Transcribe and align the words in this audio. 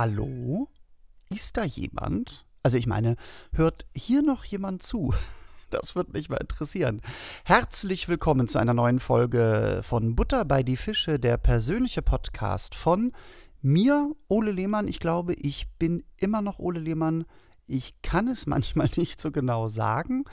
Hallo? 0.00 0.68
Ist 1.28 1.58
da 1.58 1.64
jemand? 1.64 2.46
Also 2.62 2.78
ich 2.78 2.86
meine, 2.86 3.16
hört 3.52 3.86
hier 3.94 4.22
noch 4.22 4.44
jemand 4.44 4.82
zu? 4.82 5.12
Das 5.68 5.94
würde 5.94 6.10
mich 6.12 6.28
mal 6.28 6.38
interessieren. 6.38 7.00
Herzlich 7.44 8.08
willkommen 8.08 8.48
zu 8.48 8.58
einer 8.58 8.74
neuen 8.74 8.98
Folge 8.98 9.82
von 9.84 10.16
Butter 10.16 10.44
bei 10.44 10.64
die 10.64 10.76
Fische, 10.76 11.20
der 11.20 11.36
persönliche 11.36 12.02
Podcast 12.02 12.74
von 12.74 13.12
mir, 13.62 14.14
Ole 14.28 14.52
Lehmann. 14.52 14.88
Ich 14.88 15.00
glaube, 15.00 15.34
ich 15.34 15.68
bin 15.78 16.02
immer 16.18 16.42
noch 16.42 16.58
Ole 16.58 16.80
Lehmann. 16.80 17.24
Ich 17.66 18.00
kann 18.02 18.28
es 18.28 18.46
manchmal 18.46 18.90
nicht 18.96 19.20
so 19.20 19.30
genau 19.30 19.68
sagen. 19.68 20.24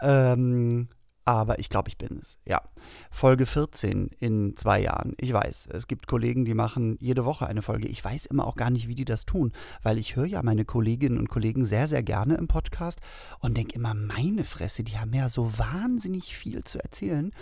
Ähm, 0.00 0.88
aber 1.26 1.58
ich 1.58 1.68
glaube, 1.68 1.88
ich 1.88 1.98
bin 1.98 2.20
es. 2.22 2.38
Ja. 2.46 2.62
Folge 3.10 3.46
14 3.46 4.10
in 4.20 4.56
zwei 4.56 4.80
Jahren. 4.80 5.14
Ich 5.18 5.32
weiß, 5.32 5.68
es 5.72 5.88
gibt 5.88 6.06
Kollegen, 6.06 6.44
die 6.44 6.54
machen 6.54 6.96
jede 7.00 7.24
Woche 7.24 7.48
eine 7.48 7.62
Folge. 7.62 7.88
Ich 7.88 8.02
weiß 8.02 8.26
immer 8.26 8.46
auch 8.46 8.54
gar 8.54 8.70
nicht, 8.70 8.86
wie 8.86 8.94
die 8.94 9.04
das 9.04 9.26
tun, 9.26 9.52
weil 9.82 9.98
ich 9.98 10.14
höre 10.14 10.26
ja 10.26 10.42
meine 10.44 10.64
Kolleginnen 10.64 11.18
und 11.18 11.28
Kollegen 11.28 11.66
sehr, 11.66 11.88
sehr 11.88 12.04
gerne 12.04 12.36
im 12.36 12.46
Podcast 12.46 13.00
und 13.40 13.56
denke 13.56 13.74
immer, 13.74 13.92
meine 13.92 14.44
Fresse, 14.44 14.84
die 14.84 14.98
haben 14.98 15.12
ja 15.12 15.28
so 15.28 15.58
wahnsinnig 15.58 16.36
viel 16.36 16.62
zu 16.62 16.78
erzählen. 16.78 17.32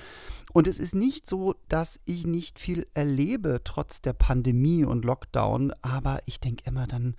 Und 0.54 0.66
es 0.66 0.78
ist 0.78 0.94
nicht 0.94 1.28
so, 1.28 1.54
dass 1.68 2.00
ich 2.06 2.26
nicht 2.26 2.58
viel 2.58 2.86
erlebe, 2.94 3.60
trotz 3.64 4.00
der 4.00 4.14
Pandemie 4.14 4.84
und 4.84 5.04
Lockdown, 5.04 5.74
aber 5.82 6.20
ich 6.24 6.40
denke 6.40 6.64
immer 6.66 6.86
dann, 6.86 7.16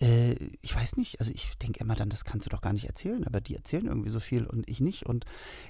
äh, 0.00 0.34
ich 0.60 0.74
weiß 0.74 0.96
nicht, 0.96 1.18
also 1.18 1.32
ich 1.32 1.56
denke 1.58 1.80
immer 1.80 1.94
dann, 1.94 2.08
das 2.08 2.24
kannst 2.24 2.46
du 2.46 2.50
doch 2.50 2.60
gar 2.60 2.72
nicht 2.72 2.86
erzählen, 2.86 3.26
aber 3.26 3.40
die 3.40 3.56
erzählen 3.56 3.86
irgendwie 3.86 4.10
so 4.10 4.20
viel 4.20 4.46
und 4.46 4.68
ich 4.68 4.80
nicht. 4.80 5.06
Und 5.06 5.24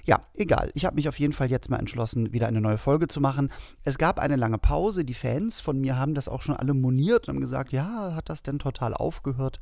ja, 0.05 0.21
egal. 0.35 0.71
Ich 0.75 0.85
habe 0.85 0.95
mich 0.95 1.09
auf 1.09 1.19
jeden 1.19 1.33
Fall 1.33 1.49
jetzt 1.49 1.69
mal 1.69 1.79
entschlossen, 1.79 2.31
wieder 2.31 2.47
eine 2.47 2.61
neue 2.61 2.77
Folge 2.77 3.07
zu 3.07 3.21
machen. 3.21 3.51
Es 3.83 3.97
gab 3.97 4.19
eine 4.19 4.35
lange 4.35 4.59
Pause. 4.59 5.03
Die 5.03 5.13
Fans 5.13 5.59
von 5.59 5.79
mir 5.79 5.97
haben 5.97 6.13
das 6.13 6.27
auch 6.27 6.41
schon 6.41 6.55
alle 6.55 6.73
moniert 6.73 7.27
und 7.27 7.35
haben 7.35 7.41
gesagt, 7.41 7.71
ja, 7.71 8.13
hat 8.15 8.29
das 8.29 8.43
denn 8.43 8.59
total 8.59 8.93
aufgehört 8.93 9.59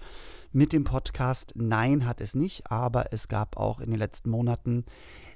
mit 0.51 0.73
dem 0.73 0.83
Podcast? 0.83 1.53
Nein, 1.55 2.05
hat 2.05 2.19
es 2.19 2.35
nicht, 2.35 2.69
aber 2.69 3.13
es 3.13 3.27
gab 3.29 3.55
auch 3.57 3.79
in 3.79 3.89
den 3.89 3.99
letzten 3.99 4.29
Monaten 4.29 4.83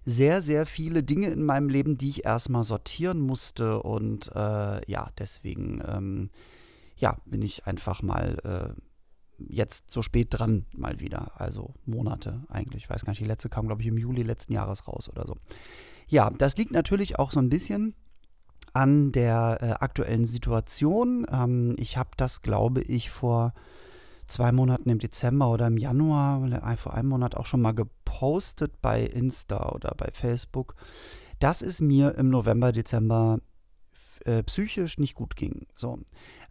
sehr, 0.04 0.42
sehr 0.42 0.66
viele 0.66 1.04
Dinge 1.04 1.28
in 1.30 1.46
meinem 1.46 1.70
Leben, 1.70 1.96
die 1.96 2.10
ich 2.10 2.26
erstmal 2.26 2.64
sortieren 2.64 3.22
musste. 3.22 3.82
Und 3.82 4.30
äh, 4.36 4.92
ja, 4.92 5.10
deswegen, 5.18 5.82
ähm, 5.88 6.30
ja, 6.98 7.18
bin 7.26 7.42
ich 7.42 7.66
einfach 7.66 8.02
mal. 8.02 8.76
Äh, 8.76 8.82
jetzt 9.50 9.92
so 9.92 10.02
spät 10.02 10.28
dran 10.32 10.66
mal 10.76 11.00
wieder. 11.00 11.40
Also 11.40 11.74
Monate 11.86 12.44
eigentlich. 12.50 12.84
Ich 12.84 12.90
weiß 12.90 13.06
gar 13.06 13.12
nicht, 13.12 13.22
die 13.22 13.26
letzte 13.26 13.50
kam, 13.50 13.68
glaube 13.68 13.82
ich, 13.82 13.88
im 13.88 13.98
Juli 13.98 14.24
letzten 14.24 14.54
Jahres 14.54 14.88
raus 14.88 15.10
oder 15.10 15.26
so. 15.28 15.38
Ja, 16.08 16.30
das 16.30 16.58
liegt 16.58 16.72
natürlich 16.72 17.20
auch 17.20 17.32
so 17.32 17.40
ein 17.40 17.50
bisschen 17.50 17.96
an 18.74 19.12
der 19.12 19.58
äh, 19.62 19.66
aktuellen 19.84 20.26
Situation. 20.26 21.26
Ähm, 21.32 21.76
ich 21.78 21.98
habe 21.98 22.12
das, 22.18 22.42
glaube 22.42 22.82
ich, 22.82 23.10
vor 23.10 23.54
zwei 24.28 24.52
Monaten 24.52 24.90
im 24.90 25.00
Dezember 25.00 25.50
oder 25.50 25.68
im 25.68 25.78
Januar, 25.78 26.44
äh, 26.52 26.78
vor 26.78 26.94
einem 26.94 27.10
Monat 27.10 27.36
auch 27.36 27.46
schon 27.46 27.62
mal 27.62 27.74
gepostet 27.74 28.82
bei 28.82 29.04
Insta 29.04 29.70
oder 29.74 29.94
bei 29.96 30.10
Facebook, 30.12 30.76
dass 31.40 31.62
es 31.62 31.82
mir 31.82 32.16
im 32.16 32.30
November, 32.30 32.72
Dezember 32.72 33.40
äh, 34.26 34.44
psychisch 34.44 34.98
nicht 34.98 35.16
gut 35.16 35.36
ging. 35.36 35.68
So. 35.76 36.00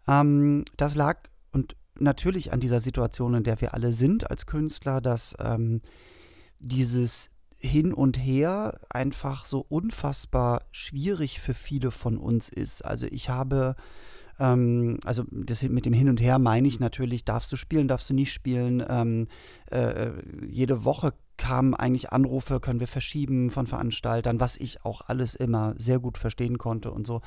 Ähm, 0.06 0.64
das 0.76 0.94
lag 0.94 1.18
und 1.52 1.76
natürlich 2.00 2.52
an 2.52 2.60
dieser 2.60 2.80
Situation, 2.80 3.34
in 3.34 3.44
der 3.44 3.60
wir 3.60 3.74
alle 3.74 3.92
sind 3.92 4.30
als 4.30 4.46
Künstler, 4.46 5.00
dass 5.00 5.34
ähm, 5.38 5.82
dieses 6.58 7.30
Hin 7.58 7.92
und 7.92 8.16
Her 8.16 8.80
einfach 8.88 9.44
so 9.44 9.64
unfassbar 9.68 10.62
schwierig 10.72 11.40
für 11.40 11.54
viele 11.54 11.90
von 11.90 12.18
uns 12.18 12.48
ist. 12.48 12.84
Also 12.84 13.06
ich 13.06 13.28
habe 13.28 13.76
ähm, 14.40 14.98
also 15.04 15.24
das 15.30 15.62
mit 15.62 15.86
dem 15.86 15.92
Hin 15.92 16.08
und 16.08 16.20
Her 16.20 16.38
meine 16.38 16.66
ich 16.66 16.80
natürlich, 16.80 17.24
darfst 17.24 17.52
du 17.52 17.56
spielen, 17.56 17.86
darfst 17.86 18.10
du 18.10 18.14
nicht 18.14 18.32
spielen. 18.32 18.82
Ähm, 18.88 19.28
äh, 19.70 20.10
jede 20.48 20.84
Woche 20.84 21.12
kamen 21.36 21.74
eigentlich 21.74 22.10
Anrufe, 22.12 22.60
können 22.60 22.80
wir 22.80 22.86
verschieben 22.86 23.50
von 23.50 23.66
Veranstaltern, 23.66 24.40
was 24.40 24.56
ich 24.56 24.84
auch 24.84 25.02
alles 25.06 25.34
immer 25.34 25.74
sehr 25.78 25.98
gut 25.98 26.18
verstehen 26.18 26.58
konnte 26.58 26.90
und 26.90 27.06
so. 27.06 27.22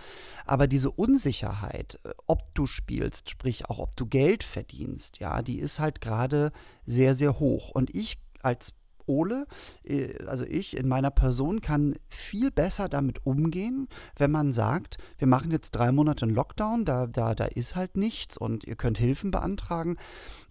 Aber 0.46 0.68
diese 0.68 0.92
Unsicherheit, 0.92 2.00
äh, 2.04 2.10
ob 2.28 2.54
du 2.56 2.66
spielst, 2.66 3.30
sprich 3.30 3.70
auch 3.70 3.80
ob 3.80 3.96
du 3.96 4.06
Geld 4.06 4.44
verdienst, 4.44 5.20
ja, 5.20 5.42
die 5.42 5.60
ist 5.60 5.80
halt 5.80 6.02
gerade 6.02 6.52
sehr, 6.86 7.14
sehr 7.14 7.40
hoch. 7.40 7.70
Und 7.70 7.94
ich 7.96 8.20
als 8.42 8.74
Ole, 9.06 9.46
äh, 9.84 10.24
also 10.26 10.46
ich 10.46 10.78
in 10.78 10.88
meiner 10.88 11.12
Person 11.12 11.62
kann 11.62 11.96
viel 12.10 12.52
besser 12.52 12.90
damit 12.90 13.26
umgehen, 13.26 13.88
wenn 14.18 14.32
man 14.32 14.54
sagt, 14.54 14.98
wir 15.18 15.28
machen 15.28 15.52
jetzt 15.52 15.72
drei 15.72 15.92
Monate 15.92 16.26
einen 16.26 16.36
Lockdown, 16.36 16.86
da, 16.86 17.08
da, 17.08 17.36
da 17.36 17.46
ist 17.46 17.76
halt 17.76 17.98
nichts 17.98 18.38
und 18.38 18.66
ihr 18.66 18.76
könnt 18.76 18.98
Hilfen 18.98 19.32
beantragen. 19.32 19.98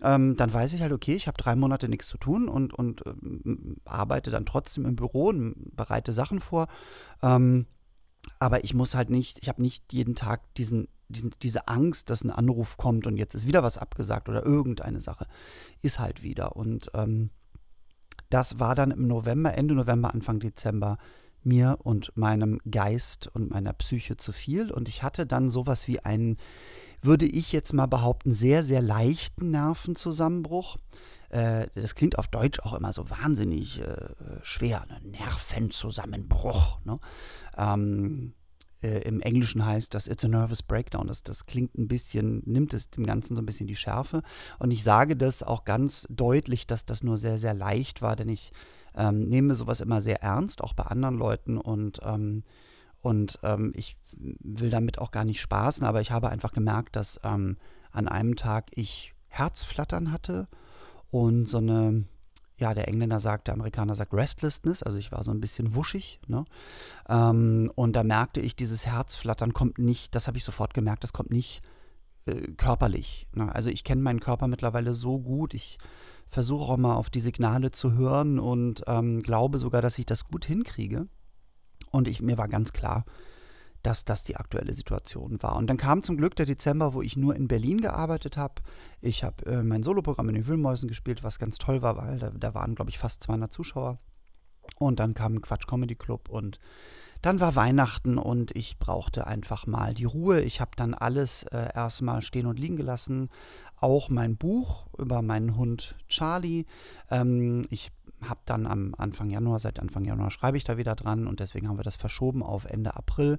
Ähm, 0.03 0.37
dann 0.37 0.53
weiß 0.53 0.73
ich 0.75 0.83
halt, 0.83 0.93
okay, 0.93 1.15
ich 1.15 1.27
habe 1.27 1.37
drei 1.37 1.57
Monate 1.57 1.89
nichts 1.89 2.09
zu 2.09 2.19
tun 2.19 2.49
und, 2.49 2.73
und 2.75 3.03
ähm, 3.07 3.77
arbeite 3.85 4.31
dann 4.31 4.47
trotzdem 4.47 4.87
im 4.87 4.97
Büro 4.97 5.29
und 5.29 5.77
bereite 5.77 6.12
Sachen 6.12 6.41
vor. 6.41 6.69
Ähm, 7.23 7.67
aber 8.39 8.65
ich 8.65 8.75
muss 8.75 8.95
halt 8.95 9.11
nicht, 9.11 9.39
ich 9.43 9.49
habe 9.49 9.62
nicht 9.62 9.93
jeden 9.93 10.15
Tag 10.15 10.55
diesen, 10.55 10.89
diese 11.09 11.69
Angst, 11.69 12.11
dass 12.11 12.25
ein 12.25 12.31
Anruf 12.31 12.77
kommt 12.77 13.07
und 13.07 13.17
jetzt 13.17 13.35
ist 13.35 13.47
wieder 13.47 13.62
was 13.62 13.79
abgesagt 13.79 14.29
oder 14.29 14.45
irgendeine 14.45 15.01
Sache. 15.01 15.27
Ist 15.81 15.99
halt 15.99 16.23
wieder. 16.23 16.57
Und 16.57 16.91
ähm, 16.95 17.31
das 18.32 18.59
war 18.59 18.75
dann 18.75 18.91
im 18.91 19.06
November, 19.06 19.54
Ende 19.54 19.75
November, 19.75 20.15
Anfang 20.15 20.41
Dezember 20.41 20.98
mir 21.44 21.78
und 21.82 22.16
meinem 22.16 22.60
Geist 22.70 23.28
und 23.34 23.50
meiner 23.50 23.72
Psyche 23.72 24.16
zu 24.16 24.32
viel. 24.32 24.70
Und 24.70 24.88
ich 24.88 25.03
hatte 25.03 25.26
dann 25.26 25.50
sowas 25.50 25.88
wie 25.88 26.00
einen, 26.00 26.37
würde 27.00 27.26
ich 27.26 27.53
jetzt 27.53 27.72
mal 27.72 27.87
behaupten, 27.87 28.32
sehr, 28.32 28.62
sehr 28.65 28.81
leichten 28.81 29.50
Nervenzusammenbruch. 29.50 30.76
Äh, 31.31 31.66
das 31.75 31.94
klingt 31.94 32.19
auf 32.19 32.28
Deutsch 32.28 32.60
auch 32.60 32.75
immer 32.75 32.93
so 32.93 33.10
wahnsinnig 33.10 33.81
äh, 33.81 34.10
schwer, 34.43 34.84
ne? 34.88 35.00
Nervenzusammenbruch. 35.19 36.78
Ne? 36.84 37.00
Ähm, 37.56 38.34
äh, 38.82 39.00
im 39.03 39.20
Englischen 39.20 39.65
heißt 39.65 39.94
das 39.94 40.06
It's 40.06 40.25
a 40.25 40.28
Nervous 40.28 40.62
Breakdown. 40.62 41.06
Das, 41.06 41.22
das 41.22 41.47
klingt 41.47 41.76
ein 41.76 41.88
bisschen, 41.88 42.43
nimmt 42.44 42.75
es 42.75 42.91
dem 42.91 43.04
Ganzen 43.04 43.37
so 43.37 43.43
ein 43.43 43.47
bisschen 43.47 43.66
die 43.66 43.76
Schärfe. 43.76 44.22
Und 44.59 44.70
ich 44.70 44.82
sage 44.82 45.16
das 45.16 45.43
auch 45.43 45.65
ganz 45.65 46.06
deutlich, 46.10 46.66
dass 46.66 46.84
das 46.84 47.03
nur 47.03 47.16
sehr, 47.16 47.38
sehr 47.38 47.54
leicht 47.54 48.03
war, 48.03 48.16
denn 48.16 48.28
ich 48.28 48.53
ähm, 48.94 49.28
nehme 49.28 49.54
sowas 49.54 49.81
immer 49.81 50.00
sehr 50.00 50.22
ernst, 50.22 50.62
auch 50.62 50.75
bei 50.75 50.84
anderen 50.84 51.16
Leuten 51.16 51.59
und 51.59 52.00
ähm, 52.04 52.43
und 53.00 53.41
ähm, 53.43 53.72
ich 53.75 53.97
will 54.16 54.70
damit 54.70 54.99
auch 54.99 55.10
gar 55.10 55.25
nicht 55.25 55.41
spaßen, 55.41 55.84
aber 55.84 56.00
ich 56.00 56.12
habe 56.12 56.31
einfach 56.31 56.53
gemerkt, 56.53 56.94
dass 56.94 57.20
ähm, 57.25 57.56
an 57.91 58.06
einem 58.06 58.37
Tag 58.37 58.66
ich 58.76 59.12
Herzflattern 59.26 60.12
hatte 60.12 60.47
und 61.10 61.49
so 61.49 61.59
eine 61.59 62.04
ja, 62.57 62.75
der 62.75 62.89
Engländer 62.89 63.21
sagt, 63.21 63.49
der 63.49 63.55
Amerikaner 63.55 63.95
sagt 63.95 64.15
Restlessness, 64.15 64.83
also 64.83 64.99
ich 64.99 65.11
war 65.13 65.23
so 65.23 65.31
ein 65.31 65.41
bisschen 65.41 65.75
wuschig. 65.75 66.21
Ne? 66.27 66.45
Ähm, 67.09 67.73
und 67.75 67.95
da 67.95 68.05
merkte 68.05 68.41
ich, 68.41 68.57
dieses 68.57 68.87
Herzflattern 68.87 69.53
kommt 69.53 69.79
nicht, 69.79 70.15
das 70.15 70.27
habe 70.27 70.39
ich 70.39 70.45
sofort 70.45 70.75
gemerkt, 70.75 71.03
das 71.03 71.12
kommt 71.12 71.31
nicht 71.31 71.62
äh, 72.27 72.53
körperlich. 72.57 73.27
Ne? 73.35 73.53
Also 73.53 73.71
ich 73.71 73.85
kenne 73.85 74.03
meinen 74.03 74.21
Körper 74.21 74.49
mittlerweile 74.49 74.95
so 74.95 75.19
gut, 75.19 75.55
ich 75.55 75.79
versuche 76.27 76.71
auch 76.73 76.77
mal 76.77 76.95
auf 76.95 77.11
die 77.11 77.21
Signale 77.21 77.73
zu 77.73 77.93
hören 77.93 78.39
und 78.39 78.83
ähm, 78.87 79.23
glaube 79.23 79.59
sogar, 79.59 79.83
dass 79.83 79.99
ich 79.99 80.07
das 80.07 80.29
gut 80.29 80.45
hinkriege. 80.45 81.09
Und 81.91 82.09
ich, 82.09 82.23
mir 82.23 82.39
war 82.39 82.49
ganz 82.49 82.73
klar, 82.73 83.05
dass 83.82 84.04
das 84.04 84.22
die 84.22 84.37
aktuelle 84.37 84.75
Situation 84.75 85.43
war. 85.43 85.56
Und 85.56 85.69
dann 85.69 85.76
kam 85.76 86.03
zum 86.03 86.16
Glück 86.16 86.37
der 86.37 86.47
Dezember, 86.47 86.94
wo 86.94 87.03
ich 87.03 87.16
nur 87.16 87.34
in 87.34 87.48
Berlin 87.48 87.81
gearbeitet 87.81 88.37
habe. 88.37 88.62
Ich 89.00 89.25
habe 89.25 89.44
äh, 89.47 89.62
mein 89.62 89.82
Soloprogramm 89.82 90.29
in 90.29 90.37
den 90.37 90.46
Wühlmäusen 90.46 90.88
gespielt, 90.88 91.25
was 91.25 91.38
ganz 91.38 91.58
toll 91.58 91.82
war, 91.82 91.96
weil 91.96 92.19
da, 92.19 92.31
da 92.31 92.55
waren, 92.55 92.75
glaube 92.75 92.90
ich, 92.90 92.99
fast 92.99 93.23
200 93.23 93.52
Zuschauer. 93.52 93.99
Und 94.79 95.00
dann 95.00 95.14
kam 95.14 95.40
Quatsch 95.43 95.67
Comedy 95.67 95.94
Club 95.94 96.29
und 96.29 96.58
dann 97.23 97.38
war 97.38 97.55
Weihnachten 97.55 98.19
und 98.19 98.55
ich 98.56 98.79
brauchte 98.79 99.29
einfach 99.29 99.67
mal 99.67 99.94
die 99.94 100.05
Ruhe. 100.05 100.40
Ich 100.40 100.61
habe 100.61 100.73
dann 100.76 100.93
alles 100.93 101.44
äh, 101.44 101.69
erstmal 101.73 102.20
stehen 102.20 102.46
und 102.46 102.58
liegen 102.58 102.76
gelassen. 102.76 103.31
Auch 103.76 104.08
mein 104.08 104.37
Buch 104.37 104.87
über 104.99 105.23
meinen 105.23 105.56
Hund 105.56 105.94
Charlie. 106.08 106.64
Ähm, 107.11 107.62
ich 107.70 107.93
habe 108.29 108.41
dann 108.45 108.67
am 108.67 108.95
Anfang 108.97 109.31
Januar, 109.31 109.61
seit 109.61 109.81
Anfang 109.81 110.05
Januar 110.05 110.31
schreibe 110.31 110.57
ich 110.57 110.65
da 110.65 110.77
wieder 110.77 110.95
dran 110.95 111.27
und 111.27 111.41
deswegen 111.41 111.69
haben 111.69 111.79
wir 111.79 111.85
das 111.85 111.97
verschoben 111.97 112.43
auf 112.43 112.65
Ende 112.65 112.97
April, 112.97 113.39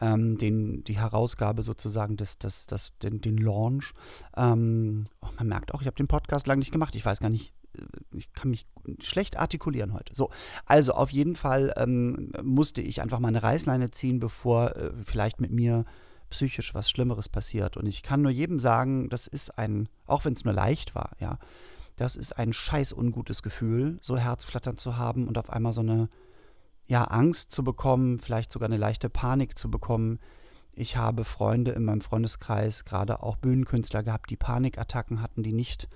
ähm, 0.00 0.38
den, 0.38 0.84
die 0.84 0.98
Herausgabe 0.98 1.62
sozusagen, 1.62 2.16
des, 2.16 2.38
des, 2.38 2.66
des, 2.66 2.96
den, 2.98 3.20
den 3.20 3.36
Launch. 3.38 3.92
Ähm, 4.36 5.04
oh, 5.20 5.28
man 5.38 5.48
merkt 5.48 5.74
auch, 5.74 5.80
ich 5.80 5.86
habe 5.86 5.96
den 5.96 6.08
Podcast 6.08 6.46
lange 6.46 6.60
nicht 6.60 6.72
gemacht, 6.72 6.94
ich 6.94 7.04
weiß 7.04 7.20
gar 7.20 7.30
nicht, 7.30 7.54
äh, 7.76 7.82
ich 8.12 8.32
kann 8.32 8.50
mich 8.50 8.66
schlecht 9.00 9.38
artikulieren 9.38 9.92
heute. 9.92 10.14
So, 10.14 10.30
also 10.66 10.92
auf 10.92 11.10
jeden 11.10 11.36
Fall 11.36 11.72
ähm, 11.76 12.32
musste 12.42 12.80
ich 12.80 13.02
einfach 13.02 13.18
mal 13.18 13.28
eine 13.28 13.42
Reißleine 13.42 13.90
ziehen, 13.90 14.20
bevor 14.20 14.76
äh, 14.76 14.90
vielleicht 15.02 15.40
mit 15.40 15.50
mir 15.50 15.84
psychisch 16.30 16.74
was 16.74 16.88
Schlimmeres 16.88 17.28
passiert. 17.28 17.76
Und 17.76 17.86
ich 17.86 18.02
kann 18.02 18.22
nur 18.22 18.30
jedem 18.30 18.58
sagen, 18.58 19.08
das 19.08 19.26
ist 19.26 19.58
ein, 19.58 19.88
auch 20.06 20.24
wenn 20.24 20.32
es 20.32 20.44
nur 20.44 20.54
leicht 20.54 20.94
war, 20.94 21.10
ja, 21.18 21.38
Das 22.00 22.16
ist 22.16 22.38
ein 22.38 22.54
scheiß 22.54 22.94
ungutes 22.94 23.42
Gefühl, 23.42 23.98
so 24.00 24.16
Herzflattern 24.16 24.78
zu 24.78 24.96
haben 24.96 25.28
und 25.28 25.36
auf 25.36 25.50
einmal 25.50 25.74
so 25.74 25.82
eine 25.82 26.08
ja, 26.86 27.04
Angst 27.04 27.50
zu 27.50 27.62
bekommen, 27.62 28.20
vielleicht 28.20 28.50
sogar 28.50 28.70
eine 28.70 28.78
leichte 28.78 29.10
Panik 29.10 29.58
zu 29.58 29.70
bekommen. 29.70 30.18
Ich 30.74 30.96
habe 30.96 31.24
Freunde 31.24 31.72
in 31.72 31.84
meinem 31.84 32.00
Freundeskreis, 32.00 32.86
gerade 32.86 33.22
auch 33.22 33.36
Bühnenkünstler 33.36 34.02
gehabt, 34.02 34.30
die 34.30 34.38
Panikattacken 34.38 35.20
hatten, 35.20 35.42
die 35.42 35.52
nicht 35.52 35.88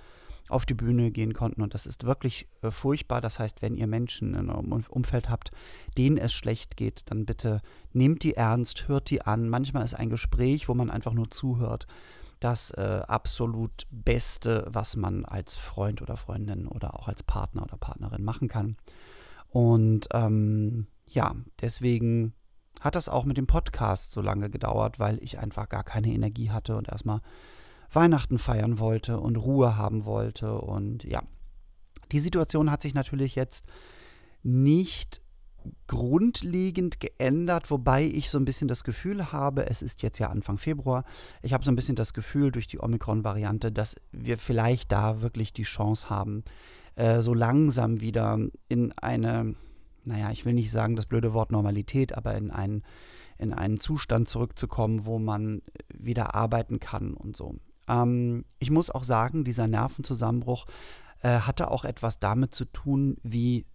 auf 0.50 0.66
die 0.66 0.74
Bühne 0.74 1.10
gehen 1.10 1.32
konnten. 1.32 1.62
Und 1.62 1.72
das 1.72 1.86
ist 1.86 2.04
wirklich 2.04 2.48
äh, 2.60 2.70
furchtbar. 2.70 3.22
Das 3.22 3.38
heißt, 3.38 3.62
wenn 3.62 3.74
ihr 3.74 3.86
Menschen 3.86 4.34
in 4.34 4.50
eurem 4.50 4.84
Umfeld 4.90 5.30
habt, 5.30 5.52
denen 5.96 6.18
es 6.18 6.34
schlecht 6.34 6.76
geht, 6.76 7.04
dann 7.06 7.24
bitte 7.24 7.62
nehmt 7.94 8.24
die 8.24 8.34
ernst, 8.34 8.88
hört 8.88 9.08
die 9.08 9.22
an. 9.22 9.48
Manchmal 9.48 9.86
ist 9.86 9.94
ein 9.94 10.10
Gespräch, 10.10 10.68
wo 10.68 10.74
man 10.74 10.90
einfach 10.90 11.14
nur 11.14 11.30
zuhört, 11.30 11.86
das 12.44 12.70
äh, 12.72 13.00
absolut 13.08 13.86
Beste, 13.90 14.66
was 14.68 14.96
man 14.96 15.24
als 15.24 15.56
Freund 15.56 16.02
oder 16.02 16.18
Freundin 16.18 16.68
oder 16.68 16.94
auch 16.94 17.08
als 17.08 17.22
Partner 17.22 17.62
oder 17.62 17.78
Partnerin 17.78 18.22
machen 18.22 18.48
kann. 18.48 18.76
Und 19.48 20.08
ähm, 20.12 20.86
ja, 21.08 21.34
deswegen 21.62 22.34
hat 22.80 22.96
das 22.96 23.08
auch 23.08 23.24
mit 23.24 23.38
dem 23.38 23.46
Podcast 23.46 24.12
so 24.12 24.20
lange 24.20 24.50
gedauert, 24.50 24.98
weil 24.98 25.22
ich 25.22 25.38
einfach 25.38 25.70
gar 25.70 25.84
keine 25.84 26.12
Energie 26.12 26.50
hatte 26.50 26.76
und 26.76 26.88
erstmal 26.88 27.20
Weihnachten 27.90 28.38
feiern 28.38 28.78
wollte 28.78 29.20
und 29.20 29.36
Ruhe 29.36 29.78
haben 29.78 30.04
wollte. 30.04 30.54
Und 30.58 31.04
ja, 31.04 31.22
die 32.12 32.18
Situation 32.18 32.70
hat 32.70 32.82
sich 32.82 32.92
natürlich 32.92 33.36
jetzt 33.36 33.64
nicht 34.42 35.22
grundlegend 35.86 37.00
geändert, 37.00 37.70
wobei 37.70 38.04
ich 38.04 38.30
so 38.30 38.38
ein 38.38 38.44
bisschen 38.44 38.68
das 38.68 38.84
Gefühl 38.84 39.32
habe, 39.32 39.66
es 39.66 39.82
ist 39.82 40.02
jetzt 40.02 40.18
ja 40.18 40.28
Anfang 40.28 40.58
Februar, 40.58 41.04
ich 41.42 41.52
habe 41.52 41.64
so 41.64 41.70
ein 41.70 41.76
bisschen 41.76 41.96
das 41.96 42.14
Gefühl 42.14 42.52
durch 42.52 42.66
die 42.66 42.80
Omikron-Variante, 42.80 43.72
dass 43.72 43.96
wir 44.12 44.38
vielleicht 44.38 44.92
da 44.92 45.20
wirklich 45.22 45.52
die 45.52 45.62
Chance 45.62 46.10
haben, 46.10 46.44
äh, 46.96 47.22
so 47.22 47.34
langsam 47.34 48.00
wieder 48.00 48.38
in 48.68 48.92
eine, 48.92 49.54
naja, 50.04 50.30
ich 50.30 50.44
will 50.44 50.54
nicht 50.54 50.70
sagen 50.70 50.96
das 50.96 51.06
blöde 51.06 51.32
Wort 51.32 51.52
Normalität, 51.52 52.16
aber 52.16 52.34
in 52.36 52.50
einen, 52.50 52.82
in 53.38 53.52
einen 53.52 53.78
Zustand 53.78 54.28
zurückzukommen, 54.28 55.06
wo 55.06 55.18
man 55.18 55.62
wieder 55.92 56.34
arbeiten 56.34 56.80
kann 56.80 57.14
und 57.14 57.36
so. 57.36 57.56
Ähm, 57.88 58.44
ich 58.58 58.70
muss 58.70 58.90
auch 58.90 59.04
sagen, 59.04 59.44
dieser 59.44 59.66
Nervenzusammenbruch 59.66 60.66
äh, 61.22 61.40
hatte 61.40 61.70
auch 61.70 61.84
etwas 61.84 62.20
damit 62.20 62.54
zu 62.54 62.64
tun, 62.66 63.16
wie 63.22 63.66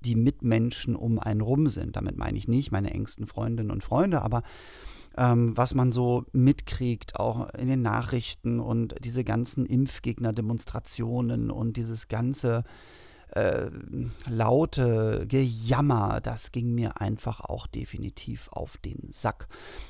die 0.00 0.14
Mitmenschen 0.14 0.96
um 0.96 1.18
einen 1.18 1.40
rum 1.40 1.68
sind. 1.68 1.96
Damit 1.96 2.16
meine 2.16 2.38
ich 2.38 2.48
nicht 2.48 2.70
meine 2.70 2.92
engsten 2.92 3.26
Freundinnen 3.26 3.70
und 3.70 3.82
Freunde, 3.82 4.22
aber 4.22 4.42
ähm, 5.16 5.56
was 5.56 5.74
man 5.74 5.90
so 5.90 6.24
mitkriegt, 6.32 7.16
auch 7.16 7.52
in 7.54 7.68
den 7.68 7.82
Nachrichten 7.82 8.60
und 8.60 8.94
diese 9.04 9.24
ganzen 9.24 9.66
Impfgegner-Demonstrationen 9.66 11.50
und 11.50 11.76
dieses 11.76 12.08
ganze 12.08 12.62
äh, 13.30 13.70
laute 14.28 15.26
Gejammer, 15.28 16.20
das 16.22 16.52
ging 16.52 16.74
mir 16.74 17.00
einfach 17.00 17.40
auch 17.40 17.66
definitiv 17.66 18.48
auf 18.52 18.78
den 18.78 19.08
Sack. 19.10 19.48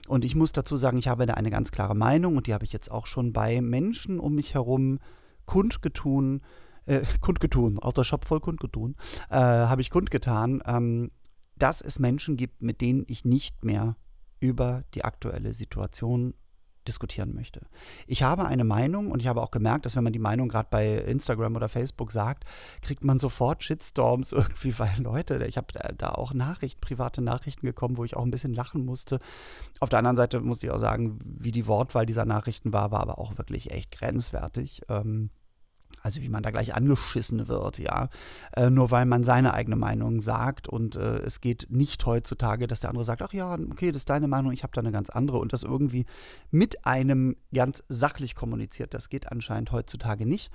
Und 0.08 0.24
ich 0.24 0.34
muss 0.34 0.52
dazu 0.52 0.76
sagen, 0.76 0.98
ich 0.98 1.08
habe 1.08 1.26
da 1.26 1.34
eine 1.34 1.50
ganz 1.50 1.70
klare 1.70 1.94
Meinung 1.94 2.36
und 2.36 2.46
die 2.46 2.54
habe 2.54 2.64
ich 2.64 2.72
jetzt 2.72 2.90
auch 2.90 3.06
schon 3.06 3.32
bei 3.32 3.60
Menschen 3.60 4.18
um 4.18 4.34
mich 4.34 4.54
herum 4.54 4.98
kundgetun, 5.44 6.42
äh, 6.88 7.02
kundgetun, 7.20 7.78
auch 7.78 7.92
der 7.92 8.04
Shop 8.04 8.24
voll 8.24 8.40
kundgetun, 8.40 8.96
äh, 9.30 9.36
habe 9.36 9.80
ich 9.80 9.90
kundgetan, 9.90 10.62
ähm, 10.66 11.10
dass 11.56 11.80
es 11.80 11.98
Menschen 11.98 12.36
gibt, 12.36 12.62
mit 12.62 12.80
denen 12.80 13.04
ich 13.08 13.24
nicht 13.24 13.64
mehr 13.64 13.96
über 14.40 14.84
die 14.94 15.04
aktuelle 15.04 15.52
Situation 15.52 16.34
diskutieren 16.86 17.34
möchte. 17.34 17.66
Ich 18.06 18.22
habe 18.22 18.46
eine 18.46 18.64
Meinung 18.64 19.10
und 19.10 19.20
ich 19.20 19.28
habe 19.28 19.42
auch 19.42 19.50
gemerkt, 19.50 19.84
dass 19.84 19.94
wenn 19.94 20.04
man 20.04 20.12
die 20.12 20.18
Meinung 20.18 20.48
gerade 20.48 20.68
bei 20.70 20.96
Instagram 20.96 21.54
oder 21.54 21.68
Facebook 21.68 22.10
sagt, 22.10 22.44
kriegt 22.80 23.04
man 23.04 23.18
sofort 23.18 23.62
Shitstorms 23.62 24.32
irgendwie, 24.32 24.76
weil 24.78 24.98
Leute, 24.98 25.44
ich 25.46 25.58
habe 25.58 25.66
da 25.96 26.10
auch 26.10 26.32
Nachrichten, 26.32 26.80
private 26.80 27.20
Nachrichten 27.20 27.66
gekommen, 27.66 27.98
wo 27.98 28.04
ich 28.04 28.16
auch 28.16 28.24
ein 28.24 28.30
bisschen 28.30 28.54
lachen 28.54 28.86
musste. 28.86 29.20
Auf 29.80 29.90
der 29.90 29.98
anderen 29.98 30.16
Seite 30.16 30.40
musste 30.40 30.66
ich 30.66 30.72
auch 30.72 30.78
sagen, 30.78 31.18
wie 31.22 31.52
die 31.52 31.66
Wortwahl 31.66 32.06
dieser 32.06 32.24
Nachrichten 32.24 32.72
war, 32.72 32.90
war 32.90 33.00
aber 33.00 33.18
auch 33.18 33.36
wirklich 33.36 33.70
echt 33.70 33.90
grenzwertig. 33.90 34.82
Ähm, 34.88 35.30
also 36.02 36.22
wie 36.22 36.28
man 36.28 36.42
da 36.42 36.50
gleich 36.50 36.74
angeschissen 36.74 37.48
wird, 37.48 37.78
ja, 37.78 38.08
äh, 38.54 38.70
nur 38.70 38.90
weil 38.90 39.06
man 39.06 39.24
seine 39.24 39.54
eigene 39.54 39.76
Meinung 39.76 40.20
sagt 40.20 40.68
und 40.68 40.96
äh, 40.96 41.18
es 41.18 41.40
geht 41.40 41.66
nicht 41.70 42.04
heutzutage, 42.06 42.66
dass 42.66 42.80
der 42.80 42.90
andere 42.90 43.04
sagt, 43.04 43.22
ach 43.22 43.32
ja, 43.32 43.54
okay, 43.54 43.92
das 43.92 44.02
ist 44.02 44.10
deine 44.10 44.28
Meinung, 44.28 44.52
ich 44.52 44.62
habe 44.62 44.72
da 44.74 44.80
eine 44.80 44.92
ganz 44.92 45.10
andere 45.10 45.38
und 45.38 45.52
das 45.52 45.62
irgendwie 45.62 46.06
mit 46.50 46.86
einem 46.86 47.36
ganz 47.52 47.82
sachlich 47.88 48.34
kommuniziert. 48.34 48.94
Das 48.94 49.08
geht 49.08 49.30
anscheinend 49.30 49.72
heutzutage 49.72 50.26
nicht. 50.26 50.50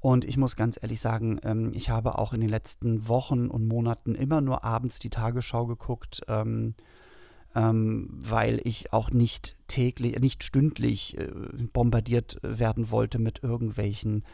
Und 0.00 0.24
ich 0.24 0.36
muss 0.36 0.56
ganz 0.56 0.78
ehrlich 0.82 1.00
sagen, 1.00 1.38
ähm, 1.44 1.70
ich 1.74 1.90
habe 1.90 2.18
auch 2.18 2.32
in 2.32 2.40
den 2.40 2.50
letzten 2.50 3.06
Wochen 3.08 3.46
und 3.46 3.68
Monaten 3.68 4.16
immer 4.16 4.40
nur 4.40 4.64
abends 4.64 4.98
die 4.98 5.10
Tagesschau 5.10 5.66
geguckt. 5.66 6.22
Ähm, 6.26 6.74
ähm, 7.54 8.08
weil 8.10 8.60
ich 8.64 8.92
auch 8.92 9.10
nicht 9.10 9.56
täglich, 9.68 10.18
nicht 10.20 10.42
stündlich 10.42 11.18
äh, 11.18 11.30
bombardiert 11.72 12.38
werden 12.42 12.90
wollte 12.90 13.18
mit 13.18 13.42
irgendwelchen 13.42 14.24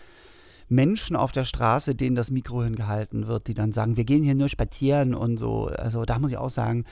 Menschen 0.69 1.17
auf 1.17 1.32
der 1.32 1.44
Straße, 1.44 1.94
denen 1.94 2.17
das 2.17 2.31
Mikro 2.31 2.62
hingehalten 2.62 3.26
wird, 3.26 3.47
die 3.47 3.55
dann 3.55 3.73
sagen, 3.73 3.97
wir 3.97 4.05
gehen 4.05 4.23
hier 4.23 4.35
nur 4.35 4.49
spazieren 4.49 5.15
und 5.15 5.38
so. 5.38 5.67
Also 5.67 6.05
da 6.05 6.19
muss 6.19 6.31
ich 6.31 6.37
auch 6.37 6.50
sagen, 6.50 6.85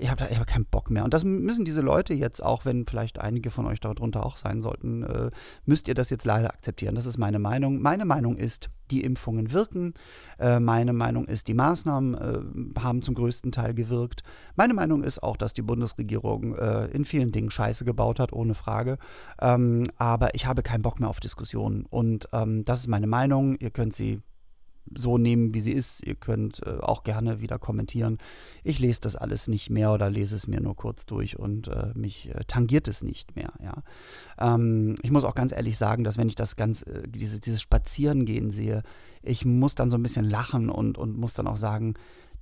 ich 0.00 0.10
habe 0.10 0.24
hab 0.24 0.46
keinen 0.46 0.66
Bock 0.66 0.90
mehr. 0.90 1.04
Und 1.04 1.12
das 1.12 1.24
müssen 1.24 1.64
diese 1.64 1.80
Leute 1.80 2.14
jetzt 2.14 2.42
auch, 2.42 2.64
wenn 2.64 2.86
vielleicht 2.86 3.20
einige 3.20 3.50
von 3.50 3.66
euch 3.66 3.80
darunter 3.80 4.24
auch 4.24 4.36
sein 4.36 4.62
sollten, 4.62 5.02
äh, 5.02 5.30
müsst 5.64 5.88
ihr 5.88 5.94
das 5.94 6.10
jetzt 6.10 6.24
leider 6.24 6.52
akzeptieren. 6.52 6.94
Das 6.94 7.06
ist 7.06 7.18
meine 7.18 7.38
Meinung. 7.38 7.80
Meine 7.80 8.04
Meinung 8.04 8.36
ist, 8.36 8.70
die 8.90 9.02
Impfungen 9.02 9.52
wirken. 9.52 9.94
Äh, 10.38 10.60
meine 10.60 10.92
Meinung 10.92 11.26
ist, 11.26 11.48
die 11.48 11.54
Maßnahmen 11.54 12.14
äh, 12.14 12.80
haben 12.80 13.02
zum 13.02 13.14
größten 13.14 13.50
Teil 13.50 13.74
gewirkt. 13.74 14.22
Meine 14.54 14.74
Meinung 14.74 15.02
ist 15.02 15.22
auch, 15.22 15.36
dass 15.36 15.52
die 15.52 15.62
Bundesregierung 15.62 16.54
äh, 16.54 16.86
in 16.86 17.04
vielen 17.04 17.32
Dingen 17.32 17.50
Scheiße 17.50 17.84
gebaut 17.84 18.20
hat, 18.20 18.32
ohne 18.32 18.54
Frage. 18.54 18.98
Ähm, 19.40 19.88
aber 19.96 20.34
ich 20.34 20.46
habe 20.46 20.62
keinen 20.62 20.82
Bock 20.82 21.00
mehr 21.00 21.08
auf 21.08 21.20
Diskussionen. 21.20 21.86
Und 21.88 22.28
ähm, 22.32 22.64
das 22.64 22.80
ist 22.80 22.88
meine 22.88 23.06
Meinung. 23.06 23.56
Ihr 23.56 23.70
könnt 23.70 23.94
sie 23.94 24.20
so 24.94 25.18
nehmen, 25.18 25.54
wie 25.54 25.60
sie 25.60 25.72
ist. 25.72 26.06
Ihr 26.06 26.14
könnt 26.14 26.64
äh, 26.66 26.78
auch 26.80 27.02
gerne 27.02 27.40
wieder 27.40 27.58
kommentieren. 27.58 28.18
Ich 28.62 28.78
lese 28.78 29.00
das 29.00 29.16
alles 29.16 29.48
nicht 29.48 29.70
mehr 29.70 29.92
oder 29.92 30.10
lese 30.10 30.36
es 30.36 30.46
mir 30.46 30.60
nur 30.60 30.76
kurz 30.76 31.06
durch 31.06 31.38
und 31.38 31.68
äh, 31.68 31.92
mich 31.94 32.28
äh, 32.30 32.44
tangiert 32.46 32.88
es 32.88 33.02
nicht 33.02 33.36
mehr. 33.36 33.52
Ja. 33.62 33.82
Ähm, 34.38 34.96
ich 35.02 35.10
muss 35.10 35.24
auch 35.24 35.34
ganz 35.34 35.52
ehrlich 35.52 35.78
sagen, 35.78 36.04
dass 36.04 36.18
wenn 36.18 36.28
ich 36.28 36.34
das 36.34 36.56
ganz, 36.56 36.82
äh, 36.82 37.02
diese, 37.06 37.40
dieses 37.40 37.62
Spazierengehen 37.62 38.50
sehe, 38.50 38.82
ich 39.22 39.44
muss 39.44 39.74
dann 39.74 39.90
so 39.90 39.96
ein 39.96 40.02
bisschen 40.02 40.28
lachen 40.28 40.68
und, 40.68 40.98
und 40.98 41.16
muss 41.16 41.34
dann 41.34 41.46
auch 41.46 41.56
sagen, 41.56 41.94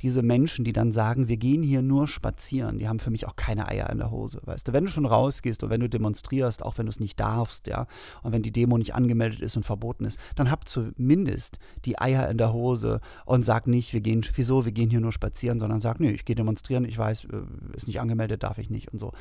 diese 0.02 0.22
Menschen, 0.22 0.64
die 0.64 0.72
dann 0.72 0.92
sagen, 0.92 1.28
wir 1.28 1.36
gehen 1.36 1.62
hier 1.62 1.82
nur 1.82 2.08
spazieren, 2.08 2.78
die 2.78 2.88
haben 2.88 3.00
für 3.00 3.10
mich 3.10 3.26
auch 3.26 3.36
keine 3.36 3.68
Eier 3.68 3.90
in 3.90 3.98
der 3.98 4.10
Hose, 4.10 4.40
weißt 4.44 4.68
du. 4.68 4.72
Wenn 4.72 4.84
du 4.84 4.90
schon 4.90 5.06
rausgehst 5.06 5.62
und 5.62 5.70
wenn 5.70 5.80
du 5.80 5.88
demonstrierst, 5.88 6.62
auch 6.64 6.78
wenn 6.78 6.86
du 6.86 6.90
es 6.90 7.00
nicht 7.00 7.20
darfst, 7.20 7.66
ja, 7.66 7.86
und 8.22 8.32
wenn 8.32 8.42
die 8.42 8.52
Demo 8.52 8.78
nicht 8.78 8.94
angemeldet 8.94 9.40
ist 9.40 9.56
und 9.56 9.64
verboten 9.64 10.04
ist, 10.04 10.18
dann 10.36 10.50
hab 10.50 10.68
zumindest 10.68 11.58
die 11.84 11.98
Eier 12.00 12.28
in 12.28 12.38
der 12.38 12.52
Hose 12.52 13.00
und 13.24 13.44
sag 13.44 13.66
nicht, 13.66 13.92
wir 13.92 14.00
gehen, 14.00 14.24
wieso, 14.34 14.64
wir 14.64 14.72
gehen 14.72 14.90
hier 14.90 15.00
nur 15.00 15.12
spazieren, 15.12 15.58
sondern 15.58 15.80
sag, 15.80 16.00
nee, 16.00 16.10
ich 16.10 16.24
gehe 16.24 16.36
demonstrieren, 16.36 16.84
ich 16.84 16.98
weiß, 16.98 17.24
äh, 17.24 17.76
ist 17.76 17.86
nicht 17.86 18.00
angemeldet, 18.00 18.42
darf 18.42 18.58
ich 18.58 18.70
nicht 18.70 18.92
und 18.92 18.98
so. 18.98 19.12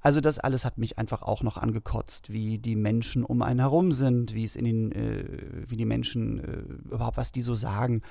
Also 0.00 0.20
das 0.20 0.38
alles 0.38 0.64
hat 0.64 0.78
mich 0.78 0.98
einfach 0.98 1.22
auch 1.22 1.42
noch 1.42 1.56
angekotzt, 1.56 2.32
wie 2.32 2.58
die 2.58 2.76
Menschen 2.76 3.24
um 3.24 3.40
einen 3.40 3.60
herum 3.60 3.92
sind, 3.92 4.34
wie 4.34 4.44
es 4.44 4.56
in 4.56 4.64
den, 4.64 4.92
äh, 4.92 5.24
wie 5.66 5.76
die 5.76 5.86
Menschen 5.86 6.40
äh, 6.40 6.92
überhaupt, 6.94 7.16
was 7.16 7.32
die 7.32 7.42
so 7.42 7.54
sagen. 7.54 8.02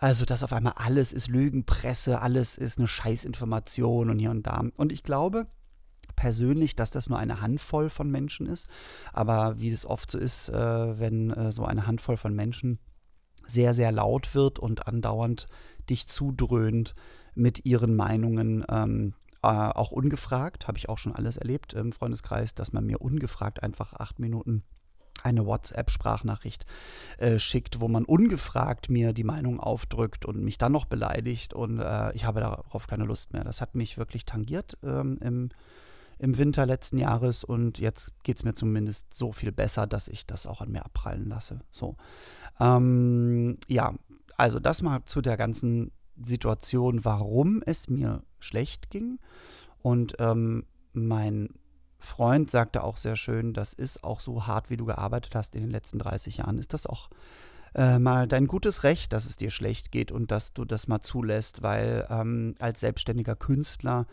Also, 0.00 0.24
dass 0.24 0.42
auf 0.42 0.54
einmal 0.54 0.72
alles 0.76 1.12
ist 1.12 1.28
Lügenpresse, 1.28 2.22
alles 2.22 2.56
ist 2.56 2.78
eine 2.78 2.88
Scheißinformation 2.88 4.08
und 4.08 4.18
hier 4.18 4.30
und 4.30 4.46
da. 4.46 4.64
Und 4.76 4.92
ich 4.92 5.02
glaube 5.02 5.46
persönlich, 6.16 6.74
dass 6.74 6.90
das 6.90 7.10
nur 7.10 7.18
eine 7.18 7.42
Handvoll 7.42 7.90
von 7.90 8.10
Menschen 8.10 8.46
ist. 8.46 8.66
Aber 9.12 9.60
wie 9.60 9.68
es 9.68 9.84
oft 9.84 10.10
so 10.10 10.18
ist, 10.18 10.48
äh, 10.48 10.98
wenn 10.98 11.30
äh, 11.30 11.52
so 11.52 11.64
eine 11.66 11.86
Handvoll 11.86 12.16
von 12.16 12.34
Menschen 12.34 12.78
sehr, 13.46 13.74
sehr 13.74 13.92
laut 13.92 14.34
wird 14.34 14.58
und 14.58 14.86
andauernd 14.86 15.48
dich 15.90 16.08
zudröhnt 16.08 16.94
mit 17.34 17.66
ihren 17.66 17.94
Meinungen, 17.94 18.64
ähm, 18.70 19.12
äh, 19.42 19.48
auch 19.48 19.92
ungefragt, 19.92 20.66
habe 20.66 20.78
ich 20.78 20.88
auch 20.88 20.98
schon 20.98 21.14
alles 21.14 21.36
erlebt 21.36 21.74
im 21.74 21.92
Freundeskreis, 21.92 22.54
dass 22.54 22.72
man 22.72 22.86
mir 22.86 23.02
ungefragt 23.02 23.62
einfach 23.62 23.92
acht 23.92 24.18
Minuten 24.18 24.62
eine 25.24 25.46
WhatsApp-Sprachnachricht 25.46 26.66
äh, 27.18 27.38
schickt, 27.38 27.80
wo 27.80 27.88
man 27.88 28.04
ungefragt 28.04 28.90
mir 28.90 29.12
die 29.12 29.24
Meinung 29.24 29.60
aufdrückt 29.60 30.24
und 30.24 30.42
mich 30.42 30.58
dann 30.58 30.72
noch 30.72 30.84
beleidigt 30.84 31.54
und 31.54 31.80
äh, 31.80 32.12
ich 32.12 32.24
habe 32.24 32.40
darauf 32.40 32.86
keine 32.86 33.04
Lust 33.04 33.32
mehr. 33.32 33.44
Das 33.44 33.60
hat 33.60 33.74
mich 33.74 33.98
wirklich 33.98 34.24
tangiert 34.24 34.78
ähm, 34.82 35.18
im, 35.20 35.48
im 36.18 36.38
Winter 36.38 36.66
letzten 36.66 36.98
Jahres 36.98 37.44
und 37.44 37.78
jetzt 37.78 38.12
geht 38.22 38.36
es 38.36 38.44
mir 38.44 38.54
zumindest 38.54 39.14
so 39.14 39.32
viel 39.32 39.52
besser, 39.52 39.86
dass 39.86 40.08
ich 40.08 40.26
das 40.26 40.46
auch 40.46 40.60
an 40.60 40.70
mir 40.70 40.84
abprallen 40.84 41.28
lasse. 41.28 41.60
So. 41.70 41.96
Ähm, 42.58 43.58
ja, 43.68 43.94
also 44.36 44.58
das 44.58 44.82
mal 44.82 45.04
zu 45.04 45.20
der 45.20 45.36
ganzen 45.36 45.92
Situation, 46.22 47.04
warum 47.04 47.62
es 47.64 47.88
mir 47.88 48.22
schlecht 48.38 48.90
ging. 48.90 49.18
Und 49.82 50.16
ähm, 50.18 50.64
mein 50.92 51.50
Freund 52.00 52.50
sagte 52.50 52.82
auch 52.82 52.96
sehr 52.96 53.16
schön, 53.16 53.52
das 53.52 53.72
ist 53.72 54.02
auch 54.02 54.20
so 54.20 54.46
hart, 54.46 54.70
wie 54.70 54.76
du 54.76 54.86
gearbeitet 54.86 55.34
hast 55.34 55.54
in 55.54 55.60
den 55.60 55.70
letzten 55.70 55.98
30 55.98 56.38
Jahren, 56.38 56.58
ist 56.58 56.72
das 56.72 56.86
auch 56.86 57.10
äh, 57.74 57.98
mal 57.98 58.26
dein 58.26 58.46
gutes 58.46 58.82
Recht, 58.82 59.12
dass 59.12 59.26
es 59.26 59.36
dir 59.36 59.50
schlecht 59.50 59.92
geht 59.92 60.10
und 60.10 60.30
dass 60.30 60.52
du 60.52 60.64
das 60.64 60.88
mal 60.88 61.00
zulässt, 61.00 61.62
weil 61.62 62.06
ähm, 62.10 62.54
als 62.58 62.80
selbstständiger 62.80 63.36
Künstler 63.36 64.06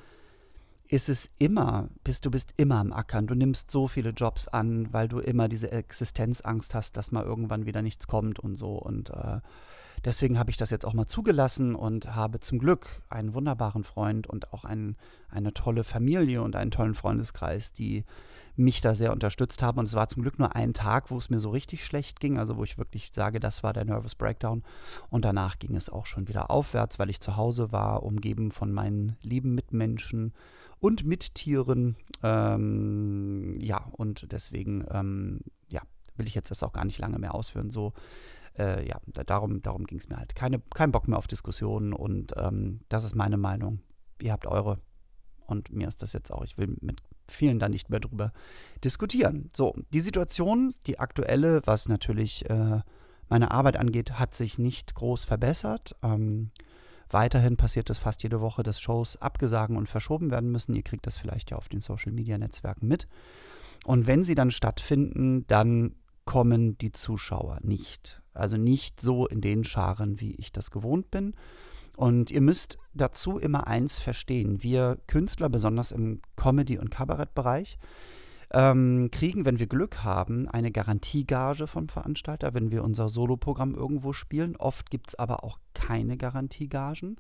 ist 0.90 1.10
es 1.10 1.30
immer, 1.38 1.90
bist 2.04 2.26
du 2.26 2.32
bist 2.32 2.54
immer 2.58 2.78
am 2.78 2.94
Ackern. 2.94 3.28
Du 3.28 3.36
nimmst 3.36 3.72
so 3.72 3.88
viele 3.88 4.12
Jobs 4.12 4.48
an, 4.48 4.92
weil 4.94 5.08
du 5.08 5.20
immer 5.20 5.50
diese 5.50 5.72
Existenzangst 5.72 6.74
hast, 6.74 6.96
dass 6.96 7.12
mal 7.12 7.24
irgendwann 7.24 7.66
wieder 7.66 7.82
nichts 7.82 8.08
kommt 8.08 8.40
und 8.40 8.56
so. 8.56 8.76
Und 8.76 9.10
äh, 9.10 9.40
deswegen 10.06 10.40
habe 10.40 10.52
ich 10.52 10.58
das 10.58 10.70
jetzt 10.70 10.86
auch 10.86 10.94
mal 10.94 11.08
zugelassen 11.08 11.76
und 11.76 12.16
habe 12.16 12.40
zum 12.40 12.60
Glück 12.60 13.02
einen 13.10 13.34
wunderbaren 13.34 13.84
Freund 13.84 14.28
und 14.28 14.54
auch 14.54 14.64
ein, 14.64 14.96
eine 15.30 15.54
tolle 15.54 15.84
Familie 15.84 16.42
und 16.42 16.56
einen 16.56 16.72
tollen 16.72 16.94
Freundeskreis, 16.94 17.74
die 17.74 18.06
mich 18.58 18.82
da 18.82 18.94
sehr 18.94 19.14
unterstützt 19.14 19.62
haben. 19.62 19.78
Und 19.80 19.86
es 19.86 19.94
war 19.94 20.08
zum 20.08 20.24
Glück 20.24 20.40
nur 20.40 20.56
ein 20.56 20.74
Tag, 20.74 21.12
wo 21.12 21.18
es 21.18 21.30
mir 21.30 21.40
so 21.40 21.50
richtig 21.52 21.86
schlecht 21.86 22.20
ging, 22.20 22.38
also 22.38 22.58
wo 22.58 22.64
ich 22.64 22.78
wirklich 22.78 23.12
sage, 23.14 23.40
das 23.40 23.64
war 23.64 23.72
der 23.72 23.86
Nervous 23.86 24.16
Breakdown. 24.16 24.64
Und 25.10 25.24
danach 25.24 25.60
ging 25.60 25.76
es 25.76 25.90
auch 25.90 26.06
schon 26.06 26.28
wieder 26.28 26.50
aufwärts, 26.52 27.00
weil 27.00 27.10
ich 27.10 27.20
zu 27.20 27.38
Hause 27.38 27.72
war, 27.72 28.04
umgeben 28.04 28.52
von 28.52 28.74
meinen 28.74 29.16
lieben 29.22 29.54
Mitmenschen 29.54 30.34
und 30.80 31.06
Mittieren. 31.06 31.96
Ähm, 32.24 33.58
ja, 33.62 33.86
und 33.92 34.32
deswegen, 34.32 34.86
ähm, 34.92 35.42
ja, 35.70 35.82
will 36.16 36.28
ich 36.28 36.36
jetzt 36.36 36.50
das 36.50 36.64
auch 36.64 36.74
gar 36.74 36.86
nicht 36.86 37.00
lange 37.00 37.20
mehr 37.20 37.36
ausführen. 37.36 37.70
So, 37.70 37.94
äh, 38.58 38.88
ja, 38.88 39.00
darum, 39.26 39.62
darum 39.62 39.86
ging 39.86 40.00
es 40.00 40.10
mir 40.10 40.18
halt. 40.18 40.36
Keine, 40.36 40.60
kein 40.74 40.92
Bock 40.92 41.08
mehr 41.08 41.18
auf 41.18 41.28
Diskussionen 41.28 41.94
und 41.94 42.34
ähm, 42.38 42.82
das 42.90 43.04
ist 43.04 43.16
meine 43.16 43.38
Meinung. 43.38 43.82
Ihr 44.22 44.32
habt 44.32 44.48
eure. 44.48 44.80
Und 45.46 45.72
mir 45.72 45.88
ist 45.88 46.02
das 46.02 46.12
jetzt 46.12 46.32
auch, 46.32 46.44
ich 46.44 46.58
will 46.58 46.76
mit 46.82 47.02
vielen 47.30 47.60
da 47.60 47.70
nicht 47.70 47.90
mehr 47.90 48.00
drüber 48.00 48.34
diskutieren. 48.84 49.50
So, 49.56 49.76
die 49.94 50.00
Situation, 50.00 50.74
die 50.88 51.00
aktuelle, 51.00 51.62
was 51.66 51.88
natürlich 51.88 52.50
äh, 52.50 52.82
meine 53.30 53.52
Arbeit 53.52 53.78
angeht, 53.78 54.20
hat 54.20 54.34
sich 54.36 54.58
nicht 54.58 54.96
groß 54.96 55.26
verbessert. 55.26 55.96
Ähm, 56.04 56.52
weiterhin 57.10 57.58
passiert 57.58 57.90
es 57.90 57.98
fast 57.98 58.24
jede 58.24 58.42
Woche, 58.42 58.64
dass 58.64 58.82
Shows 58.82 59.22
abgesagen 59.22 59.78
und 59.78 59.88
verschoben 59.88 60.32
werden 60.32 60.52
müssen. 60.52 60.76
Ihr 60.76 60.84
kriegt 60.84 61.08
das 61.08 61.18
vielleicht 61.18 61.52
ja 61.52 61.58
auf 61.58 61.70
den 61.70 61.82
Social-Media-Netzwerken 61.82 62.88
mit. 62.88 63.08
Und 63.86 64.08
wenn 64.08 64.24
sie 64.24 64.36
dann 64.36 64.52
stattfinden, 64.52 65.46
dann 65.48 65.96
kommen 66.28 66.78
die 66.78 66.92
Zuschauer 66.92 67.58
nicht. 67.64 68.22
Also 68.34 68.58
nicht 68.58 69.02
so 69.02 69.26
in 69.26 69.42
den 69.42 69.64
Scharen, 69.64 70.20
wie 70.20 70.36
ich 70.36 70.52
das 70.52 70.70
gewohnt 70.70 71.10
bin. 71.10 71.34
Und 71.96 72.30
ihr 72.30 72.42
müsst 72.42 72.78
dazu 72.94 73.40
immer 73.40 73.66
eins 73.66 73.98
verstehen. 73.98 74.62
Wir 74.62 75.00
Künstler, 75.08 75.50
besonders 75.50 75.92
im 75.92 76.22
Comedy- 76.36 76.78
und 76.78 76.92
Kabarettbereich, 76.92 77.80
ähm, 78.52 79.10
kriegen, 79.12 79.46
wenn 79.46 79.60
wir 79.60 79.68
Glück 79.68 80.04
haben, 80.04 80.48
eine 80.48 80.72
Garantiegage 80.72 81.68
vom 81.68 81.90
Veranstalter, 81.90 82.54
wenn 82.54 82.72
wir 82.72 82.84
unser 82.84 83.10
Soloprogramm 83.10 83.76
irgendwo 83.76 84.14
spielen. 84.14 84.56
Oft 84.56 84.90
gibt 84.90 85.10
es 85.10 85.16
aber 85.16 85.44
auch 85.44 85.60
keine 85.74 86.18
Garantiegagen. 86.18 87.18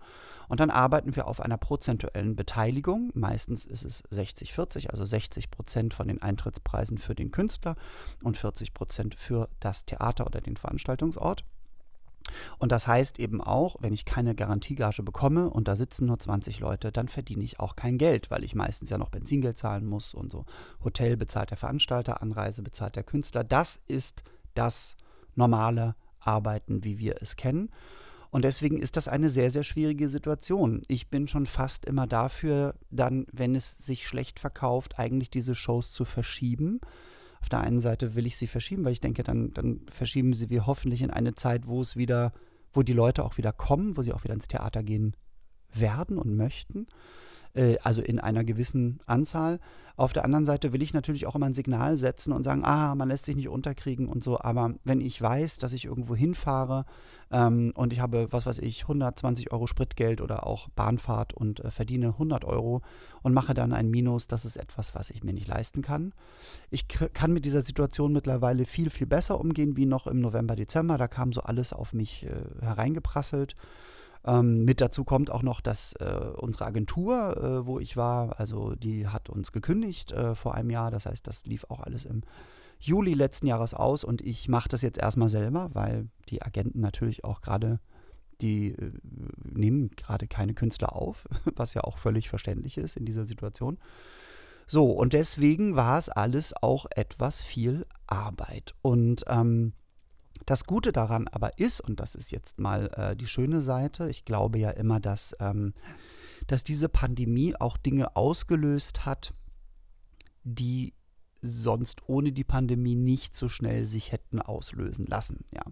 Und 0.47 0.59
dann 0.59 0.69
arbeiten 0.69 1.15
wir 1.15 1.27
auf 1.27 1.41
einer 1.41 1.57
prozentuellen 1.57 2.35
Beteiligung. 2.35 3.11
Meistens 3.13 3.65
ist 3.65 3.83
es 3.83 4.03
60-40, 4.05 4.89
also 4.89 5.03
60 5.03 5.51
Prozent 5.51 5.93
von 5.93 6.07
den 6.07 6.21
Eintrittspreisen 6.21 6.97
für 6.97 7.15
den 7.15 7.31
Künstler 7.31 7.75
und 8.23 8.37
40 8.37 8.73
Prozent 8.73 9.15
für 9.15 9.49
das 9.59 9.85
Theater 9.85 10.25
oder 10.25 10.41
den 10.41 10.55
Veranstaltungsort. 10.55 11.43
Und 12.57 12.71
das 12.71 12.87
heißt 12.87 13.19
eben 13.19 13.41
auch, 13.41 13.77
wenn 13.79 13.93
ich 13.93 14.05
keine 14.05 14.35
Garantiegage 14.35 15.03
bekomme 15.03 15.49
und 15.49 15.67
da 15.67 15.75
sitzen 15.75 16.05
nur 16.05 16.19
20 16.19 16.59
Leute, 16.59 16.91
dann 16.91 17.07
verdiene 17.07 17.43
ich 17.43 17.59
auch 17.59 17.75
kein 17.75 17.97
Geld, 17.97 18.31
weil 18.31 18.43
ich 18.43 18.55
meistens 18.55 18.89
ja 18.89 18.97
noch 18.97 19.09
Benzingeld 19.09 19.57
zahlen 19.57 19.85
muss 19.85 20.13
und 20.13 20.31
so. 20.31 20.45
Hotel 20.83 21.17
bezahlt 21.17 21.51
der 21.51 21.57
Veranstalter, 21.57 22.21
Anreise 22.21 22.61
bezahlt 22.61 22.95
der 22.95 23.03
Künstler. 23.03 23.43
Das 23.43 23.81
ist 23.87 24.23
das 24.53 24.95
normale 25.35 25.95
Arbeiten, 26.19 26.83
wie 26.83 26.99
wir 26.99 27.21
es 27.21 27.35
kennen. 27.35 27.69
Und 28.29 28.43
deswegen 28.43 28.77
ist 28.77 28.97
das 28.97 29.07
eine 29.07 29.29
sehr, 29.29 29.49
sehr 29.49 29.63
schwierige 29.63 30.09
Situation. 30.09 30.81
Ich 30.87 31.09
bin 31.09 31.27
schon 31.27 31.45
fast 31.45 31.85
immer 31.85 32.07
dafür, 32.07 32.75
dann, 32.91 33.25
wenn 33.31 33.55
es 33.55 33.77
sich 33.77 34.05
schlecht 34.05 34.39
verkauft, 34.39 34.99
eigentlich 34.99 35.29
diese 35.29 35.55
Shows 35.55 35.93
zu 35.93 36.03
verschieben 36.03 36.81
auf 37.41 37.49
der 37.49 37.61
einen 37.61 37.81
Seite 37.81 38.15
will 38.15 38.25
ich 38.25 38.37
sie 38.37 38.47
verschieben, 38.47 38.85
weil 38.85 38.93
ich 38.93 39.01
denke, 39.01 39.23
dann, 39.23 39.51
dann 39.51 39.81
verschieben 39.89 40.33
sie 40.33 40.49
wir 40.49 40.65
hoffentlich 40.65 41.01
in 41.01 41.11
eine 41.11 41.35
Zeit, 41.35 41.67
wo 41.67 41.81
es 41.81 41.95
wieder, 41.95 42.33
wo 42.73 42.83
die 42.83 42.93
Leute 42.93 43.23
auch 43.23 43.37
wieder 43.37 43.51
kommen, 43.51 43.97
wo 43.97 44.01
sie 44.01 44.13
auch 44.13 44.23
wieder 44.23 44.33
ins 44.33 44.47
Theater 44.47 44.83
gehen 44.83 45.15
werden 45.73 46.17
und 46.17 46.35
möchten. 46.35 46.87
Äh, 47.57 47.77
also 47.83 48.01
in 48.01 48.19
einer 48.19 48.43
gewissen 48.43 48.99
Anzahl. 49.05 49.59
Auf 49.95 50.13
der 50.13 50.23
anderen 50.23 50.45
Seite 50.45 50.73
will 50.73 50.83
ich 50.83 50.93
natürlich 50.93 51.25
auch 51.25 51.33
immer 51.33 51.47
ein 51.47 51.55
Signal 51.55 51.97
setzen 51.97 52.31
und 52.31 52.43
sagen, 52.43 52.63
ah, 52.63 52.93
man 52.93 53.07
lässt 53.07 53.25
sich 53.25 53.35
nicht 53.35 53.49
unterkriegen 53.49 54.07
und 54.07 54.23
so. 54.23 54.39
Aber 54.39 54.75
wenn 54.83 55.01
ich 55.01 55.19
weiß, 55.19 55.57
dass 55.57 55.73
ich 55.73 55.85
irgendwo 55.85 56.15
hinfahre 56.15 56.85
ähm, 57.31 57.73
und 57.75 57.91
ich 57.93 57.99
habe, 57.99 58.27
was 58.31 58.45
weiß 58.45 58.59
ich, 58.59 58.83
120 58.83 59.51
Euro 59.51 59.65
Spritgeld 59.65 60.21
oder 60.21 60.45
auch 60.45 60.69
Bahnfahrt 60.69 61.33
und 61.33 61.61
äh, 61.61 61.71
verdiene 61.71 62.09
100 62.09 62.45
Euro 62.45 62.83
und 63.23 63.33
mache 63.33 63.55
dann 63.55 63.73
ein 63.73 63.89
Minus, 63.89 64.27
das 64.27 64.45
ist 64.45 64.57
etwas, 64.57 64.93
was 64.93 65.09
ich 65.09 65.23
mir 65.23 65.33
nicht 65.33 65.47
leisten 65.47 65.81
kann. 65.81 66.13
Ich 66.69 66.87
kann 66.87 67.33
mit 67.33 67.43
dieser 67.43 67.63
Situation 67.63 68.13
mittlerweile 68.13 68.65
viel, 68.65 68.91
viel 68.91 69.07
besser 69.07 69.39
umgehen 69.39 69.75
wie 69.77 69.87
noch 69.87 70.05
im 70.05 70.19
November, 70.19 70.55
Dezember. 70.55 70.99
Da 70.99 71.07
kam 71.07 71.33
so 71.33 71.41
alles 71.41 71.73
auf 71.73 71.93
mich 71.93 72.27
äh, 72.27 72.63
hereingeprasselt. 72.63 73.55
Ähm, 74.27 74.65
mit 74.65 74.81
dazu 74.81 75.05
kommt 75.05 75.31
auch 75.31 75.41
noch, 75.41 75.61
dass 75.61 75.93
äh, 75.93 76.31
unsere 76.35 76.65
Agentur, 76.65 77.37
äh, 77.37 77.65
wo 77.65 77.79
ich 77.79 77.95
war, 77.95 78.39
also 78.39 78.75
die 78.75 79.07
hat 79.07 79.29
uns 79.29 79.53
gekündigt 79.53 80.11
äh, 80.11 80.35
vor 80.35 80.53
einem 80.53 80.69
Jahr. 80.69 80.91
Das 80.91 81.05
heißt, 81.05 81.25
das 81.25 81.45
lief 81.45 81.65
auch 81.69 81.79
alles 81.79 82.03
im 82.03 82.21
Juli 82.79 83.13
letzten 83.13 83.47
Jahres 83.47 83.73
aus 83.73 84.03
und 84.03 84.21
ich 84.21 84.49
mache 84.49 84.69
das 84.69 84.81
jetzt 84.81 84.99
erstmal 84.99 85.29
selber, 85.29 85.69
weil 85.73 86.09
die 86.29 86.41
Agenten 86.41 86.81
natürlich 86.81 87.23
auch 87.23 87.39
gerade, 87.39 87.79
die 88.41 88.73
äh, 88.73 88.91
nehmen 89.43 89.91
gerade 89.91 90.27
keine 90.27 90.53
Künstler 90.53 90.93
auf, 90.93 91.25
was 91.55 91.73
ja 91.73 91.85
auch 91.85 91.97
völlig 91.97 92.27
verständlich 92.27 92.77
ist 92.77 92.97
in 92.97 93.05
dieser 93.05 93.25
Situation. 93.25 93.77
So, 94.67 94.91
und 94.91 95.13
deswegen 95.13 95.77
war 95.77 95.97
es 95.97 96.09
alles 96.09 96.53
auch 96.61 96.85
etwas 96.93 97.41
viel 97.41 97.85
Arbeit. 98.05 98.75
Und 98.81 99.23
ähm, 99.27 99.71
das 100.45 100.65
Gute 100.65 100.91
daran 100.91 101.27
aber 101.27 101.59
ist, 101.59 101.81
und 101.81 101.99
das 101.99 102.15
ist 102.15 102.31
jetzt 102.31 102.59
mal 102.59 102.89
äh, 102.95 103.15
die 103.15 103.27
schöne 103.27 103.61
Seite, 103.61 104.09
ich 104.09 104.25
glaube 104.25 104.59
ja 104.59 104.71
immer, 104.71 104.99
dass, 104.99 105.35
ähm, 105.39 105.73
dass 106.47 106.63
diese 106.63 106.89
Pandemie 106.89 107.55
auch 107.59 107.77
Dinge 107.77 108.15
ausgelöst 108.15 109.05
hat, 109.05 109.33
die 110.43 110.93
sonst 111.41 112.07
ohne 112.07 112.31
die 112.31 112.43
Pandemie 112.43 112.95
nicht 112.95 113.35
so 113.35 113.49
schnell 113.49 113.85
sich 113.85 114.11
hätten 114.11 114.41
auslösen 114.41 115.05
lassen. 115.05 115.45
Ja. 115.53 115.63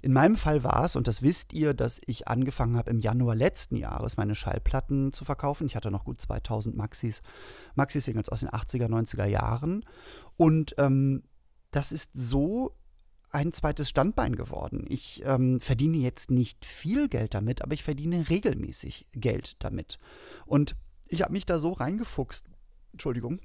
In 0.00 0.12
meinem 0.12 0.36
Fall 0.36 0.64
war 0.64 0.84
es, 0.84 0.96
und 0.96 1.06
das 1.06 1.22
wisst 1.22 1.52
ihr, 1.52 1.74
dass 1.74 2.00
ich 2.06 2.26
angefangen 2.26 2.76
habe 2.76 2.90
im 2.90 2.98
Januar 2.98 3.36
letzten 3.36 3.76
Jahres 3.76 4.16
meine 4.16 4.34
Schallplatten 4.34 5.12
zu 5.12 5.24
verkaufen. 5.24 5.66
Ich 5.66 5.76
hatte 5.76 5.92
noch 5.92 6.04
gut 6.04 6.20
2000 6.20 6.76
Maxis, 6.76 7.22
Maxi-Singles 7.76 8.28
aus 8.28 8.40
den 8.40 8.50
80er, 8.50 8.88
90er 8.88 9.26
Jahren. 9.26 9.84
Und 10.36 10.74
ähm, 10.78 11.22
das 11.70 11.92
ist 11.92 12.10
so 12.14 12.74
ein 13.32 13.52
zweites 13.52 13.88
Standbein 13.88 14.36
geworden. 14.36 14.84
Ich 14.88 15.22
ähm, 15.24 15.58
verdiene 15.58 15.96
jetzt 15.96 16.30
nicht 16.30 16.64
viel 16.64 17.08
Geld 17.08 17.34
damit, 17.34 17.62
aber 17.62 17.72
ich 17.72 17.82
verdiene 17.82 18.28
regelmäßig 18.28 19.06
Geld 19.12 19.56
damit. 19.58 19.98
Und 20.44 20.76
ich 21.08 21.22
habe 21.22 21.32
mich 21.32 21.46
da 21.46 21.58
so 21.58 21.72
reingefuchst. 21.72 22.46
Entschuldigung. 22.92 23.40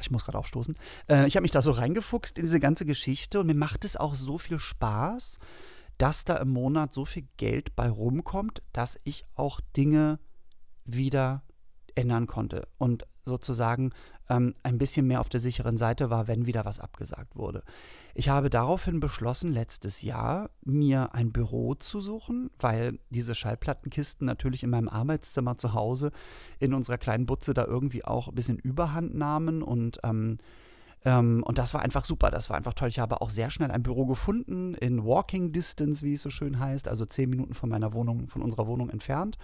Ich 0.00 0.10
muss 0.10 0.24
gerade 0.24 0.38
aufstoßen. 0.38 0.76
Äh, 1.08 1.26
ich 1.26 1.36
habe 1.36 1.42
mich 1.42 1.50
da 1.50 1.62
so 1.62 1.72
reingefuchst 1.72 2.38
in 2.38 2.44
diese 2.44 2.60
ganze 2.60 2.84
Geschichte 2.86 3.40
und 3.40 3.46
mir 3.46 3.54
macht 3.54 3.84
es 3.84 3.96
auch 3.96 4.14
so 4.14 4.38
viel 4.38 4.58
Spaß, 4.58 5.38
dass 5.98 6.24
da 6.24 6.36
im 6.36 6.50
Monat 6.50 6.92
so 6.92 7.04
viel 7.04 7.26
Geld 7.36 7.74
bei 7.74 7.88
rumkommt, 7.88 8.62
dass 8.72 9.00
ich 9.04 9.24
auch 9.34 9.60
Dinge 9.76 10.20
wieder 10.84 11.42
ändern 11.94 12.26
konnte 12.26 12.68
und 12.78 13.06
sozusagen 13.24 13.92
ähm, 14.28 14.54
ein 14.62 14.78
bisschen 14.78 15.06
mehr 15.06 15.20
auf 15.20 15.28
der 15.28 15.40
sicheren 15.40 15.76
Seite 15.76 16.10
war, 16.10 16.26
wenn 16.28 16.46
wieder 16.46 16.64
was 16.64 16.80
abgesagt 16.80 17.36
wurde. 17.36 17.62
Ich 18.14 18.28
habe 18.28 18.50
daraufhin 18.50 19.00
beschlossen, 19.00 19.52
letztes 19.52 20.02
Jahr 20.02 20.50
mir 20.64 21.14
ein 21.14 21.32
Büro 21.32 21.74
zu 21.74 22.00
suchen, 22.00 22.50
weil 22.58 22.98
diese 23.10 23.34
Schallplattenkisten 23.34 24.26
natürlich 24.26 24.62
in 24.62 24.70
meinem 24.70 24.88
Arbeitszimmer 24.88 25.58
zu 25.58 25.74
Hause 25.74 26.12
in 26.58 26.74
unserer 26.74 26.98
kleinen 26.98 27.26
Butze 27.26 27.54
da 27.54 27.64
irgendwie 27.64 28.04
auch 28.04 28.28
ein 28.28 28.34
bisschen 28.34 28.58
Überhand 28.58 29.14
nahmen 29.14 29.62
und 29.62 29.98
ähm, 30.02 30.38
ähm, 31.06 31.44
und 31.44 31.56
das 31.56 31.72
war 31.72 31.82
einfach 31.82 32.04
super, 32.04 32.32
das 32.32 32.50
war 32.50 32.56
einfach 32.56 32.74
toll. 32.74 32.88
Ich 32.88 32.98
habe 32.98 33.20
auch 33.20 33.30
sehr 33.30 33.50
schnell 33.50 33.70
ein 33.70 33.84
Büro 33.84 34.06
gefunden, 34.06 34.74
in 34.74 35.04
Walking 35.04 35.52
Distance, 35.52 36.04
wie 36.04 36.14
es 36.14 36.22
so 36.22 36.30
schön 36.30 36.58
heißt, 36.58 36.88
also 36.88 37.06
zehn 37.06 37.30
Minuten 37.30 37.54
von 37.54 37.70
meiner 37.70 37.92
Wohnung, 37.92 38.26
von 38.26 38.42
unserer 38.42 38.66
Wohnung 38.66 38.90
entfernt 38.90 39.38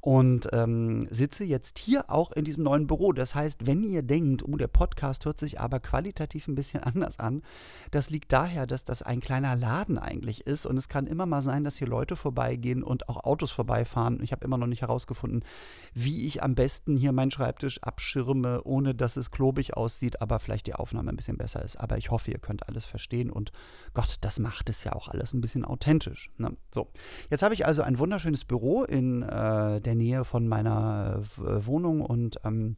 und 0.00 0.48
ähm, 0.52 1.06
sitze 1.10 1.44
jetzt 1.44 1.78
hier 1.78 2.10
auch 2.10 2.32
in 2.32 2.44
diesem 2.44 2.64
neuen 2.64 2.86
Büro. 2.86 3.12
Das 3.12 3.34
heißt, 3.34 3.66
wenn 3.66 3.84
ihr 3.84 4.02
denkt, 4.02 4.42
oh, 4.42 4.56
der 4.56 4.68
Podcast 4.68 5.26
hört 5.26 5.38
sich 5.38 5.60
aber 5.60 5.80
qualitativ 5.80 6.48
ein 6.48 6.54
bisschen 6.54 6.82
anders 6.82 7.18
an, 7.18 7.42
das 7.90 8.08
liegt 8.08 8.32
daher, 8.32 8.66
dass 8.66 8.84
das 8.84 9.02
ein 9.02 9.20
kleiner 9.20 9.54
Laden 9.54 9.98
eigentlich 9.98 10.46
ist 10.46 10.64
und 10.64 10.78
es 10.78 10.88
kann 10.88 11.06
immer 11.06 11.26
mal 11.26 11.42
sein, 11.42 11.62
dass 11.62 11.76
hier 11.76 11.88
Leute 11.88 12.16
vorbeigehen 12.16 12.82
und 12.82 13.10
auch 13.10 13.22
Autos 13.24 13.50
vorbeifahren. 13.50 14.22
Ich 14.22 14.32
habe 14.32 14.44
immer 14.46 14.56
noch 14.56 14.66
nicht 14.66 14.80
herausgefunden, 14.80 15.44
wie 15.92 16.26
ich 16.26 16.42
am 16.42 16.54
besten 16.54 16.96
hier 16.96 17.12
meinen 17.12 17.30
Schreibtisch 17.30 17.82
abschirme, 17.82 18.62
ohne 18.64 18.94
dass 18.94 19.18
es 19.18 19.30
klobig 19.30 19.76
aussieht, 19.76 20.22
aber 20.22 20.38
vielleicht 20.38 20.66
die 20.66 20.74
Aufnahme 20.74 21.01
Aufnahme 21.02 21.12
ein 21.12 21.16
bisschen 21.16 21.36
besser 21.36 21.62
ist. 21.64 21.76
Aber 21.76 21.98
ich 21.98 22.10
hoffe, 22.10 22.30
ihr 22.30 22.38
könnt 22.38 22.68
alles 22.68 22.84
verstehen 22.84 23.30
und 23.30 23.52
Gott, 23.94 24.16
das 24.20 24.38
macht 24.38 24.70
es 24.70 24.84
ja 24.84 24.92
auch 24.92 25.08
alles 25.08 25.32
ein 25.32 25.40
bisschen 25.40 25.64
authentisch. 25.64 26.30
Ne? 26.38 26.56
So, 26.72 26.88
jetzt 27.30 27.42
habe 27.42 27.54
ich 27.54 27.66
also 27.66 27.82
ein 27.82 27.98
wunderschönes 27.98 28.44
Büro 28.44 28.84
in 28.84 29.22
äh, 29.22 29.80
der 29.80 29.94
Nähe 29.94 30.24
von 30.24 30.48
meiner 30.48 31.22
äh, 31.38 31.66
Wohnung 31.66 32.00
und 32.00 32.38
ähm, 32.44 32.76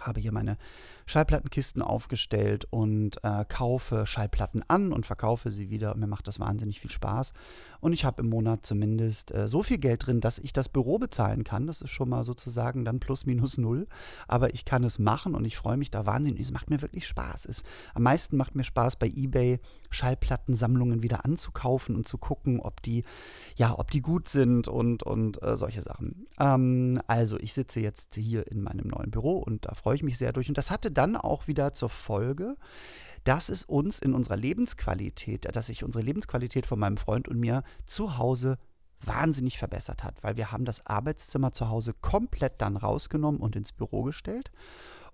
habe 0.00 0.20
hier 0.20 0.32
meine 0.32 0.56
Schallplattenkisten 1.06 1.82
aufgestellt 1.82 2.66
und 2.70 3.22
äh, 3.22 3.44
kaufe 3.46 4.06
Schallplatten 4.06 4.62
an 4.68 4.92
und 4.92 5.06
verkaufe 5.06 5.50
sie 5.50 5.70
wieder. 5.70 5.94
Mir 5.96 6.06
macht 6.06 6.28
das 6.28 6.40
wahnsinnig 6.40 6.80
viel 6.80 6.90
Spaß. 6.90 7.32
Und 7.80 7.92
ich 7.92 8.04
habe 8.04 8.22
im 8.22 8.28
Monat 8.28 8.64
zumindest 8.64 9.34
äh, 9.34 9.48
so 9.48 9.64
viel 9.64 9.78
Geld 9.78 10.06
drin, 10.06 10.20
dass 10.20 10.38
ich 10.38 10.52
das 10.52 10.68
Büro 10.68 11.00
bezahlen 11.00 11.42
kann. 11.42 11.66
Das 11.66 11.82
ist 11.82 11.90
schon 11.90 12.08
mal 12.08 12.24
sozusagen 12.24 12.84
dann 12.84 13.00
plus 13.00 13.26
minus 13.26 13.58
null. 13.58 13.88
Aber 14.28 14.54
ich 14.54 14.64
kann 14.64 14.84
es 14.84 15.00
machen 15.00 15.34
und 15.34 15.44
ich 15.44 15.56
freue 15.56 15.76
mich 15.76 15.90
da 15.90 16.06
wahnsinnig. 16.06 16.40
Es 16.40 16.52
macht 16.52 16.70
mir 16.70 16.80
wirklich 16.80 17.08
Spaß. 17.08 17.44
Es, 17.46 17.64
am 17.94 18.04
meisten 18.04 18.36
macht 18.36 18.54
mir 18.54 18.62
Spaß 18.62 18.96
bei 18.96 19.08
eBay 19.08 19.58
Schallplattensammlungen 19.90 21.02
wieder 21.02 21.24
anzukaufen 21.24 21.96
und 21.96 22.06
zu 22.06 22.18
gucken, 22.18 22.60
ob 22.60 22.82
die, 22.82 23.02
ja, 23.56 23.76
ob 23.76 23.90
die 23.90 24.00
gut 24.00 24.28
sind 24.28 24.68
und, 24.68 25.02
und 25.02 25.42
äh, 25.42 25.56
solche 25.56 25.82
Sachen. 25.82 26.26
Ähm, 26.38 27.00
also 27.08 27.36
ich 27.38 27.52
sitze 27.52 27.80
jetzt 27.80 28.14
hier 28.14 28.46
in 28.46 28.62
meinem 28.62 28.86
neuen 28.86 29.10
Büro 29.10 29.38
und 29.38 29.66
da 29.66 29.74
freue 29.74 29.96
ich 29.96 30.04
mich 30.04 30.18
sehr 30.18 30.32
durch. 30.32 30.48
Und 30.48 30.56
das 30.56 30.70
hatte 30.70 30.92
dann 31.02 31.16
auch 31.16 31.48
wieder 31.48 31.72
zur 31.72 31.90
Folge, 31.90 32.56
dass 33.24 33.48
es 33.48 33.64
uns 33.64 33.98
in 33.98 34.14
unserer 34.14 34.36
Lebensqualität, 34.36 35.54
dass 35.54 35.66
sich 35.66 35.84
unsere 35.84 36.04
Lebensqualität 36.04 36.66
von 36.66 36.78
meinem 36.78 36.96
Freund 36.96 37.28
und 37.28 37.38
mir 37.38 37.62
zu 37.86 38.18
Hause 38.18 38.58
wahnsinnig 39.00 39.58
verbessert 39.58 40.04
hat, 40.04 40.22
weil 40.22 40.36
wir 40.36 40.52
haben 40.52 40.64
das 40.64 40.86
Arbeitszimmer 40.86 41.52
zu 41.52 41.68
Hause 41.68 41.92
komplett 42.00 42.60
dann 42.60 42.76
rausgenommen 42.76 43.40
und 43.40 43.56
ins 43.56 43.72
Büro 43.72 44.02
gestellt 44.02 44.52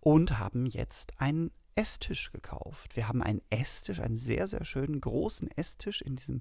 und 0.00 0.38
haben 0.38 0.66
jetzt 0.66 1.21
einen 1.21 1.50
Esstisch 1.75 2.33
gekauft. 2.33 2.97
Wir 2.97 3.09
haben 3.09 3.23
einen 3.23 3.40
Esstisch, 3.50 4.00
einen 4.00 4.16
sehr, 4.16 4.47
sehr 4.47 4.64
schönen 4.64 5.00
großen 5.00 5.50
Esstisch 5.52 6.02
in 6.02 6.16
diesem 6.16 6.40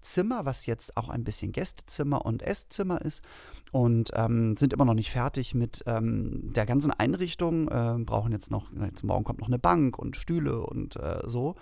Zimmer, 0.00 0.44
was 0.44 0.66
jetzt 0.66 0.96
auch 0.96 1.08
ein 1.08 1.24
bisschen 1.24 1.52
Gästezimmer 1.52 2.24
und 2.24 2.42
Esszimmer 2.42 3.02
ist. 3.02 3.22
Und 3.70 4.10
ähm, 4.14 4.56
sind 4.56 4.72
immer 4.72 4.84
noch 4.84 4.94
nicht 4.94 5.10
fertig 5.10 5.54
mit 5.54 5.82
ähm, 5.86 6.52
der 6.52 6.66
ganzen 6.66 6.90
Einrichtung. 6.90 7.68
Äh, 7.68 7.98
brauchen 8.04 8.32
jetzt 8.32 8.50
noch, 8.50 8.70
jetzt 8.72 9.04
morgen 9.04 9.24
kommt 9.24 9.40
noch 9.40 9.48
eine 9.48 9.58
Bank 9.58 9.98
und 9.98 10.16
Stühle 10.16 10.60
und 10.60 10.96
äh, 10.96 11.20
so. 11.26 11.56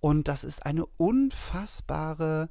Und 0.00 0.28
das 0.28 0.44
ist 0.44 0.64
eine 0.66 0.86
unfassbare 0.96 2.48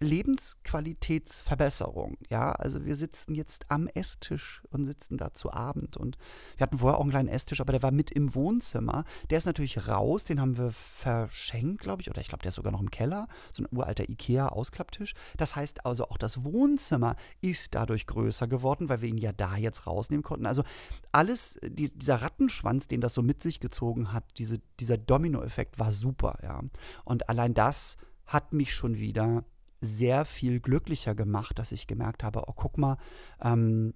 Lebensqualitätsverbesserung. 0.00 2.16
Ja, 2.28 2.50
also 2.52 2.84
wir 2.86 2.96
sitzen 2.96 3.34
jetzt 3.34 3.70
am 3.70 3.86
Esstisch 3.86 4.62
und 4.70 4.86
sitzen 4.86 5.18
da 5.18 5.34
zu 5.34 5.52
Abend. 5.52 5.98
Und 5.98 6.16
wir 6.56 6.64
hatten 6.64 6.78
vorher 6.78 6.96
auch 6.96 7.02
einen 7.02 7.10
kleinen 7.10 7.28
Esstisch, 7.28 7.60
aber 7.60 7.72
der 7.72 7.82
war 7.82 7.90
mit 7.90 8.10
im 8.10 8.34
Wohnzimmer. 8.34 9.04
Der 9.28 9.36
ist 9.38 9.44
natürlich 9.44 9.88
raus, 9.88 10.24
den 10.24 10.40
haben 10.40 10.56
wir 10.56 10.72
verschenkt, 10.72 11.80
glaube 11.80 12.00
ich, 12.00 12.08
oder 12.10 12.22
ich 12.22 12.28
glaube, 12.28 12.40
der 12.42 12.48
ist 12.48 12.54
sogar 12.54 12.72
noch 12.72 12.80
im 12.80 12.90
Keller. 12.90 13.28
So 13.52 13.62
ein 13.62 13.68
uralter 13.70 14.08
IKEA-Ausklapptisch. 14.08 15.12
Das 15.36 15.54
heißt 15.54 15.84
also, 15.84 16.08
auch 16.08 16.16
das 16.16 16.44
Wohnzimmer 16.44 17.16
ist 17.42 17.74
dadurch 17.74 18.06
größer 18.06 18.48
geworden, 18.48 18.88
weil 18.88 19.02
wir 19.02 19.10
ihn 19.10 19.18
ja 19.18 19.32
da 19.32 19.56
jetzt 19.56 19.86
rausnehmen 19.86 20.22
konnten. 20.22 20.46
Also 20.46 20.64
alles, 21.12 21.58
die, 21.62 21.92
dieser 21.92 22.22
Rattenschwanz, 22.22 22.88
den 22.88 23.02
das 23.02 23.12
so 23.12 23.20
mit 23.22 23.42
sich 23.42 23.60
gezogen 23.60 24.14
hat, 24.14 24.24
diese, 24.38 24.62
dieser 24.80 24.96
Dominoeffekt 24.96 25.78
war 25.78 25.92
super, 25.92 26.38
ja. 26.42 26.62
Und 27.04 27.28
allein 27.28 27.52
das 27.52 27.98
hat 28.24 28.52
mich 28.52 28.74
schon 28.74 28.98
wieder 28.98 29.44
sehr 29.80 30.24
viel 30.24 30.60
glücklicher 30.60 31.14
gemacht, 31.14 31.58
dass 31.58 31.72
ich 31.72 31.86
gemerkt 31.86 32.22
habe, 32.22 32.44
oh, 32.46 32.52
guck 32.54 32.78
mal, 32.78 32.98
ähm, 33.40 33.94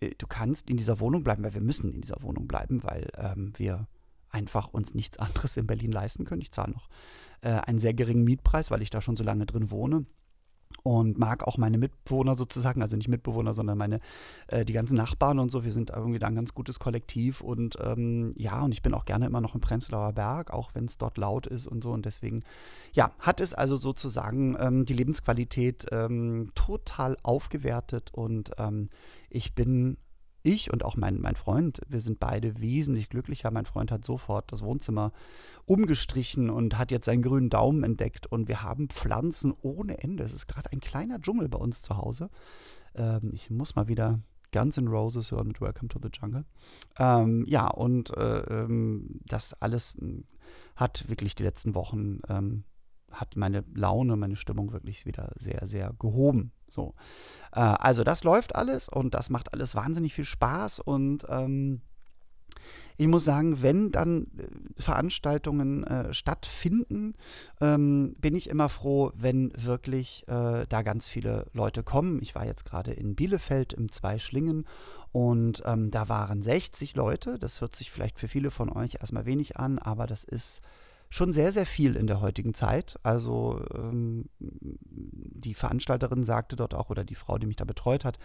äh, 0.00 0.10
du 0.18 0.26
kannst 0.26 0.70
in 0.70 0.76
dieser 0.76 1.00
Wohnung 1.00 1.22
bleiben, 1.24 1.42
weil 1.42 1.54
wir 1.54 1.62
müssen 1.62 1.92
in 1.92 2.00
dieser 2.00 2.22
Wohnung 2.22 2.46
bleiben, 2.46 2.82
weil 2.82 3.08
ähm, 3.16 3.52
wir 3.56 3.88
einfach 4.30 4.68
uns 4.68 4.94
nichts 4.94 5.18
anderes 5.18 5.56
in 5.56 5.66
Berlin 5.66 5.92
leisten 5.92 6.24
können. 6.24 6.42
Ich 6.42 6.52
zahle 6.52 6.72
noch 6.72 6.88
äh, 7.42 7.50
einen 7.50 7.78
sehr 7.78 7.94
geringen 7.94 8.24
Mietpreis, 8.24 8.70
weil 8.70 8.82
ich 8.82 8.90
da 8.90 9.00
schon 9.00 9.16
so 9.16 9.24
lange 9.24 9.46
drin 9.46 9.70
wohne 9.70 10.06
und 10.82 11.18
mag 11.18 11.46
auch 11.46 11.58
meine 11.58 11.78
Mitbewohner 11.78 12.36
sozusagen, 12.36 12.82
also 12.82 12.96
nicht 12.96 13.08
Mitbewohner, 13.08 13.52
sondern 13.52 13.76
meine, 13.76 14.00
äh, 14.48 14.64
die 14.64 14.72
ganzen 14.72 14.96
Nachbarn 14.96 15.38
und 15.38 15.50
so. 15.50 15.64
Wir 15.64 15.72
sind 15.72 15.90
irgendwie 15.90 16.18
da 16.18 16.26
ein 16.26 16.34
ganz 16.34 16.54
gutes 16.54 16.78
Kollektiv 16.78 17.40
und 17.40 17.76
ähm, 17.82 18.32
ja, 18.36 18.62
und 18.62 18.72
ich 18.72 18.82
bin 18.82 18.94
auch 18.94 19.04
gerne 19.04 19.26
immer 19.26 19.40
noch 19.40 19.54
im 19.54 19.60
Prenzlauer 19.60 20.12
Berg, 20.12 20.50
auch 20.50 20.74
wenn 20.74 20.86
es 20.86 20.98
dort 20.98 21.18
laut 21.18 21.46
ist 21.46 21.66
und 21.66 21.82
so. 21.82 21.90
Und 21.92 22.06
deswegen, 22.06 22.42
ja, 22.92 23.12
hat 23.18 23.40
es 23.40 23.52
also 23.54 23.76
sozusagen 23.76 24.56
ähm, 24.58 24.84
die 24.84 24.94
Lebensqualität 24.94 25.86
ähm, 25.92 26.50
total 26.54 27.16
aufgewertet 27.22 28.10
und 28.12 28.52
ähm, 28.58 28.88
ich 29.28 29.54
bin 29.54 29.98
ich 30.42 30.72
und 30.72 30.84
auch 30.84 30.96
mein, 30.96 31.20
mein 31.20 31.36
Freund, 31.36 31.80
wir 31.88 32.00
sind 32.00 32.20
beide 32.20 32.60
wesentlich 32.60 33.08
glücklicher. 33.08 33.50
Mein 33.50 33.66
Freund 33.66 33.90
hat 33.90 34.04
sofort 34.04 34.50
das 34.52 34.62
Wohnzimmer 34.62 35.12
umgestrichen 35.66 36.50
und 36.50 36.78
hat 36.78 36.90
jetzt 36.90 37.06
seinen 37.06 37.22
grünen 37.22 37.50
Daumen 37.50 37.84
entdeckt. 37.84 38.26
Und 38.26 38.48
wir 38.48 38.62
haben 38.62 38.88
Pflanzen 38.88 39.54
ohne 39.62 40.02
Ende. 40.02 40.24
Es 40.24 40.34
ist 40.34 40.46
gerade 40.46 40.72
ein 40.72 40.80
kleiner 40.80 41.20
Dschungel 41.20 41.48
bei 41.48 41.58
uns 41.58 41.82
zu 41.82 41.96
Hause. 41.96 42.30
Ähm, 42.94 43.30
ich 43.32 43.50
muss 43.50 43.76
mal 43.76 43.88
wieder 43.88 44.20
Guns 44.52 44.76
N' 44.78 44.88
Roses 44.88 45.30
hören 45.30 45.48
mit 45.48 45.60
Welcome 45.60 45.88
to 45.88 45.98
the 46.02 46.10
Jungle. 46.12 46.44
Ähm, 46.98 47.44
ja, 47.46 47.68
und 47.68 48.16
äh, 48.16 48.40
ähm, 48.40 49.20
das 49.26 49.54
alles 49.60 49.94
hm, 49.98 50.24
hat 50.76 51.08
wirklich 51.08 51.34
die 51.34 51.44
letzten 51.44 51.74
Wochen 51.74 52.20
ähm, 52.28 52.64
hat 53.10 53.36
meine 53.36 53.64
Laune, 53.74 54.16
meine 54.16 54.36
Stimmung 54.36 54.72
wirklich 54.72 55.06
wieder 55.06 55.32
sehr, 55.38 55.66
sehr 55.66 55.92
gehoben. 55.98 56.52
So. 56.68 56.94
Äh, 57.52 57.60
also 57.60 58.04
das 58.04 58.24
läuft 58.24 58.54
alles 58.54 58.88
und 58.88 59.14
das 59.14 59.30
macht 59.30 59.52
alles 59.52 59.74
wahnsinnig 59.74 60.14
viel 60.14 60.24
Spaß 60.24 60.80
und 60.80 61.24
ähm, 61.28 61.82
ich 63.00 63.06
muss 63.06 63.24
sagen, 63.24 63.62
wenn 63.62 63.90
dann 63.90 64.26
äh, 64.36 64.46
Veranstaltungen 64.76 65.84
äh, 65.84 66.12
stattfinden, 66.12 67.14
ähm, 67.60 68.14
bin 68.18 68.36
ich 68.36 68.50
immer 68.50 68.68
froh, 68.68 69.10
wenn 69.14 69.52
wirklich 69.56 70.24
äh, 70.28 70.66
da 70.68 70.82
ganz 70.82 71.08
viele 71.08 71.46
Leute 71.54 71.82
kommen. 71.82 72.20
Ich 72.20 72.34
war 72.34 72.44
jetzt 72.44 72.66
gerade 72.66 72.92
in 72.92 73.14
Bielefeld 73.14 73.72
im 73.72 73.90
Zweischlingen 73.90 74.66
und 75.12 75.62
ähm, 75.64 75.90
da 75.90 76.10
waren 76.10 76.42
60 76.42 76.94
Leute. 76.94 77.38
Das 77.38 77.62
hört 77.62 77.74
sich 77.74 77.90
vielleicht 77.90 78.18
für 78.18 78.28
viele 78.28 78.50
von 78.50 78.70
euch 78.70 78.96
erstmal 79.00 79.24
wenig 79.24 79.56
an, 79.56 79.78
aber 79.78 80.06
das 80.06 80.24
ist 80.24 80.60
schon 81.10 81.32
sehr, 81.32 81.50
sehr 81.50 81.66
viel 81.66 81.96
in 81.96 82.06
der 82.06 82.20
heutigen 82.20 82.54
Zeit. 82.54 82.96
Also 83.02 83.60
ähm, 83.76 84.26
die 84.38 85.54
Veranstalterin 85.54 86.22
sagte 86.22 86.54
dort 86.54 86.72
auch, 86.72 86.88
oder 86.88 87.04
die 87.04 87.16
Frau, 87.16 87.36
die 87.36 87.48
mich 87.48 87.56
da 87.56 87.64
betreut 87.64 88.04
hat, 88.04 88.18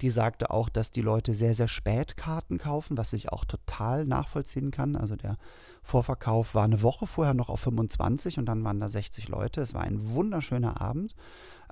die 0.00 0.08
sagte 0.08 0.50
auch, 0.50 0.70
dass 0.70 0.90
die 0.90 1.02
Leute 1.02 1.34
sehr, 1.34 1.54
sehr 1.54 1.68
spät 1.68 2.16
Karten 2.16 2.56
kaufen, 2.56 2.96
was 2.96 3.12
ich 3.12 3.30
auch 3.30 3.44
total 3.44 4.06
nachvollziehen 4.06 4.70
kann. 4.70 4.96
Also 4.96 5.16
der 5.16 5.36
Vorverkauf 5.82 6.54
war 6.54 6.64
eine 6.64 6.82
Woche 6.82 7.06
vorher 7.06 7.34
noch 7.34 7.50
auf 7.50 7.60
25 7.60 8.38
und 8.38 8.46
dann 8.46 8.64
waren 8.64 8.80
da 8.80 8.88
60 8.88 9.28
Leute. 9.28 9.60
Es 9.60 9.74
war 9.74 9.82
ein 9.82 10.12
wunderschöner 10.12 10.80
Abend. 10.80 11.14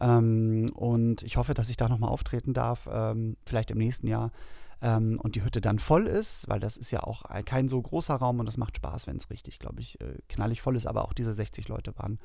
Ähm, 0.01 0.67
und 0.75 1.23
ich 1.23 1.39
hoffe, 1.39 1.55
dass 1.55 1.71
ich 1.71 1.79
da 1.79 1.89
nochmal 1.89 2.11
auftreten 2.11 2.53
darf, 2.53 2.89
ähm, 2.93 3.37
vielleicht 3.47 3.71
im 3.71 3.79
nächsten 3.79 4.07
Jahr 4.07 4.33
ähm, 4.81 5.19
und 5.23 5.35
die 5.35 5.45
Hütte 5.45 5.61
dann 5.61 5.79
voll 5.79 6.07
ist, 6.07 6.49
weil 6.49 6.61
das 6.61 6.77
ist 6.77 6.91
ja 6.91 7.03
auch 7.03 7.25
kein 7.45 7.69
so 7.69 7.81
großer 7.81 8.15
Raum 8.15 8.41
und 8.41 8.47
das 8.47 8.57
macht 8.57 8.77
Spaß, 8.77 9.07
wenn 9.07 9.17
es 9.17 9.31
richtig, 9.31 9.59
glaube 9.59 9.81
ich, 9.81 10.01
äh, 10.01 10.19
knallig 10.29 10.61
voll 10.61 10.77
ist. 10.77 10.87
Aber 10.87 11.05
auch 11.05 11.13
diese 11.13 11.33
60 11.33 11.69
Leute 11.69 11.97
waren 11.97 12.19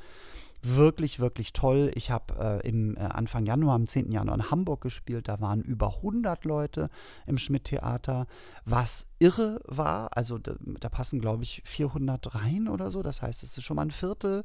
wirklich, 0.63 1.19
wirklich 1.19 1.53
toll. 1.53 1.91
Ich 1.95 2.09
habe 2.09 2.61
äh, 2.63 2.67
im 2.67 2.95
äh, 2.95 3.01
Anfang 3.01 3.45
Januar, 3.45 3.75
am 3.75 3.85
10. 3.85 4.11
Januar 4.11 4.35
in 4.35 4.49
Hamburg 4.49 4.81
gespielt. 4.81 5.27
Da 5.27 5.39
waren 5.41 5.61
über 5.61 5.97
100 5.97 6.45
Leute 6.45 6.89
im 7.27 7.37
Schmidt-Theater, 7.37 8.27
was 8.65 9.07
irre 9.19 9.59
war. 9.65 10.15
Also 10.15 10.37
da, 10.37 10.55
da 10.79 10.89
passen, 10.89 11.19
glaube 11.19 11.43
ich, 11.43 11.61
400 11.65 12.33
rein 12.33 12.67
oder 12.69 12.91
so. 12.91 13.03
Das 13.03 13.21
heißt, 13.21 13.43
es 13.43 13.57
ist 13.57 13.63
schon 13.63 13.75
mal 13.75 13.83
ein 13.83 13.91
Viertel. 13.91 14.43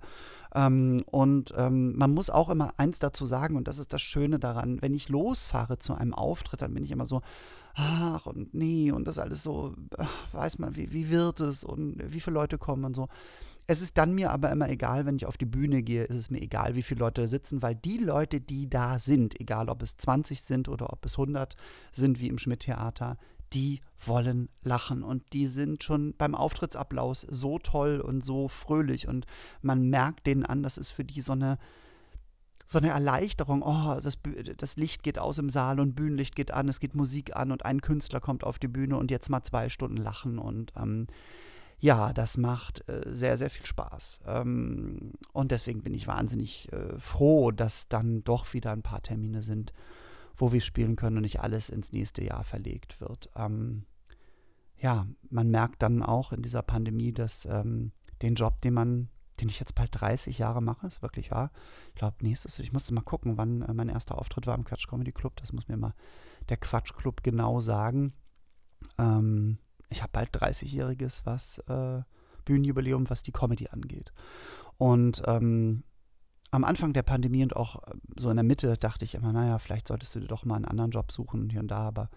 Ähm, 0.54 1.04
und 1.06 1.52
ähm, 1.56 1.96
man 1.96 2.12
muss 2.12 2.30
auch 2.30 2.48
immer 2.48 2.74
eins 2.76 2.98
dazu 2.98 3.24
sagen, 3.24 3.56
und 3.56 3.68
das 3.68 3.78
ist 3.78 3.92
das 3.92 4.02
Schöne 4.02 4.38
daran, 4.38 4.82
wenn 4.82 4.94
ich 4.94 5.08
losfahre 5.08 5.78
zu 5.78 5.94
einem 5.94 6.14
Auftritt, 6.14 6.62
dann 6.62 6.74
bin 6.74 6.84
ich 6.84 6.90
immer 6.90 7.06
so, 7.06 7.22
ach 7.78 8.26
und 8.26 8.54
nee, 8.54 8.90
und 8.90 9.06
das 9.06 9.18
alles 9.18 9.42
so, 9.42 9.74
weiß 10.32 10.58
man, 10.58 10.76
wie, 10.76 10.92
wie 10.92 11.10
wird 11.10 11.40
es 11.40 11.62
und 11.64 11.96
wie 12.12 12.20
viele 12.20 12.34
Leute 12.34 12.58
kommen 12.58 12.84
und 12.84 12.94
so. 12.94 13.08
Es 13.68 13.80
ist 13.80 13.98
dann 13.98 14.14
mir 14.14 14.30
aber 14.30 14.50
immer 14.50 14.68
egal, 14.68 15.06
wenn 15.06 15.16
ich 15.16 15.26
auf 15.26 15.36
die 15.36 15.44
Bühne 15.44 15.82
gehe, 15.82 16.04
ist 16.04 16.16
es 16.16 16.30
mir 16.30 16.40
egal, 16.40 16.74
wie 16.74 16.82
viele 16.82 17.00
Leute 17.00 17.20
da 17.20 17.26
sitzen, 17.26 17.62
weil 17.62 17.74
die 17.74 17.98
Leute, 17.98 18.40
die 18.40 18.68
da 18.68 18.98
sind, 18.98 19.38
egal 19.40 19.68
ob 19.68 19.82
es 19.82 19.96
20 19.96 20.42
sind 20.42 20.68
oder 20.68 20.92
ob 20.92 21.04
es 21.04 21.18
100 21.18 21.54
sind 21.92 22.18
wie 22.18 22.28
im 22.28 22.38
Schmidt-Theater, 22.38 23.16
die 23.52 23.80
wollen 24.04 24.48
lachen 24.62 25.02
und 25.02 25.32
die 25.32 25.46
sind 25.46 25.84
schon 25.84 26.14
beim 26.16 26.34
Auftrittsapplaus 26.34 27.22
so 27.22 27.58
toll 27.58 28.00
und 28.00 28.24
so 28.24 28.48
fröhlich 28.48 29.06
und 29.06 29.26
man 29.62 29.88
merkt 29.88 30.26
denen 30.26 30.44
an, 30.44 30.62
das 30.62 30.78
ist 30.78 30.90
für 30.90 31.04
die 31.04 31.20
so 31.20 31.32
eine, 31.32 31.58
so 32.70 32.78
eine 32.78 32.90
Erleichterung. 32.90 33.62
Oh, 33.62 33.98
das, 33.98 34.18
das 34.58 34.76
Licht 34.76 35.02
geht 35.02 35.18
aus 35.18 35.38
im 35.38 35.48
Saal 35.48 35.80
und 35.80 35.94
Bühnenlicht 35.94 36.36
geht 36.36 36.52
an, 36.52 36.68
es 36.68 36.80
geht 36.80 36.94
Musik 36.94 37.34
an 37.34 37.50
und 37.50 37.64
ein 37.64 37.80
Künstler 37.80 38.20
kommt 38.20 38.44
auf 38.44 38.58
die 38.58 38.68
Bühne 38.68 38.98
und 38.98 39.10
jetzt 39.10 39.30
mal 39.30 39.42
zwei 39.42 39.70
Stunden 39.70 39.96
lachen 39.96 40.38
und 40.38 40.72
ähm, 40.76 41.06
ja, 41.80 42.12
das 42.12 42.36
macht 42.36 42.86
äh, 42.88 43.02
sehr, 43.06 43.36
sehr 43.38 43.50
viel 43.50 43.64
Spaß. 43.64 44.20
Ähm, 44.26 45.12
und 45.32 45.50
deswegen 45.50 45.82
bin 45.82 45.94
ich 45.94 46.06
wahnsinnig 46.06 46.70
äh, 46.72 46.98
froh, 46.98 47.52
dass 47.52 47.88
dann 47.88 48.22
doch 48.24 48.52
wieder 48.52 48.72
ein 48.72 48.82
paar 48.82 49.00
Termine 49.00 49.42
sind, 49.42 49.72
wo 50.34 50.52
wir 50.52 50.60
spielen 50.60 50.96
können 50.96 51.16
und 51.16 51.22
nicht 51.22 51.40
alles 51.40 51.70
ins 51.70 51.92
nächste 51.92 52.22
Jahr 52.22 52.44
verlegt 52.44 53.00
wird. 53.00 53.30
Ähm, 53.34 53.84
ja, 54.76 55.06
man 55.30 55.50
merkt 55.50 55.82
dann 55.82 56.02
auch 56.02 56.32
in 56.32 56.42
dieser 56.42 56.62
Pandemie, 56.62 57.12
dass 57.12 57.46
ähm, 57.46 57.92
den 58.20 58.34
Job, 58.34 58.60
den 58.60 58.74
man, 58.74 59.08
den 59.40 59.48
ich 59.48 59.60
jetzt 59.60 59.74
bald 59.74 59.90
30 59.92 60.38
Jahre 60.38 60.62
mache, 60.62 60.86
ist 60.86 61.02
wirklich 61.02 61.30
wahr. 61.30 61.50
Ich 61.90 61.94
glaube, 61.96 62.16
nächstes, 62.22 62.58
ich 62.58 62.72
musste 62.72 62.94
mal 62.94 63.02
gucken, 63.02 63.36
wann 63.36 63.62
äh, 63.62 63.72
mein 63.72 63.88
erster 63.88 64.18
Auftritt 64.18 64.46
war 64.46 64.56
im 64.56 64.64
Quatsch 64.64 64.88
Comedy 64.88 65.12
Club. 65.12 65.36
Das 65.36 65.52
muss 65.52 65.68
mir 65.68 65.76
mal 65.76 65.94
der 66.48 66.56
Quatsch 66.56 66.94
Club 66.94 67.22
genau 67.22 67.60
sagen. 67.60 68.12
Ähm, 68.98 69.58
ich 69.90 70.02
habe 70.02 70.12
bald 70.12 70.36
30-jähriges 70.36 71.22
was 71.24 71.58
äh, 71.68 72.02
Bühnenjubiläum, 72.44 73.08
was 73.10 73.22
die 73.22 73.32
Comedy 73.32 73.68
angeht. 73.68 74.12
Und 74.76 75.22
ähm, 75.26 75.84
am 76.50 76.64
Anfang 76.64 76.92
der 76.92 77.02
Pandemie 77.02 77.42
und 77.42 77.56
auch 77.56 77.82
äh, 77.86 77.94
so 78.16 78.30
in 78.30 78.36
der 78.36 78.44
Mitte 78.44 78.76
dachte 78.76 79.04
ich 79.04 79.14
immer, 79.14 79.32
naja, 79.32 79.58
vielleicht 79.58 79.88
solltest 79.88 80.14
du 80.14 80.20
dir 80.20 80.28
doch 80.28 80.44
mal 80.44 80.56
einen 80.56 80.64
anderen 80.64 80.90
Job 80.90 81.12
suchen 81.12 81.50
hier 81.50 81.60
und 81.60 81.68
da, 81.68 81.80
aber 81.80 82.10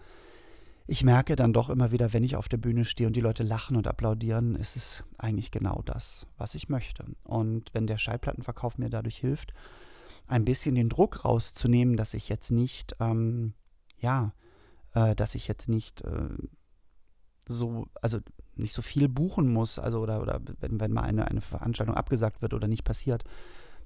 ich 0.86 1.04
merke 1.04 1.36
dann 1.36 1.52
doch 1.52 1.70
immer 1.70 1.92
wieder, 1.92 2.12
wenn 2.12 2.24
ich 2.24 2.36
auf 2.36 2.48
der 2.48 2.56
Bühne 2.56 2.84
stehe 2.84 3.06
und 3.06 3.14
die 3.14 3.20
Leute 3.20 3.42
lachen 3.42 3.76
und 3.76 3.86
applaudieren, 3.86 4.56
ist 4.56 4.76
es 4.76 5.04
eigentlich 5.18 5.50
genau 5.50 5.82
das, 5.84 6.26
was 6.36 6.54
ich 6.54 6.68
möchte. 6.68 7.04
Und 7.24 7.72
wenn 7.72 7.86
der 7.86 7.98
Schallplattenverkauf 7.98 8.78
mir 8.78 8.90
dadurch 8.90 9.18
hilft, 9.18 9.52
ein 10.26 10.44
bisschen 10.44 10.74
den 10.74 10.88
Druck 10.88 11.24
rauszunehmen, 11.24 11.96
dass 11.96 12.14
ich 12.14 12.28
jetzt 12.28 12.50
nicht, 12.50 12.96
ähm, 13.00 13.54
ja, 13.98 14.32
äh, 14.94 15.14
dass 15.14 15.34
ich 15.34 15.48
jetzt 15.48 15.68
nicht 15.68 16.02
äh, 16.02 16.28
so, 17.46 17.86
also 18.00 18.18
nicht 18.54 18.72
so 18.72 18.82
viel 18.82 19.08
buchen 19.08 19.52
muss, 19.52 19.78
also 19.78 20.00
oder, 20.00 20.20
oder 20.20 20.40
wenn, 20.60 20.80
wenn 20.80 20.92
mal 20.92 21.02
eine, 21.02 21.26
eine 21.26 21.40
Veranstaltung 21.40 21.94
abgesagt 21.94 22.42
wird 22.42 22.54
oder 22.54 22.68
nicht 22.68 22.84
passiert, 22.84 23.24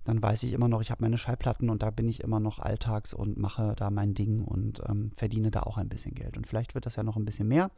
dann 0.06 0.22
weiß 0.22 0.44
ich 0.44 0.52
immer 0.52 0.68
noch, 0.68 0.80
ich 0.80 0.92
habe 0.92 1.02
meine 1.02 1.18
Schallplatten 1.18 1.68
und 1.68 1.82
da 1.82 1.90
bin 1.90 2.08
ich 2.08 2.22
immer 2.22 2.38
noch 2.38 2.60
alltags 2.60 3.12
und 3.12 3.38
mache 3.38 3.74
da 3.76 3.90
mein 3.90 4.14
Ding 4.14 4.40
und 4.40 4.80
ähm, 4.88 5.10
verdiene 5.14 5.50
da 5.50 5.64
auch 5.64 5.78
ein 5.78 5.88
bisschen 5.88 6.14
Geld. 6.14 6.36
Und 6.36 6.46
vielleicht 6.46 6.76
wird 6.76 6.86
das 6.86 6.94
ja 6.94 7.02
noch 7.02 7.16
ein 7.16 7.24
bisschen 7.24 7.48
mehr. 7.48 7.72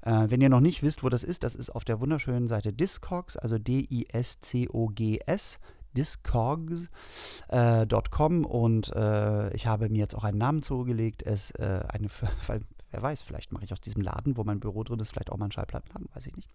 Äh, 0.00 0.28
wenn 0.28 0.40
ihr 0.40 0.48
noch 0.48 0.60
nicht 0.60 0.82
wisst, 0.82 1.02
wo 1.02 1.10
das 1.10 1.24
ist, 1.24 1.44
das 1.44 1.54
ist 1.54 1.68
auf 1.70 1.84
der 1.84 2.00
wunderschönen 2.00 2.48
Seite 2.48 2.72
Discogs, 2.72 3.36
also 3.36 3.58
D-I-S-C-O-G-S, 3.58 5.58
discogs.com 5.94 8.42
äh, 8.42 8.46
und 8.46 8.90
äh, 8.94 9.54
ich 9.54 9.66
habe 9.66 9.90
mir 9.90 9.98
jetzt 9.98 10.14
auch 10.14 10.24
einen 10.24 10.38
Namen 10.38 10.62
zugelegt. 10.62 11.22
Es 11.22 11.50
äh, 11.50 11.82
eine, 11.86 12.08
weil, 12.46 12.62
wer 12.90 13.02
weiß, 13.02 13.20
vielleicht 13.22 13.52
mache 13.52 13.64
ich 13.64 13.74
aus 13.74 13.82
diesem 13.82 14.00
Laden, 14.00 14.38
wo 14.38 14.44
mein 14.44 14.60
Büro 14.60 14.84
drin 14.84 15.00
ist, 15.00 15.10
vielleicht 15.10 15.30
auch 15.30 15.36
mal 15.36 15.44
einen 15.44 15.52
Schallplattenladen, 15.52 16.08
weiß 16.14 16.26
ich 16.26 16.36
nicht. 16.36 16.48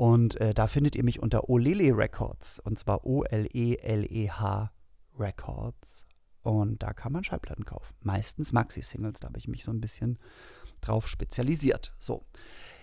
Und 0.00 0.40
äh, 0.40 0.54
da 0.54 0.66
findet 0.66 0.96
ihr 0.96 1.04
mich 1.04 1.20
unter 1.20 1.50
Olele 1.50 1.94
Records. 1.94 2.58
Und 2.58 2.78
zwar 2.78 3.04
O-L-E-L-E-H 3.04 4.72
Records. 5.18 6.06
Und 6.40 6.82
da 6.82 6.94
kann 6.94 7.12
man 7.12 7.22
Schallplatten 7.22 7.66
kaufen. 7.66 7.94
Meistens 8.00 8.54
Maxi-Singles. 8.54 9.20
Da 9.20 9.26
habe 9.26 9.36
ich 9.36 9.46
mich 9.46 9.62
so 9.62 9.70
ein 9.70 9.82
bisschen 9.82 10.18
drauf 10.80 11.06
spezialisiert. 11.06 11.94
So. 11.98 12.24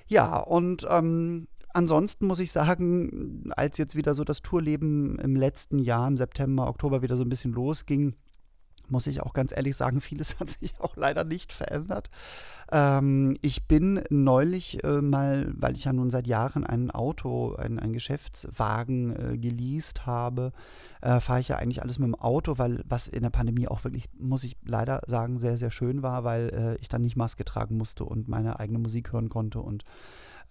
Ja, 0.06 0.38
und 0.38 0.86
ähm, 0.92 1.48
ansonsten 1.74 2.28
muss 2.28 2.38
ich 2.38 2.52
sagen, 2.52 3.50
als 3.56 3.80
jetzt 3.80 3.96
wieder 3.96 4.14
so 4.14 4.24
das 4.24 4.44
Tourleben 4.44 5.18
im 5.18 5.36
letzten 5.36 5.80
Jahr, 5.80 6.08
im 6.08 6.18
September, 6.18 6.68
Oktober 6.68 7.02
wieder 7.02 7.18
so 7.18 7.24
ein 7.24 7.30
bisschen 7.30 7.52
losging, 7.52 8.16
muss 8.92 9.08
ich 9.08 9.22
auch 9.22 9.34
ganz 9.34 9.52
ehrlich 9.56 9.76
sagen, 9.76 10.02
vieles 10.02 10.40
hat 10.40 10.50
sich 10.50 10.74
auch 10.80 10.96
leider 10.96 11.24
nicht 11.24 11.54
verändert. 11.54 12.10
Ähm, 12.72 13.38
ich 13.42 13.68
bin 13.68 14.02
neulich 14.10 14.84
äh, 14.84 15.02
mal, 15.02 15.54
weil 15.56 15.76
ich 15.76 15.86
ja 15.86 15.94
nun 15.94 16.10
seit 16.10 16.28
Jahren 16.28 16.66
ein 16.66 16.92
Auto, 16.92 17.56
ein, 17.56 17.80
ein 17.80 17.94
Geschäftswagen 17.94 19.34
äh, 19.34 19.38
geleast 19.38 20.06
habe, 20.06 20.52
äh, 21.02 21.20
fahre 21.20 21.40
ich 21.40 21.50
ja 21.50 21.58
eigentlich 21.58 21.82
alles 21.82 22.00
mit 22.00 22.08
dem 22.08 22.16
Auto, 22.16 22.58
weil 22.58 22.84
was 22.88 23.08
in 23.08 23.24
der 23.24 23.30
Pandemie 23.30 23.68
auch 23.68 23.84
wirklich, 23.84 24.06
muss 24.20 24.44
ich 24.44 24.58
leider 24.66 25.02
sagen, 25.08 25.40
sehr, 25.40 25.58
sehr 25.58 25.72
schön 25.72 26.02
war, 26.04 26.24
weil 26.24 26.50
äh, 26.50 26.82
ich 26.82 26.90
dann 26.90 27.04
nicht 27.04 27.16
Maske 27.16 27.46
tragen 27.46 27.78
musste 27.78 28.04
und 28.04 28.28
meine 28.28 28.60
eigene 28.60 28.80
Musik 28.80 29.14
hören 29.14 29.30
konnte 29.30 29.60
und 29.60 29.84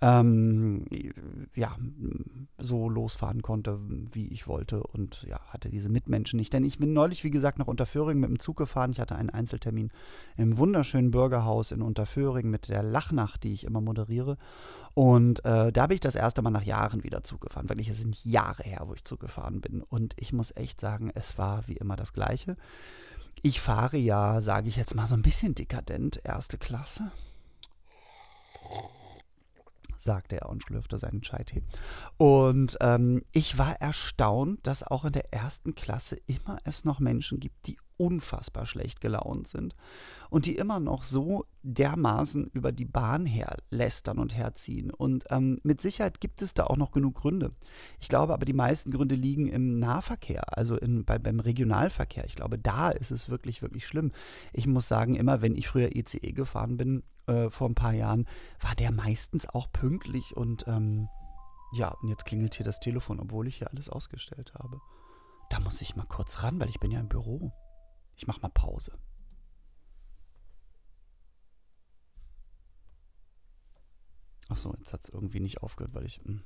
ähm, 0.02 0.84
ja, 1.54 1.76
so 2.58 2.88
losfahren 2.88 3.42
konnte, 3.42 3.78
wie 4.12 4.28
ich 4.28 4.46
wollte 4.46 4.82
und 4.82 5.22
ja, 5.22 5.40
hatte 5.48 5.70
diese 5.70 5.88
Mitmenschen 5.88 6.38
nicht. 6.38 6.52
Denn 6.52 6.64
ich 6.64 6.78
bin 6.78 6.92
neulich, 6.92 7.24
wie 7.24 7.30
gesagt, 7.30 7.58
nach 7.58 7.66
Unterföhring 7.66 8.20
mit 8.20 8.28
dem 8.28 8.38
Zug 8.38 8.56
gefahren. 8.56 8.90
Ich 8.90 9.00
hatte 9.00 9.16
einen 9.16 9.30
Einzeltermin 9.30 9.90
im 10.36 10.58
wunderschönen 10.58 11.10
Bürgerhaus 11.10 11.70
in 11.70 11.80
Unterföhring 11.80 12.50
mit 12.50 12.68
der 12.68 12.82
Lachnacht, 12.82 13.44
die 13.44 13.52
ich 13.52 13.64
immer 13.64 13.80
moderiere. 13.80 14.36
Und 14.92 15.44
äh, 15.44 15.72
da 15.72 15.86
bin 15.86 15.94
ich 15.94 16.00
das 16.00 16.14
erste 16.14 16.42
Mal 16.42 16.50
nach 16.50 16.62
Jahren 16.62 17.02
wieder 17.02 17.24
Zug 17.24 17.40
gefahren. 17.40 17.68
Wirklich, 17.68 17.88
es 17.88 17.98
sind 17.98 18.22
Jahre 18.24 18.64
her, 18.64 18.82
wo 18.86 18.94
ich 18.94 19.04
Zug 19.04 19.20
gefahren 19.20 19.60
bin. 19.60 19.82
Und 19.82 20.14
ich 20.18 20.32
muss 20.32 20.54
echt 20.56 20.80
sagen, 20.80 21.10
es 21.14 21.38
war 21.38 21.66
wie 21.68 21.76
immer 21.76 21.96
das 21.96 22.12
Gleiche. 22.12 22.56
Ich 23.42 23.60
fahre 23.60 23.96
ja, 23.96 24.40
sage 24.40 24.68
ich 24.68 24.76
jetzt 24.76 24.94
mal, 24.94 25.06
so 25.06 25.14
ein 25.14 25.22
bisschen 25.22 25.54
dekadent, 25.54 26.20
erste 26.24 26.58
Klasse 26.58 27.10
sagte 30.06 30.40
er 30.40 30.48
und 30.48 30.62
schlürfte 30.62 30.96
seinen 30.98 31.20
Chai-Tee. 31.20 31.62
Und 32.16 32.78
ähm, 32.80 33.22
ich 33.32 33.58
war 33.58 33.80
erstaunt, 33.82 34.66
dass 34.66 34.82
auch 34.82 35.04
in 35.04 35.12
der 35.12 35.34
ersten 35.34 35.74
Klasse 35.74 36.18
immer 36.26 36.58
es 36.64 36.84
noch 36.84 37.00
Menschen 37.00 37.40
gibt, 37.40 37.66
die 37.66 37.76
unfassbar 37.96 38.66
schlecht 38.66 39.00
gelaunt 39.00 39.48
sind 39.48 39.74
und 40.30 40.46
die 40.46 40.56
immer 40.56 40.80
noch 40.80 41.02
so 41.02 41.46
dermaßen 41.62 42.50
über 42.52 42.72
die 42.72 42.84
Bahn 42.84 43.26
herlästern 43.26 44.18
und 44.18 44.34
herziehen. 44.36 44.90
Und 44.90 45.24
ähm, 45.30 45.58
mit 45.62 45.80
Sicherheit 45.80 46.20
gibt 46.20 46.42
es 46.42 46.54
da 46.54 46.64
auch 46.64 46.76
noch 46.76 46.90
genug 46.90 47.14
Gründe. 47.14 47.52
Ich 48.00 48.08
glaube 48.08 48.32
aber, 48.32 48.44
die 48.44 48.52
meisten 48.52 48.90
Gründe 48.90 49.14
liegen 49.14 49.46
im 49.46 49.78
Nahverkehr, 49.78 50.56
also 50.56 50.76
in, 50.76 51.04
bei, 51.04 51.18
beim 51.18 51.40
Regionalverkehr. 51.40 52.24
Ich 52.26 52.36
glaube, 52.36 52.58
da 52.58 52.90
ist 52.90 53.10
es 53.10 53.28
wirklich, 53.28 53.62
wirklich 53.62 53.86
schlimm. 53.86 54.12
Ich 54.52 54.66
muss 54.66 54.88
sagen, 54.88 55.14
immer 55.14 55.42
wenn 55.42 55.56
ich 55.56 55.68
früher 55.68 55.94
ICE 55.94 56.32
gefahren 56.32 56.76
bin, 56.76 57.02
äh, 57.26 57.50
vor 57.50 57.68
ein 57.68 57.74
paar 57.74 57.94
Jahren, 57.94 58.26
war 58.60 58.74
der 58.74 58.92
meistens 58.92 59.48
auch 59.48 59.70
pünktlich 59.72 60.36
und 60.36 60.64
ähm, 60.68 61.08
ja, 61.72 61.88
und 62.00 62.08
jetzt 62.08 62.24
klingelt 62.24 62.54
hier 62.54 62.64
das 62.64 62.80
Telefon, 62.80 63.20
obwohl 63.20 63.48
ich 63.48 63.56
hier 63.58 63.70
alles 63.70 63.88
ausgestellt 63.88 64.54
habe. 64.54 64.80
Da 65.50 65.60
muss 65.60 65.80
ich 65.80 65.96
mal 65.96 66.06
kurz 66.06 66.42
ran, 66.42 66.58
weil 66.60 66.68
ich 66.68 66.80
bin 66.80 66.90
ja 66.90 67.00
im 67.00 67.08
Büro. 67.08 67.52
Ich 68.16 68.26
mach 68.26 68.40
mal 68.40 68.48
Pause. 68.48 68.98
Achso, 74.48 74.74
jetzt 74.78 74.92
hat 74.92 75.02
es 75.02 75.08
irgendwie 75.08 75.40
nicht 75.40 75.62
aufgehört, 75.62 75.94
weil 75.94 76.06
ich. 76.06 76.18
Hm, 76.24 76.42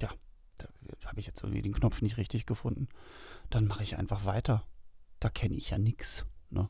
ja, 0.00 0.10
da 0.58 0.68
habe 1.06 1.20
ich 1.20 1.26
jetzt 1.26 1.42
irgendwie 1.42 1.62
den 1.62 1.72
Knopf 1.72 2.02
nicht 2.02 2.16
richtig 2.16 2.46
gefunden. 2.46 2.88
Dann 3.50 3.66
mache 3.66 3.82
ich 3.82 3.98
einfach 3.98 4.24
weiter. 4.24 4.66
Da 5.20 5.28
kenne 5.28 5.54
ich 5.54 5.70
ja 5.70 5.78
nichts. 5.78 6.26
Ne? 6.50 6.68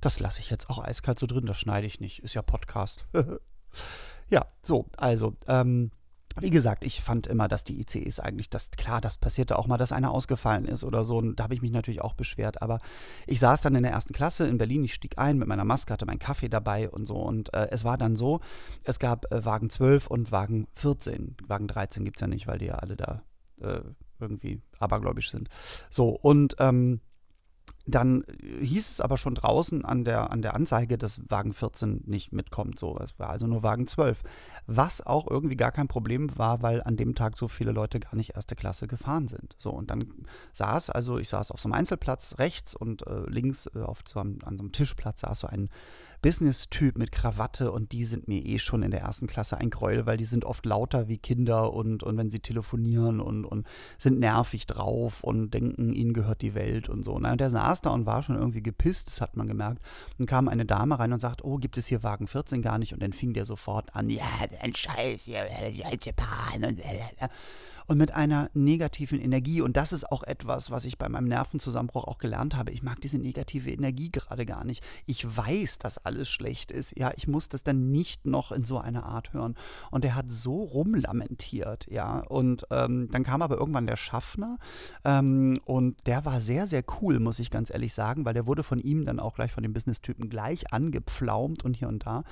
Das 0.00 0.18
lasse 0.18 0.40
ich 0.40 0.50
jetzt 0.50 0.68
auch 0.70 0.78
eiskalt 0.78 1.18
so 1.18 1.26
drin, 1.26 1.46
das 1.46 1.58
schneide 1.58 1.86
ich 1.86 2.00
nicht. 2.00 2.22
Ist 2.22 2.34
ja 2.34 2.42
Podcast. 2.42 3.06
ja, 4.28 4.46
so, 4.60 4.88
also, 4.96 5.36
ähm, 5.46 5.92
wie 6.40 6.50
gesagt, 6.50 6.84
ich 6.84 7.00
fand 7.00 7.26
immer, 7.26 7.48
dass 7.48 7.64
die 7.64 7.80
ICEs 7.80 8.20
eigentlich, 8.20 8.48
das, 8.48 8.70
klar, 8.70 9.00
das 9.00 9.16
passierte 9.16 9.58
auch 9.58 9.66
mal, 9.66 9.76
dass 9.76 9.92
einer 9.92 10.10
ausgefallen 10.10 10.64
ist 10.64 10.84
oder 10.84 11.04
so. 11.04 11.18
Und 11.18 11.36
da 11.36 11.44
habe 11.44 11.54
ich 11.54 11.62
mich 11.62 11.72
natürlich 11.72 12.00
auch 12.00 12.14
beschwert. 12.14 12.62
Aber 12.62 12.78
ich 13.26 13.40
saß 13.40 13.60
dann 13.60 13.74
in 13.74 13.82
der 13.82 13.92
ersten 13.92 14.12
Klasse 14.12 14.46
in 14.48 14.58
Berlin, 14.58 14.84
ich 14.84 14.94
stieg 14.94 15.18
ein 15.18 15.38
mit 15.38 15.48
meiner 15.48 15.64
Maske, 15.64 15.92
hatte 15.92 16.06
meinen 16.06 16.18
Kaffee 16.18 16.48
dabei 16.48 16.88
und 16.88 17.06
so. 17.06 17.16
Und 17.16 17.52
äh, 17.54 17.68
es 17.70 17.84
war 17.84 17.98
dann 17.98 18.16
so, 18.16 18.40
es 18.84 18.98
gab 18.98 19.30
äh, 19.32 19.44
Wagen 19.44 19.70
12 19.70 20.06
und 20.06 20.32
Wagen 20.32 20.68
14. 20.74 21.36
Wagen 21.46 21.68
13 21.68 22.04
gibt 22.04 22.16
es 22.16 22.20
ja 22.20 22.26
nicht, 22.26 22.46
weil 22.46 22.58
die 22.58 22.66
ja 22.66 22.76
alle 22.76 22.96
da 22.96 23.22
äh, 23.60 23.80
irgendwie 24.18 24.62
abergläubisch 24.78 25.30
sind. 25.30 25.48
So, 25.90 26.08
und 26.08 26.56
ähm, 26.58 27.00
dann 27.84 28.24
hieß 28.60 28.90
es 28.90 29.00
aber 29.00 29.16
schon 29.16 29.34
draußen 29.34 29.84
an 29.84 30.04
der, 30.04 30.30
an 30.30 30.40
der 30.40 30.54
Anzeige, 30.54 30.98
dass 30.98 31.20
Wagen 31.28 31.52
14 31.52 32.02
nicht 32.06 32.32
mitkommt. 32.32 32.78
So, 32.78 32.96
es 32.98 33.18
war 33.18 33.30
also 33.30 33.46
nur 33.46 33.62
Wagen 33.62 33.86
12. 33.86 34.22
Was 34.66 35.04
auch 35.04 35.28
irgendwie 35.28 35.56
gar 35.56 35.72
kein 35.72 35.88
Problem 35.88 36.36
war, 36.38 36.62
weil 36.62 36.82
an 36.82 36.96
dem 36.96 37.14
Tag 37.14 37.36
so 37.36 37.48
viele 37.48 37.72
Leute 37.72 37.98
gar 37.98 38.14
nicht 38.14 38.36
erste 38.36 38.54
Klasse 38.54 38.86
gefahren 38.86 39.26
sind. 39.26 39.56
So, 39.58 39.70
und 39.70 39.90
dann 39.90 40.06
saß, 40.52 40.90
also 40.90 41.18
ich 41.18 41.28
saß 41.28 41.50
auf 41.50 41.60
so 41.60 41.66
einem 41.66 41.74
Einzelplatz 41.74 42.36
rechts 42.38 42.74
und 42.74 43.06
äh, 43.06 43.28
links 43.28 43.68
äh, 43.74 43.80
auf 43.80 44.00
so 44.06 44.20
einem, 44.20 44.38
an 44.44 44.56
so 44.56 44.62
einem 44.62 44.72
Tischplatz 44.72 45.22
saß 45.22 45.40
so 45.40 45.46
ein 45.48 45.68
Business-Typ 46.22 46.96
mit 46.96 47.10
Krawatte 47.10 47.72
und 47.72 47.92
die 47.92 48.04
sind 48.04 48.28
mir 48.28 48.44
eh 48.44 48.58
schon 48.58 48.82
in 48.82 48.92
der 48.92 49.00
ersten 49.00 49.26
Klasse 49.26 49.58
ein 49.58 49.70
Gräuel, 49.70 50.06
weil 50.06 50.16
die 50.16 50.24
sind 50.24 50.44
oft 50.44 50.64
lauter 50.64 51.08
wie 51.08 51.18
Kinder 51.18 51.72
und, 51.72 52.02
und 52.02 52.16
wenn 52.16 52.30
sie 52.30 52.38
telefonieren 52.38 53.20
und, 53.20 53.44
und 53.44 53.66
sind 53.98 54.20
nervig 54.20 54.66
drauf 54.66 55.24
und 55.24 55.52
denken, 55.52 55.92
ihnen 55.92 56.14
gehört 56.14 56.40
die 56.42 56.54
Welt 56.54 56.88
und 56.88 57.02
so. 57.02 57.12
Und 57.12 57.24
der 57.40 57.50
saß 57.50 57.82
da 57.82 57.90
und 57.90 58.06
war 58.06 58.22
schon 58.22 58.36
irgendwie 58.36 58.62
gepisst, 58.62 59.08
das 59.08 59.20
hat 59.20 59.36
man 59.36 59.48
gemerkt. 59.48 59.82
Und 60.18 60.26
kam 60.26 60.48
eine 60.48 60.64
Dame 60.64 60.98
rein 60.98 61.12
und 61.12 61.18
sagt, 61.18 61.44
oh, 61.44 61.56
gibt 61.56 61.76
es 61.76 61.88
hier 61.88 62.02
Wagen 62.02 62.28
14 62.28 62.62
gar 62.62 62.78
nicht? 62.78 62.94
Und 62.94 63.02
dann 63.02 63.12
fing 63.12 63.32
der 63.32 63.44
sofort 63.44 63.94
an, 63.94 64.08
ja, 64.08 64.24
ein 64.60 64.74
Scheiß, 64.74 65.26
ja, 65.26 65.44
die 65.70 65.84
alte 65.84 66.12
Bahn 66.12 66.64
und 66.64 66.80
und 67.86 67.98
mit 67.98 68.12
einer 68.14 68.50
negativen 68.54 69.20
Energie. 69.20 69.60
Und 69.60 69.76
das 69.76 69.92
ist 69.92 70.10
auch 70.10 70.22
etwas, 70.22 70.70
was 70.70 70.84
ich 70.84 70.98
bei 70.98 71.08
meinem 71.08 71.28
Nervenzusammenbruch 71.28 72.04
auch 72.04 72.18
gelernt 72.18 72.56
habe. 72.56 72.72
Ich 72.72 72.82
mag 72.82 73.00
diese 73.00 73.18
negative 73.18 73.70
Energie 73.70 74.10
gerade 74.10 74.46
gar 74.46 74.64
nicht. 74.64 74.82
Ich 75.06 75.24
weiß, 75.24 75.78
dass 75.78 75.98
alles 75.98 76.28
schlecht 76.28 76.70
ist. 76.70 76.98
Ja, 76.98 77.12
ich 77.16 77.28
muss 77.28 77.48
das 77.48 77.62
dann 77.62 77.90
nicht 77.90 78.26
noch 78.26 78.52
in 78.52 78.64
so 78.64 78.78
einer 78.78 79.04
Art 79.04 79.32
hören. 79.32 79.56
Und 79.90 80.04
er 80.04 80.14
hat 80.14 80.30
so 80.30 80.62
rumlamentiert, 80.62 81.86
ja. 81.90 82.20
Und 82.20 82.66
ähm, 82.70 83.08
dann 83.10 83.24
kam 83.24 83.42
aber 83.42 83.56
irgendwann 83.56 83.86
der 83.86 83.96
Schaffner 83.96 84.58
ähm, 85.04 85.60
und 85.64 86.06
der 86.06 86.24
war 86.24 86.40
sehr, 86.40 86.66
sehr 86.66 86.84
cool, 87.00 87.20
muss 87.20 87.38
ich 87.38 87.50
ganz 87.50 87.70
ehrlich 87.70 87.94
sagen, 87.94 88.24
weil 88.24 88.34
der 88.34 88.46
wurde 88.46 88.62
von 88.62 88.78
ihm 88.78 89.04
dann 89.04 89.20
auch 89.20 89.34
gleich 89.34 89.52
von 89.52 89.62
dem 89.62 89.72
Business-Typen 89.72 90.28
gleich 90.28 90.72
angepflaumt 90.72 91.64
und 91.64 91.74
hier 91.74 91.88
und 91.88 92.06
da. 92.06 92.24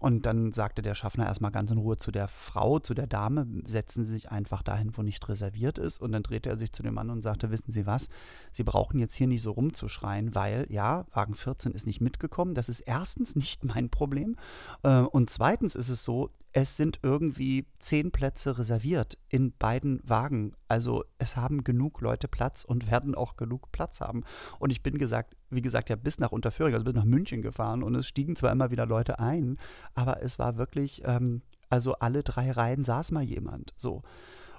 Und 0.00 0.26
dann 0.26 0.52
sagte 0.52 0.82
der 0.82 0.94
Schaffner 0.94 1.26
erstmal 1.26 1.50
ganz 1.50 1.70
in 1.70 1.78
Ruhe 1.78 1.96
zu 1.96 2.10
der 2.10 2.28
Frau, 2.28 2.78
zu 2.78 2.94
der 2.94 3.06
Dame, 3.06 3.46
setzen 3.66 4.04
Sie 4.04 4.12
sich 4.12 4.30
einfach 4.30 4.62
dahin 4.62 4.87
ein, 4.88 4.96
wo 4.96 5.02
nicht 5.02 5.28
reserviert 5.28 5.78
ist. 5.78 6.00
Und 6.00 6.12
dann 6.12 6.22
drehte 6.22 6.48
er 6.48 6.56
sich 6.56 6.72
zu 6.72 6.82
dem 6.82 6.94
Mann 6.94 7.10
und 7.10 7.22
sagte, 7.22 7.50
wissen 7.50 7.72
Sie 7.72 7.86
was, 7.86 8.08
Sie 8.50 8.64
brauchen 8.64 8.98
jetzt 8.98 9.14
hier 9.14 9.26
nicht 9.26 9.42
so 9.42 9.52
rumzuschreien, 9.52 10.34
weil 10.34 10.66
ja, 10.70 11.06
Wagen 11.12 11.34
14 11.34 11.72
ist 11.72 11.86
nicht 11.86 12.00
mitgekommen. 12.00 12.54
Das 12.54 12.68
ist 12.68 12.80
erstens 12.80 13.36
nicht 13.36 13.64
mein 13.64 13.90
Problem. 13.90 14.36
Äh, 14.82 15.00
und 15.00 15.30
zweitens 15.30 15.74
ist 15.74 15.88
es 15.88 16.04
so, 16.04 16.30
es 16.52 16.76
sind 16.76 16.98
irgendwie 17.02 17.66
zehn 17.78 18.10
Plätze 18.10 18.58
reserviert 18.58 19.18
in 19.28 19.52
beiden 19.58 20.00
Wagen. 20.02 20.54
Also 20.66 21.04
es 21.18 21.36
haben 21.36 21.62
genug 21.62 22.00
Leute 22.00 22.26
Platz 22.26 22.64
und 22.64 22.90
werden 22.90 23.14
auch 23.14 23.36
genug 23.36 23.70
Platz 23.70 24.00
haben. 24.00 24.24
Und 24.58 24.70
ich 24.70 24.82
bin 24.82 24.98
gesagt, 24.98 25.36
wie 25.50 25.62
gesagt, 25.62 25.90
ja 25.90 25.96
bis 25.96 26.18
nach 26.18 26.32
Unterföhring, 26.32 26.74
also 26.74 26.84
bis 26.84 26.94
nach 26.94 27.04
München 27.04 27.42
gefahren 27.42 27.82
und 27.82 27.94
es 27.94 28.08
stiegen 28.08 28.34
zwar 28.34 28.50
immer 28.50 28.70
wieder 28.70 28.86
Leute 28.86 29.18
ein, 29.18 29.58
aber 29.94 30.22
es 30.22 30.38
war 30.38 30.56
wirklich, 30.56 31.02
ähm, 31.04 31.42
also 31.68 31.94
alle 31.94 32.22
drei 32.22 32.50
Reihen 32.50 32.82
saß 32.82 33.12
mal 33.12 33.22
jemand. 33.22 33.74
So. 33.76 34.02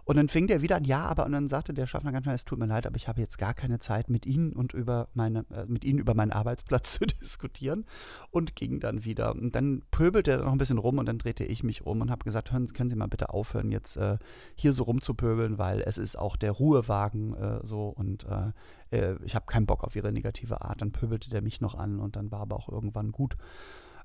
Und 0.09 0.17
dann 0.17 0.27
fing 0.27 0.47
der 0.47 0.63
wieder 0.63 0.77
an, 0.77 0.85
ja, 0.85 1.05
aber 1.05 1.27
und 1.27 1.33
dann 1.33 1.47
sagte 1.47 1.71
der 1.71 1.85
Schaffner 1.85 2.11
ganz 2.11 2.23
schnell, 2.23 2.33
es 2.33 2.43
tut 2.43 2.57
mir 2.57 2.65
leid, 2.65 2.87
aber 2.87 2.95
ich 2.95 3.07
habe 3.07 3.21
jetzt 3.21 3.37
gar 3.37 3.53
keine 3.53 3.77
Zeit, 3.77 4.09
mit 4.09 4.25
Ihnen 4.25 4.53
und 4.53 4.73
über 4.73 5.07
meine, 5.13 5.45
äh, 5.51 5.67
mit 5.67 5.85
Ihnen 5.85 5.99
über 5.99 6.15
meinen 6.15 6.31
Arbeitsplatz 6.31 6.93
zu 6.97 7.05
diskutieren 7.05 7.85
und 8.31 8.55
ging 8.55 8.79
dann 8.79 9.05
wieder. 9.05 9.33
Und 9.33 9.53
dann 9.53 9.83
pöbelte 9.91 10.31
er 10.31 10.37
noch 10.39 10.51
ein 10.51 10.57
bisschen 10.57 10.79
rum 10.79 10.97
und 10.97 11.05
dann 11.05 11.19
drehte 11.19 11.43
ich 11.43 11.61
mich 11.61 11.85
um 11.85 12.01
und 12.01 12.09
habe 12.09 12.23
gesagt, 12.23 12.51
hören, 12.51 12.65
können 12.73 12.89
Sie 12.89 12.95
mal 12.95 13.05
bitte 13.05 13.29
aufhören, 13.29 13.69
jetzt 13.69 13.97
äh, 13.97 14.17
hier 14.55 14.73
so 14.73 14.81
rumzupöbeln, 14.81 15.59
weil 15.59 15.81
es 15.81 15.99
ist 15.99 16.17
auch 16.17 16.37
der 16.37 16.53
Ruhewagen 16.53 17.35
äh, 17.35 17.59
so 17.61 17.89
und 17.89 18.25
äh, 18.25 18.51
äh, 18.89 19.15
ich 19.23 19.35
habe 19.35 19.45
keinen 19.45 19.67
Bock 19.67 19.83
auf 19.83 19.95
Ihre 19.95 20.11
negative 20.11 20.61
Art. 20.61 20.81
Dann 20.81 20.91
pöbelte 20.91 21.29
der 21.29 21.43
mich 21.43 21.61
noch 21.61 21.75
an 21.75 21.99
und 21.99 22.15
dann 22.15 22.31
war 22.31 22.39
aber 22.39 22.55
auch 22.55 22.69
irgendwann 22.69 23.11
gut. 23.11 23.37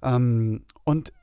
Ähm, 0.03 0.67
und 0.85 1.15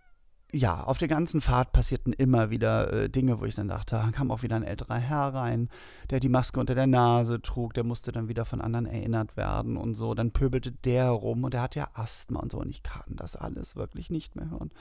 ja, 0.53 0.83
auf 0.83 0.97
der 0.97 1.07
ganzen 1.07 1.39
Fahrt 1.39 1.71
passierten 1.71 2.11
immer 2.13 2.49
wieder 2.49 2.91
äh, 2.91 3.09
Dinge, 3.09 3.39
wo 3.39 3.45
ich 3.45 3.55
dann 3.55 3.69
dachte, 3.69 3.95
da 3.95 4.11
kam 4.11 4.31
auch 4.31 4.43
wieder 4.43 4.57
ein 4.57 4.63
älterer 4.63 4.97
Herr 4.97 5.33
rein, 5.33 5.69
der 6.09 6.19
die 6.19 6.29
Maske 6.29 6.59
unter 6.59 6.75
der 6.75 6.87
Nase 6.87 7.41
trug, 7.41 7.73
der 7.73 7.85
musste 7.85 8.11
dann 8.11 8.27
wieder 8.27 8.43
von 8.43 8.59
anderen 8.59 8.85
erinnert 8.85 9.37
werden 9.37 9.77
und 9.77 9.93
so. 9.93 10.13
Dann 10.13 10.31
pöbelte 10.31 10.71
der 10.71 11.09
rum 11.09 11.45
und 11.45 11.53
der 11.53 11.61
hat 11.61 11.75
ja 11.75 11.89
Asthma 11.93 12.39
und 12.39 12.51
so 12.51 12.59
und 12.59 12.69
ich 12.69 12.83
kann 12.83 13.15
das 13.15 13.35
alles 13.35 13.75
wirklich 13.75 14.09
nicht 14.09 14.35
mehr 14.35 14.49
hören. 14.49 14.71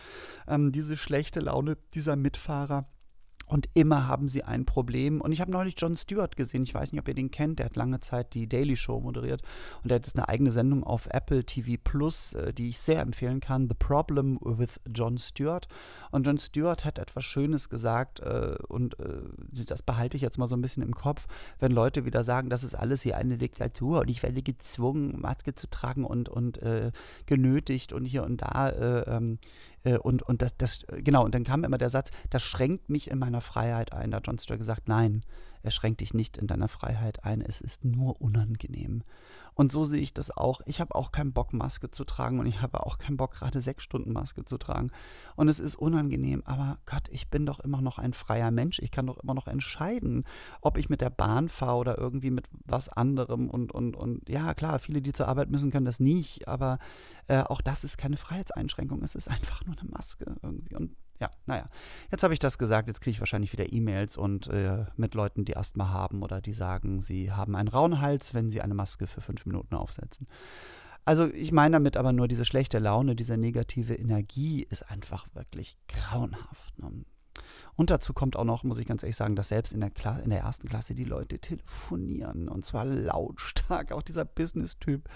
Ähm, 0.49 0.73
diese 0.73 0.97
schlechte 0.97 1.41
Laune 1.41 1.77
dieser 1.95 2.17
Mitfahrer 2.17 2.87
und 3.51 3.69
immer 3.75 4.07
haben 4.07 4.29
sie 4.29 4.45
ein 4.45 4.65
Problem. 4.65 5.21
Und 5.21 5.33
ich 5.33 5.41
habe 5.41 5.51
neulich 5.51 5.75
Jon 5.77 5.97
Stewart 5.97 6.37
gesehen. 6.37 6.63
Ich 6.63 6.73
weiß 6.73 6.93
nicht, 6.93 7.01
ob 7.01 7.09
ihr 7.09 7.15
den 7.15 7.33
kennt. 7.33 7.59
Der 7.59 7.67
hat 7.67 7.75
lange 7.75 7.99
Zeit 7.99 8.33
die 8.35 8.49
Daily 8.49 8.77
Show 8.77 9.01
moderiert. 9.01 9.43
Und 9.83 9.91
der 9.91 9.97
hat 9.97 10.07
jetzt 10.07 10.17
eine 10.17 10.29
eigene 10.29 10.53
Sendung 10.53 10.85
auf 10.85 11.09
Apple 11.11 11.45
TV 11.45 11.73
Plus, 11.83 12.35
äh, 12.35 12.53
die 12.53 12.69
ich 12.69 12.79
sehr 12.79 13.01
empfehlen 13.01 13.41
kann. 13.41 13.69
The 13.69 13.75
Problem 13.75 14.39
with 14.41 14.79
Jon 14.87 15.19
Stewart. 15.19 15.67
Und 16.13 16.29
Jon 16.29 16.39
Stewart 16.39 16.85
hat 16.85 17.01
etwas 17.01 17.25
Schönes 17.25 17.69
gesagt. 17.69 18.21
Äh, 18.21 18.55
und 18.69 19.01
äh, 19.01 19.23
das 19.67 19.83
behalte 19.83 20.17
ich 20.17 20.23
jetzt 20.23 20.39
mal 20.39 20.47
so 20.47 20.55
ein 20.55 20.63
bisschen 20.63 20.85
im 20.85 20.95
Kopf. 20.95 21.27
Wenn 21.59 21.73
Leute 21.73 22.05
wieder 22.05 22.23
sagen, 22.23 22.51
das 22.51 22.63
ist 22.63 22.77
alles 22.77 23.03
hier 23.03 23.17
eine 23.17 23.37
Diktatur 23.37 24.03
und 24.03 24.11
ich 24.11 24.23
werde 24.23 24.43
gezwungen, 24.43 25.21
Maske 25.21 25.57
zu 25.57 25.69
tragen 25.69 26.05
und, 26.05 26.29
und 26.29 26.63
äh, 26.63 26.93
genötigt 27.27 27.93
und 27.93 28.05
hier 28.05 28.23
und 28.23 28.43
da. 28.43 29.21
Äh, 29.85 29.91
äh, 29.91 29.99
und, 29.99 30.23
und 30.23 30.43
das, 30.43 30.57
das, 30.57 30.87
genau, 30.89 31.25
und 31.25 31.35
dann 31.35 31.45
kam 31.45 31.65
immer 31.65 31.79
der 31.79 31.91
Satz, 31.91 32.11
das 32.31 32.43
schränkt 32.43 32.89
mich 32.89 33.11
in 33.11 33.19
meiner 33.19 33.41
Freiheit 33.41 33.93
ein. 33.93 34.11
Da 34.11 34.19
hat 34.19 34.27
John 34.27 34.39
Stewart 34.39 34.59
gesagt, 34.59 34.89
nein, 34.89 35.25
er 35.63 35.71
schränkt 35.71 36.01
dich 36.01 36.15
nicht 36.15 36.37
in 36.39 36.47
deiner 36.47 36.69
Freiheit 36.69 37.25
ein, 37.25 37.41
es 37.41 37.61
ist 37.61 37.85
nur 37.85 38.21
unangenehm. 38.21 39.03
Und 39.55 39.73
so 39.73 39.85
sehe 39.85 40.01
ich 40.01 40.15
das 40.15 40.37
auch. 40.37 40.61
Ich 40.67 40.81
habe 40.81 40.95
auch 40.95 41.13
keinen 41.13 41.33
Bock, 41.33 41.53
Maske 41.53 41.91
zu 41.91 42.05
tragen 42.05 42.39
und 42.39 42.47
ich 42.47 42.63
habe 42.63 42.85
auch 42.87 42.99
keinen 42.99 43.17
Bock, 43.17 43.33
gerade 43.33 43.61
sechs 43.61 43.85
Stunden 43.85 44.13
Maske 44.13 44.45
zu 44.45 44.59
tragen. 44.59 44.89
Und 45.37 45.49
es 45.49 45.61
ist 45.61 45.77
unangenehm, 45.77 46.43
aber 46.45 46.79
Gott, 46.87 47.09
ich 47.11 47.29
bin 47.29 47.47
doch 47.47 47.61
immer 47.61 47.81
noch 47.81 47.99
ein 47.99 48.13
freier 48.13 48.51
Mensch. 48.51 48.79
Ich 48.81 48.91
kann 48.91 49.07
doch 49.07 49.19
immer 49.19 49.35
noch 49.35 49.47
entscheiden, 49.47 50.25
ob 50.61 50.79
ich 50.79 50.89
mit 50.89 51.01
der 51.01 51.11
Bahn 51.11 51.49
fahre 51.49 51.77
oder 51.77 51.99
irgendwie 51.99 52.31
mit 52.31 52.49
was 52.65 52.89
anderem. 52.89 53.49
Und, 53.49 53.73
und, 53.73 53.97
und 53.97 54.29
ja, 54.29 54.55
klar, 54.55 54.79
viele, 54.79 55.03
die 55.03 55.13
zur 55.13 55.29
Arbeit 55.29 55.51
müssen, 55.51 55.71
können 55.71 55.87
das 55.87 56.01
nicht, 56.01 56.49
aber 56.49 56.79
äh, 57.29 57.43
auch 57.43 57.61
das 57.61 57.85
ist 57.85 57.99
keine 57.99 58.17
Freiheitseinschränkung. 58.17 59.03
Es 59.03 59.15
ist 59.15 59.29
einfach 59.29 59.65
nur 59.65 59.77
eine 59.79 59.91
Maske 59.91 60.37
irgendwie. 60.43 60.75
Und 60.75 60.97
ja, 61.21 61.31
naja. 61.47 61.69
Jetzt 62.11 62.23
habe 62.23 62.33
ich 62.33 62.39
das 62.39 62.59
gesagt, 62.59 62.89
jetzt 62.89 63.01
kriege 63.01 63.13
ich 63.13 63.21
wahrscheinlich 63.21 63.53
wieder 63.53 63.73
E-Mails 63.73 64.17
und 64.17 64.49
äh, 64.49 64.87
mit 64.97 65.15
Leuten, 65.15 65.45
die 65.45 65.57
Asthma 65.57 65.91
haben 65.91 66.23
oder 66.23 66.41
die 66.41 66.55
sagen, 66.55 67.03
sie 67.03 67.31
haben 67.31 67.55
einen 67.55 67.69
rauen 67.69 68.01
Hals, 68.01 68.33
wenn 68.33 68.49
sie 68.49 68.63
eine 68.63 68.75
Maske 68.75 69.07
für 69.07 69.21
fünf 69.21 69.45
Minuten 69.47 69.75
aufsetzen. 69.75 70.27
Also 71.05 71.27
ich 71.27 71.53
meine 71.53 71.75
damit 71.75 71.97
aber 71.97 72.13
nur, 72.13 72.29
diese 72.29 72.45
schlechte 72.45 72.79
Laune, 72.79 73.17
diese 73.17 73.37
negative 73.37 73.95
Energie 73.95 74.67
ist 74.69 74.91
einfach 74.91 75.27
wirklich 75.35 75.77
grauenhaft. 75.89 76.79
Ne? 76.79 77.05
Und 77.77 77.91
dazu 77.91 78.13
kommt 78.13 78.37
auch 78.37 78.45
noch, 78.45 78.63
muss 78.63 78.79
ich 78.79 78.87
ganz 78.87 79.03
ehrlich 79.03 79.17
sagen, 79.17 79.37
dass 79.37 79.49
selbst 79.49 79.73
in 79.73 79.81
der, 79.81 79.91
Kla 79.91 80.19
in 80.19 80.31
der 80.31 80.41
ersten 80.41 80.69
Klasse 80.69 80.95
die 80.95 81.05
Leute 81.05 81.39
telefonieren 81.39 82.49
und 82.49 82.65
zwar 82.65 82.85
lautstark. 82.85 83.93
Auch 83.93 84.03
dieser 84.03 84.25
Business-Typ, 84.25 85.09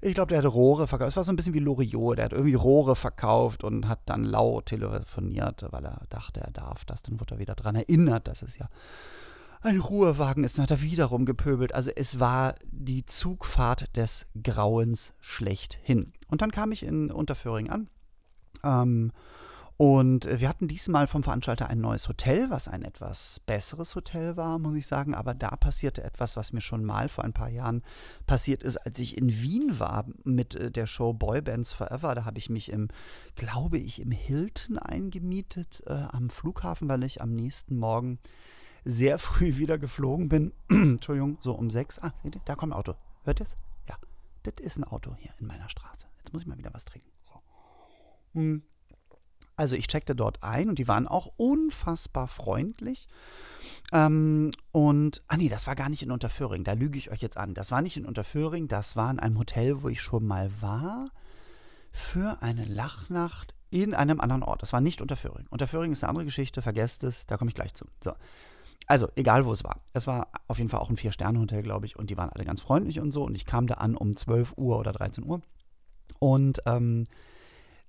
ich 0.00 0.14
glaube, 0.14 0.28
der 0.28 0.38
hat 0.38 0.52
Rohre 0.52 0.86
verkauft. 0.86 1.10
Es 1.10 1.16
war 1.16 1.24
so 1.24 1.32
ein 1.32 1.36
bisschen 1.36 1.54
wie 1.54 1.60
Loriot, 1.60 2.18
der 2.18 2.26
hat 2.26 2.32
irgendwie 2.32 2.54
Rohre 2.54 2.96
verkauft 2.96 3.64
und 3.64 3.88
hat 3.88 4.00
dann 4.06 4.24
laut 4.24 4.66
telefoniert, 4.66 5.66
weil 5.70 5.84
er 5.84 6.02
dachte, 6.08 6.40
er 6.40 6.50
darf 6.50 6.84
das. 6.84 7.02
Dann 7.02 7.20
wurde 7.20 7.34
er 7.34 7.38
wieder 7.38 7.54
daran 7.54 7.76
erinnert, 7.76 8.28
dass 8.28 8.42
es 8.42 8.58
ja 8.58 8.68
ein 9.62 9.80
Ruhewagen 9.80 10.44
ist. 10.44 10.56
Dann 10.56 10.64
hat 10.64 10.70
er 10.70 10.82
wiederum 10.82 11.24
gepöbelt. 11.26 11.74
Also 11.74 11.90
es 11.94 12.20
war 12.20 12.54
die 12.70 13.04
Zugfahrt 13.04 13.96
des 13.96 14.26
Grauens 14.42 15.14
schlechthin. 15.20 16.12
Und 16.28 16.42
dann 16.42 16.50
kam 16.50 16.72
ich 16.72 16.82
in 16.82 17.10
Unterföhring 17.10 17.70
an. 17.70 17.88
Ähm, 18.64 19.12
und 19.76 20.24
äh, 20.24 20.40
wir 20.40 20.48
hatten 20.48 20.68
diesmal 20.68 21.06
vom 21.06 21.22
Veranstalter 21.22 21.68
ein 21.68 21.80
neues 21.80 22.08
Hotel, 22.08 22.48
was 22.48 22.66
ein 22.66 22.82
etwas 22.82 23.40
besseres 23.40 23.94
Hotel 23.94 24.36
war, 24.36 24.58
muss 24.58 24.76
ich 24.76 24.86
sagen. 24.86 25.14
Aber 25.14 25.34
da 25.34 25.54
passierte 25.56 26.02
etwas, 26.02 26.36
was 26.36 26.54
mir 26.54 26.62
schon 26.62 26.84
mal 26.84 27.10
vor 27.10 27.24
ein 27.24 27.34
paar 27.34 27.50
Jahren 27.50 27.82
passiert 28.26 28.62
ist, 28.62 28.78
als 28.78 28.98
ich 28.98 29.18
in 29.18 29.30
Wien 29.42 29.78
war 29.78 30.06
mit 30.24 30.54
äh, 30.54 30.70
der 30.70 30.86
Show 30.86 31.12
Boybands 31.12 31.72
Forever. 31.72 32.14
Da 32.14 32.24
habe 32.24 32.38
ich 32.38 32.48
mich 32.48 32.72
im, 32.72 32.88
glaube 33.34 33.76
ich, 33.76 34.00
im 34.00 34.12
Hilton 34.12 34.78
eingemietet 34.78 35.82
äh, 35.86 35.92
am 35.92 36.30
Flughafen, 36.30 36.88
weil 36.88 37.04
ich 37.04 37.20
am 37.20 37.34
nächsten 37.34 37.76
Morgen 37.76 38.18
sehr 38.86 39.18
früh 39.18 39.58
wieder 39.58 39.76
geflogen 39.76 40.30
bin. 40.30 40.52
Entschuldigung, 40.70 41.36
so 41.42 41.52
um 41.52 41.68
sechs. 41.68 41.98
Ah, 41.98 42.12
da 42.46 42.54
kommt 42.54 42.72
ein 42.72 42.78
Auto. 42.78 42.94
Hört 43.24 43.40
ihr 43.40 43.44
es? 43.44 43.58
Ja, 43.86 43.98
das 44.42 44.54
ist 44.58 44.78
ein 44.78 44.84
Auto 44.84 45.14
hier 45.18 45.32
in 45.38 45.46
meiner 45.46 45.68
Straße. 45.68 46.06
Jetzt 46.16 46.32
muss 46.32 46.42
ich 46.42 46.48
mal 46.48 46.56
wieder 46.56 46.72
was 46.72 46.86
trinken. 46.86 47.10
So. 47.26 47.42
Hm. 48.32 48.62
Also 49.56 49.74
ich 49.74 49.88
checkte 49.88 50.14
dort 50.14 50.42
ein 50.42 50.68
und 50.68 50.78
die 50.78 50.88
waren 50.88 51.08
auch 51.08 51.32
unfassbar 51.36 52.28
freundlich. 52.28 53.08
Ähm, 53.92 54.50
und, 54.72 55.22
ah 55.28 55.36
nee, 55.36 55.48
das 55.48 55.66
war 55.66 55.74
gar 55.74 55.88
nicht 55.88 56.02
in 56.02 56.10
Unterföhring, 56.10 56.64
da 56.64 56.72
lüge 56.72 56.98
ich 56.98 57.10
euch 57.10 57.22
jetzt 57.22 57.36
an. 57.36 57.54
Das 57.54 57.70
war 57.70 57.82
nicht 57.82 57.96
in 57.96 58.04
Unterföhring, 58.04 58.68
das 58.68 58.96
war 58.96 59.10
in 59.10 59.18
einem 59.18 59.38
Hotel, 59.38 59.82
wo 59.82 59.88
ich 59.88 60.02
schon 60.02 60.26
mal 60.26 60.50
war, 60.60 61.10
für 61.90 62.42
eine 62.42 62.64
Lachnacht 62.64 63.54
in 63.70 63.94
einem 63.94 64.20
anderen 64.20 64.42
Ort. 64.42 64.62
Das 64.62 64.72
war 64.72 64.80
nicht 64.80 65.00
Unterföhring. 65.00 65.46
Unterföhring 65.50 65.92
ist 65.92 66.04
eine 66.04 66.10
andere 66.10 66.26
Geschichte, 66.26 66.62
vergesst 66.62 67.04
es, 67.04 67.26
da 67.26 67.36
komme 67.36 67.48
ich 67.48 67.54
gleich 67.54 67.74
zu. 67.74 67.86
So. 68.02 68.12
Also, 68.86 69.08
egal 69.16 69.46
wo 69.46 69.52
es 69.52 69.64
war. 69.64 69.80
Es 69.94 70.06
war 70.06 70.28
auf 70.46 70.58
jeden 70.58 70.70
Fall 70.70 70.80
auch 70.80 70.90
ein 70.90 70.96
Vier-Sterne-Hotel, 70.96 71.62
glaube 71.62 71.86
ich, 71.86 71.96
und 71.96 72.10
die 72.10 72.16
waren 72.16 72.30
alle 72.30 72.44
ganz 72.44 72.60
freundlich 72.60 73.00
und 73.00 73.12
so. 73.12 73.24
Und 73.24 73.34
ich 73.34 73.46
kam 73.46 73.66
da 73.66 73.74
an 73.76 73.96
um 73.96 74.16
12 74.16 74.54
Uhr 74.56 74.78
oder 74.78 74.92
13 74.92 75.24
Uhr. 75.24 75.40
Und 76.18 76.62
ähm, 76.66 77.06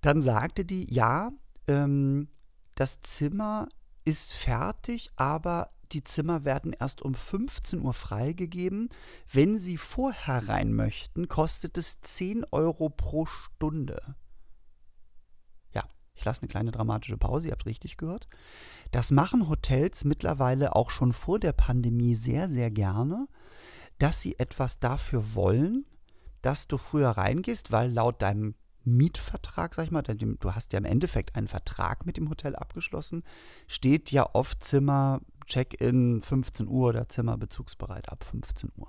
dann 0.02 0.22
sagte 0.22 0.66
die, 0.66 0.92
ja, 0.92 1.32
ähm, 1.68 2.28
das 2.76 3.02
Zimmer 3.02 3.68
ist 4.06 4.34
fertig, 4.34 5.12
aber 5.16 5.72
die 5.92 6.04
Zimmer 6.04 6.44
werden 6.44 6.74
erst 6.78 7.02
um 7.02 7.14
15 7.14 7.82
Uhr 7.82 7.94
freigegeben. 7.94 8.90
Wenn 9.32 9.58
Sie 9.58 9.78
vorher 9.78 10.48
rein 10.48 10.74
möchten, 10.74 11.28
kostet 11.28 11.78
es 11.78 12.02
10 12.02 12.46
Euro 12.52 12.90
pro 12.90 13.26
Stunde. 13.26 14.16
Ja, 15.74 15.84
ich 16.14 16.26
lasse 16.26 16.42
eine 16.42 16.50
kleine 16.50 16.72
dramatische 16.72 17.18
Pause, 17.18 17.48
ihr 17.48 17.52
habt 17.54 17.66
richtig 17.66 17.98
gehört. 17.98 18.28
Das 18.92 19.12
machen 19.12 19.50
Hotels 19.50 20.04
mittlerweile 20.04 20.76
auch 20.76 20.90
schon 20.90 21.14
vor 21.14 21.40
der 21.40 21.54
Pandemie 21.54 22.16
sehr, 22.16 22.50
sehr 22.50 22.72
gerne, 22.72 23.28
dass 23.98 24.22
sie 24.22 24.38
etwas 24.40 24.80
dafür 24.80 25.36
wollen, 25.36 25.86
dass 26.42 26.68
du 26.68 26.78
früher 26.78 27.10
reingehst, 27.10 27.72
weil 27.72 27.92
laut 27.92 28.22
deinem 28.22 28.56
Mietvertrag, 28.88 29.76
sag 29.76 29.86
ich 29.86 29.92
mal, 29.92 30.02
du 30.02 30.56
hast 30.56 30.74
ja 30.74 30.80
im 30.80 30.86
Endeffekt 30.86 31.36
einen 31.36 31.48
Vertrag 31.48 32.06
mit 32.06 32.18
dem 32.18 32.30
Hotel 32.30 32.56
abgeschlossen, 32.56 33.24
steht 33.68 34.12
ja 34.12 34.30
oft 34.34 34.64
Zimmer 34.64 35.22
Check-in 35.46 36.22
15 36.22 36.68
Uhr 36.68 36.90
oder 36.90 37.10
Zimmer 37.10 37.38
bezugsbereit 37.38 38.10
ab 38.10 38.24
15 38.24 38.72
Uhr. 38.78 38.88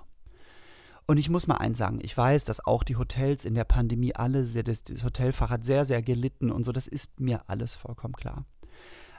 Und 1.07 1.17
ich 1.17 1.31
muss 1.31 1.47
mal 1.47 1.57
eins 1.57 1.79
sagen, 1.79 2.01
ich 2.03 2.17
weiß, 2.17 2.45
dass 2.45 2.65
auch 2.65 2.85
die 2.85 2.97
Hotels 2.97 3.45
in 3.45 3.55
der 3.55 3.65
Pandemie 3.65 4.15
alle, 4.15 4.45
sehr, 4.45 4.63
das, 4.63 4.85
das 4.85 5.03
Hotelfach 5.03 5.51
hat 5.51 5.65
sehr, 5.65 5.85
sehr 5.85 6.03
gelitten 6.03 6.51
und 6.51 6.65
so, 6.65 6.73
das 6.73 6.87
ist 6.87 7.19
mir 7.19 7.49
alles 7.49 7.75
vollkommen 7.75 8.15
klar. 8.15 8.45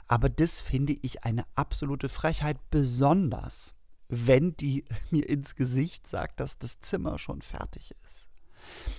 Aber 0.06 0.28
das 0.28 0.60
finde 0.60 0.94
ich 1.02 1.24
eine 1.24 1.44
absolute 1.56 2.08
Frechheit, 2.08 2.58
besonders 2.70 3.74
wenn 4.08 4.56
die 4.56 4.84
mir 5.10 5.28
ins 5.28 5.56
Gesicht 5.56 6.06
sagt, 6.06 6.40
dass 6.40 6.58
das 6.58 6.80
Zimmer 6.80 7.18
schon 7.18 7.42
fertig 7.42 7.94
ist. 8.06 8.28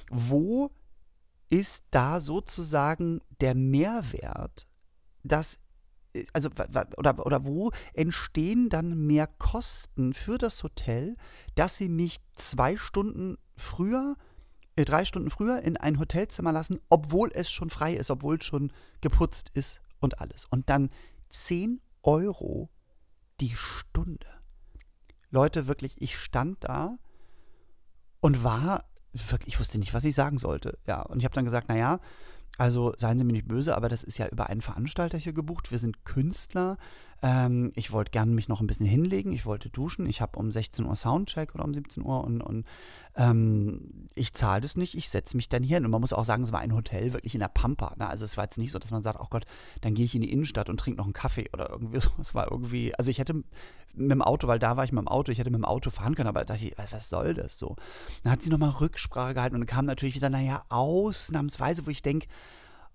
Wo 0.10 0.72
ist 1.52 1.84
da 1.92 2.20
sozusagen 2.20 3.20
der 3.42 3.54
Mehrwert, 3.54 4.68
dass 5.22 5.60
also 6.34 6.50
oder, 6.98 7.26
oder 7.26 7.46
wo 7.46 7.72
entstehen 7.94 8.70
dann 8.70 9.06
mehr 9.06 9.28
Kosten 9.28 10.14
für 10.14 10.38
das 10.38 10.64
Hotel, 10.64 11.16
dass 11.56 11.78
sie 11.78 11.90
mich 11.90 12.18
zwei 12.34 12.76
Stunden 12.76 13.38
früher, 13.56 14.18
äh, 14.76 14.84
drei 14.84 15.06
Stunden 15.06 15.30
früher 15.30 15.62
in 15.62 15.78
ein 15.78 16.00
Hotelzimmer 16.00 16.52
lassen, 16.52 16.80
obwohl 16.90 17.32
es 17.34 17.50
schon 17.50 17.70
frei 17.70 17.94
ist, 17.94 18.12
obwohl 18.12 18.38
es 18.38 18.46
schon 18.46 18.74
geputzt 19.00 19.52
ist 19.54 19.82
und 20.00 20.20
alles. 20.20 20.46
Und 20.46 20.70
dann 20.70 20.90
10 21.30 21.82
Euro 22.04 22.70
die 23.40 23.54
Stunde. 23.56 24.28
Leute, 25.30 25.68
wirklich, 25.68 26.02
ich 26.02 26.18
stand 26.18 26.64
da 26.66 26.98
und 28.20 28.44
war 28.44 28.84
ich 29.46 29.60
wusste 29.60 29.78
nicht, 29.78 29.94
was 29.94 30.04
ich 30.04 30.16
sagen 30.16 30.38
sollte. 30.38 30.78
Ja, 30.88 31.02
und 31.02 31.20
ich 31.20 31.26
habe 31.26 31.36
dann 31.36 31.46
gesagt, 31.46 31.70
naja, 31.70 32.00
also 32.58 32.94
seien 32.98 33.18
Sie 33.18 33.24
mir 33.24 33.34
nicht 33.34 33.48
böse, 33.48 33.76
aber 33.76 33.90
das 33.90 34.04
ist 34.04 34.18
ja 34.18 34.28
über 34.28 34.50
einen 34.50 34.62
Veranstalter 34.62 35.18
hier 35.18 35.34
gebucht. 35.34 35.72
Wir 35.72 35.78
sind 35.78 36.06
Künstler. 36.06 36.78
Ähm, 37.24 37.72
ich 37.76 37.92
wollte 37.92 38.12
gerne 38.12 38.32
mich 38.32 38.48
noch 38.48 38.62
ein 38.62 38.68
bisschen 38.68 38.88
hinlegen. 38.88 39.32
Ich 39.32 39.46
wollte 39.46 39.70
duschen. 39.70 40.08
Ich 40.08 40.22
habe 40.22 40.40
um 40.40 40.50
16 40.50 40.86
Uhr 40.86 40.96
Soundcheck 40.96 41.54
oder 41.54 41.64
um 41.64 41.74
17 41.74 42.04
Uhr 42.04 42.24
und, 42.24 42.42
und 42.42 42.66
ähm, 43.16 44.08
ich 44.16 44.34
zahle 44.34 44.62
das 44.62 44.76
nicht. 44.76 44.96
Ich 44.96 45.10
setze 45.10 45.38
mich 45.38 45.48
dann 45.48 45.64
hier 45.64 45.78
hin. 45.78 45.86
Und 45.86 45.92
man 45.92 46.02
muss 46.02 46.14
auch 46.14 46.26
sagen, 46.26 46.44
es 46.44 46.52
war 46.52 46.60
ein 46.60 46.74
Hotel 46.74 47.14
wirklich 47.14 47.36
in 47.36 47.40
der 47.40 47.48
Pampa. 47.48 47.94
Ne? 47.98 48.08
Also 48.08 48.26
es 48.26 48.38
war 48.38 48.46
jetzt 48.46 48.58
nicht 48.58 48.72
so, 48.72 48.80
dass 48.80 48.92
man 48.92 49.04
sagt, 49.04 49.20
oh 49.20 49.28
Gott, 49.30 49.46
dann 49.82 49.94
gehe 49.94 50.06
ich 50.06 50.16
in 50.16 50.22
die 50.22 50.32
Innenstadt 50.32 50.70
und 50.70 50.80
trinke 50.80 50.98
noch 50.98 51.06
einen 51.06 51.14
Kaffee 51.14 51.50
oder 51.54 51.70
irgendwie 51.70 52.00
so. 52.02 52.10
Es 52.20 52.34
war 52.34 52.52
irgendwie, 52.52 52.96
also 52.96 53.12
ich 53.12 53.20
hätte 53.20 53.44
mit 53.94 54.12
dem 54.12 54.22
Auto, 54.22 54.48
weil 54.48 54.60
da 54.60 54.78
war 54.78 54.84
ich 54.84 54.92
mit 54.92 55.02
dem 55.02 55.08
Auto, 55.08 55.32
ich 55.32 55.38
hätte 55.38 55.52
mit 55.52 55.60
dem 55.60 55.66
Auto 55.66 55.90
fahren 55.90 56.16
können, 56.16 56.30
aber 56.30 56.40
da 56.46 56.54
dachte 56.54 56.66
ich, 56.66 56.76
was 56.92 57.10
soll 57.10 57.34
das 57.34 57.60
so? 57.60 57.76
Dann 58.24 58.32
hat 58.32 58.42
sie 58.42 58.50
nochmal 58.50 58.70
Rücksprache 58.70 59.34
gehalten 59.34 59.58
und 59.58 59.66
kam 59.66 59.86
natürlich 59.86 60.16
wieder, 60.16 60.30
naja, 60.30 60.64
ausnahmsweise, 60.70 61.86
wo 61.86 61.90
ich 61.90 62.02
denke, 62.02 62.28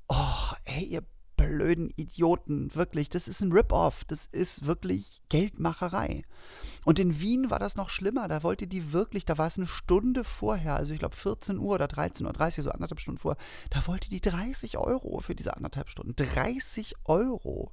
oh, 0.08 0.54
ey, 0.64 0.84
ihr 0.84 1.02
blöden 1.36 1.90
Idioten, 1.96 2.74
wirklich, 2.74 3.08
das 3.10 3.28
ist 3.28 3.40
ein 3.42 3.52
Rip-Off, 3.52 4.04
das 4.04 4.26
ist 4.26 4.66
wirklich 4.66 5.20
Geldmacherei. 5.28 6.24
Und 6.84 6.98
in 6.98 7.20
Wien 7.20 7.50
war 7.50 7.58
das 7.58 7.76
noch 7.76 7.90
schlimmer, 7.90 8.28
da 8.28 8.42
wollte 8.42 8.66
die 8.66 8.92
wirklich, 8.92 9.24
da 9.24 9.38
war 9.38 9.46
es 9.46 9.58
eine 9.58 9.66
Stunde 9.66 10.24
vorher, 10.24 10.76
also 10.76 10.92
ich 10.92 10.98
glaube 10.98 11.16
14 11.16 11.58
Uhr 11.58 11.74
oder 11.74 11.88
13 11.88 12.26
Uhr, 12.26 12.32
30, 12.32 12.64
so 12.64 12.70
anderthalb 12.70 13.00
Stunden 13.00 13.18
vorher, 13.18 13.42
da 13.70 13.86
wollte 13.86 14.08
die 14.08 14.20
30 14.20 14.78
Euro 14.78 15.20
für 15.20 15.34
diese 15.34 15.56
anderthalb 15.56 15.90
Stunden. 15.90 16.14
30 16.16 16.94
Euro 17.04 17.72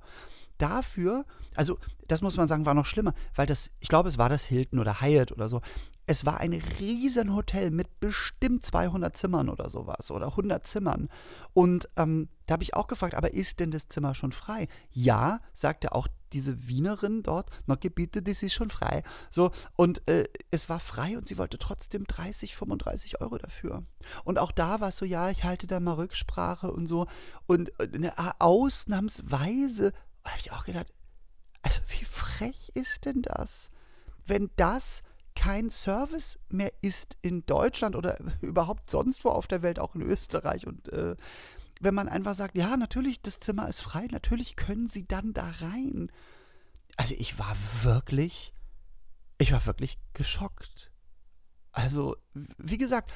dafür, 0.57 1.25
also 1.55 1.77
das 2.07 2.21
muss 2.21 2.37
man 2.37 2.47
sagen, 2.47 2.65
war 2.65 2.73
noch 2.73 2.85
schlimmer, 2.85 3.13
weil 3.35 3.45
das, 3.45 3.71
ich 3.79 3.87
glaube, 3.87 4.09
es 4.09 4.17
war 4.17 4.29
das 4.29 4.45
Hilton 4.45 4.79
oder 4.79 5.01
Hyatt 5.01 5.31
oder 5.31 5.49
so. 5.49 5.61
Es 6.05 6.25
war 6.25 6.39
ein 6.39 6.53
riesen 6.53 7.33
Hotel 7.33 7.71
mit 7.71 7.99
bestimmt 7.99 8.65
200 8.65 9.15
Zimmern 9.15 9.49
oder 9.49 9.69
sowas 9.69 10.11
oder 10.11 10.27
100 10.27 10.67
Zimmern. 10.67 11.09
Und 11.53 11.89
ähm, 11.95 12.27
da 12.45 12.53
habe 12.53 12.63
ich 12.63 12.75
auch 12.75 12.87
gefragt, 12.87 13.15
aber 13.15 13.33
ist 13.33 13.61
denn 13.61 13.71
das 13.71 13.87
Zimmer 13.87 14.13
schon 14.13 14.33
frei? 14.33 14.67
Ja, 14.91 15.39
sagte 15.53 15.93
auch 15.93 16.07
diese 16.33 16.67
Wienerin 16.67 17.23
dort, 17.23 17.49
na 17.67 17.75
bitte, 17.75 18.21
das 18.21 18.43
ist 18.43 18.53
schon 18.53 18.69
frei. 18.69 19.03
So, 19.29 19.51
und 19.75 20.07
äh, 20.09 20.25
es 20.51 20.67
war 20.67 20.79
frei 20.79 21.17
und 21.17 21.27
sie 21.27 21.37
wollte 21.37 21.57
trotzdem 21.57 22.05
30, 22.05 22.55
35 22.55 23.21
Euro 23.21 23.37
dafür. 23.37 23.83
Und 24.23 24.39
auch 24.39 24.51
da 24.51 24.81
war 24.81 24.89
es 24.89 24.97
so, 24.97 25.05
ja, 25.05 25.29
ich 25.29 25.43
halte 25.43 25.67
da 25.67 25.79
mal 25.79 25.93
Rücksprache 25.93 26.71
und 26.71 26.87
so. 26.87 27.07
Und 27.45 27.71
äh, 27.79 28.11
ausnahmsweise 28.39 29.93
habe 30.25 30.39
ich 30.39 30.51
auch 30.51 30.65
gedacht, 30.65 30.87
also 31.61 31.79
wie 31.87 32.05
frech 32.05 32.71
ist 32.73 33.05
denn 33.05 33.21
das? 33.21 33.69
Wenn 34.25 34.49
das 34.55 35.03
kein 35.35 35.69
Service 35.69 36.37
mehr 36.49 36.71
ist 36.81 37.17
in 37.21 37.45
Deutschland 37.45 37.95
oder 37.95 38.17
überhaupt 38.41 38.89
sonst 38.89 39.25
wo 39.25 39.29
auf 39.29 39.47
der 39.47 39.61
Welt, 39.61 39.79
auch 39.79 39.95
in 39.95 40.01
Österreich. 40.01 40.67
Und 40.67 40.89
äh, 40.89 41.15
wenn 41.81 41.95
man 41.95 42.09
einfach 42.09 42.35
sagt, 42.35 42.55
ja, 42.55 42.77
natürlich, 42.77 43.21
das 43.21 43.39
Zimmer 43.39 43.67
ist 43.67 43.81
frei, 43.81 44.07
natürlich 44.11 44.55
können 44.55 44.87
Sie 44.87 45.07
dann 45.07 45.33
da 45.33 45.51
rein. 45.59 46.11
Also 46.97 47.15
ich 47.17 47.39
war 47.39 47.55
wirklich, 47.81 48.53
ich 49.37 49.51
war 49.51 49.65
wirklich 49.65 49.97
geschockt. 50.13 50.91
Also, 51.71 52.15
wie 52.57 52.77
gesagt, 52.77 53.11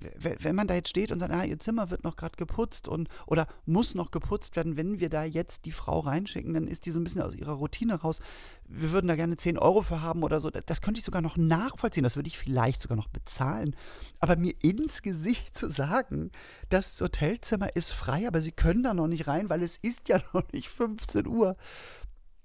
wenn 0.00 0.54
man 0.54 0.68
da 0.68 0.74
jetzt 0.74 0.90
steht 0.90 1.10
und 1.10 1.18
sagt, 1.18 1.32
ah, 1.32 1.44
ihr 1.44 1.58
Zimmer 1.58 1.90
wird 1.90 2.04
noch 2.04 2.16
gerade 2.16 2.36
geputzt 2.36 2.86
und 2.86 3.08
oder 3.26 3.46
muss 3.66 3.94
noch 3.94 4.10
geputzt 4.10 4.54
werden, 4.56 4.76
wenn 4.76 5.00
wir 5.00 5.08
da 5.08 5.24
jetzt 5.24 5.64
die 5.64 5.72
Frau 5.72 6.00
reinschicken, 6.00 6.54
dann 6.54 6.68
ist 6.68 6.86
die 6.86 6.90
so 6.90 7.00
ein 7.00 7.04
bisschen 7.04 7.22
aus 7.22 7.34
ihrer 7.34 7.52
Routine 7.52 7.94
raus. 7.94 8.20
Wir 8.66 8.92
würden 8.92 9.08
da 9.08 9.16
gerne 9.16 9.36
10 9.36 9.58
Euro 9.58 9.82
für 9.82 10.02
haben 10.02 10.22
oder 10.22 10.40
so. 10.40 10.50
Das 10.50 10.80
könnte 10.80 10.98
ich 10.98 11.04
sogar 11.04 11.22
noch 11.22 11.36
nachvollziehen. 11.36 12.04
Das 12.04 12.16
würde 12.16 12.28
ich 12.28 12.38
vielleicht 12.38 12.80
sogar 12.80 12.96
noch 12.96 13.08
bezahlen. 13.08 13.74
Aber 14.20 14.36
mir 14.36 14.54
ins 14.62 15.02
Gesicht 15.02 15.56
zu 15.56 15.70
sagen, 15.70 16.30
das 16.68 17.00
Hotelzimmer 17.00 17.74
ist 17.74 17.92
frei, 17.92 18.26
aber 18.28 18.40
sie 18.40 18.52
können 18.52 18.82
da 18.82 18.94
noch 18.94 19.08
nicht 19.08 19.26
rein, 19.26 19.48
weil 19.48 19.62
es 19.62 19.76
ist 19.76 20.08
ja 20.08 20.20
noch 20.32 20.52
nicht 20.52 20.68
15 20.68 21.26
Uhr. 21.26 21.56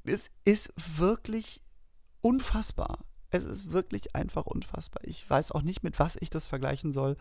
Es 0.04 0.32
ist 0.44 0.74
wirklich 0.98 1.62
unfassbar. 2.22 3.00
Es 3.34 3.44
ist 3.46 3.72
wirklich 3.72 4.16
einfach 4.16 4.46
unfassbar. 4.46 5.02
Ich 5.06 5.28
weiß 5.28 5.52
auch 5.52 5.64
nicht, 5.64 5.84
mit 5.84 6.00
was 6.00 6.16
ich 6.20 6.30
das 6.30 6.46
vergleichen 6.46 6.92
soll. 6.92 7.18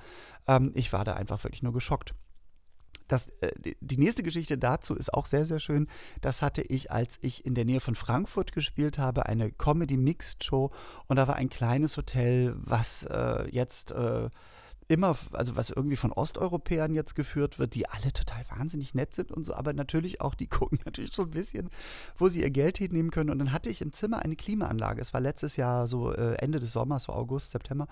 Ähm, 0.46 0.70
ich 0.74 0.92
war 0.92 1.04
da 1.04 1.14
einfach 1.14 1.42
wirklich 1.42 1.62
nur 1.62 1.72
geschockt. 1.72 2.14
Das, 3.08 3.28
äh, 3.40 3.74
die 3.80 3.96
nächste 3.96 4.22
Geschichte 4.22 4.58
dazu 4.58 4.94
ist 4.94 5.14
auch 5.14 5.24
sehr, 5.24 5.46
sehr 5.46 5.58
schön. 5.58 5.88
Das 6.20 6.42
hatte 6.42 6.60
ich, 6.60 6.90
als 6.90 7.18
ich 7.22 7.46
in 7.46 7.54
der 7.54 7.64
Nähe 7.64 7.80
von 7.80 7.94
Frankfurt 7.94 8.52
gespielt 8.52 8.98
habe, 8.98 9.24
eine 9.26 9.50
Comedy-Mixed-Show. 9.50 10.70
Und 11.06 11.16
da 11.16 11.26
war 11.26 11.36
ein 11.36 11.48
kleines 11.48 11.96
Hotel, 11.96 12.54
was 12.58 13.04
äh, 13.04 13.48
jetzt 13.50 13.92
äh, 13.92 14.28
immer, 14.92 15.16
also 15.32 15.56
was 15.56 15.70
irgendwie 15.70 15.96
von 15.96 16.12
Osteuropäern 16.12 16.94
jetzt 16.94 17.14
geführt 17.14 17.58
wird, 17.58 17.74
die 17.74 17.88
alle 17.88 18.12
total 18.12 18.44
wahnsinnig 18.50 18.94
nett 18.94 19.14
sind 19.14 19.32
und 19.32 19.44
so, 19.44 19.54
aber 19.54 19.72
natürlich 19.72 20.20
auch, 20.20 20.34
die 20.34 20.46
gucken 20.48 20.78
natürlich 20.84 21.14
so 21.14 21.22
ein 21.22 21.30
bisschen, 21.30 21.70
wo 22.16 22.28
sie 22.28 22.42
ihr 22.42 22.50
Geld 22.50 22.76
hinnehmen 22.76 23.10
können. 23.10 23.30
Und 23.30 23.38
dann 23.38 23.52
hatte 23.52 23.70
ich 23.70 23.80
im 23.80 23.92
Zimmer 23.94 24.18
eine 24.18 24.36
Klimaanlage. 24.36 25.00
Es 25.00 25.14
war 25.14 25.20
letztes 25.20 25.56
Jahr 25.56 25.86
so 25.86 26.12
äh, 26.12 26.34
Ende 26.34 26.60
des 26.60 26.72
Sommers, 26.72 27.04
so 27.04 27.12
August, 27.12 27.52
September. 27.52 27.88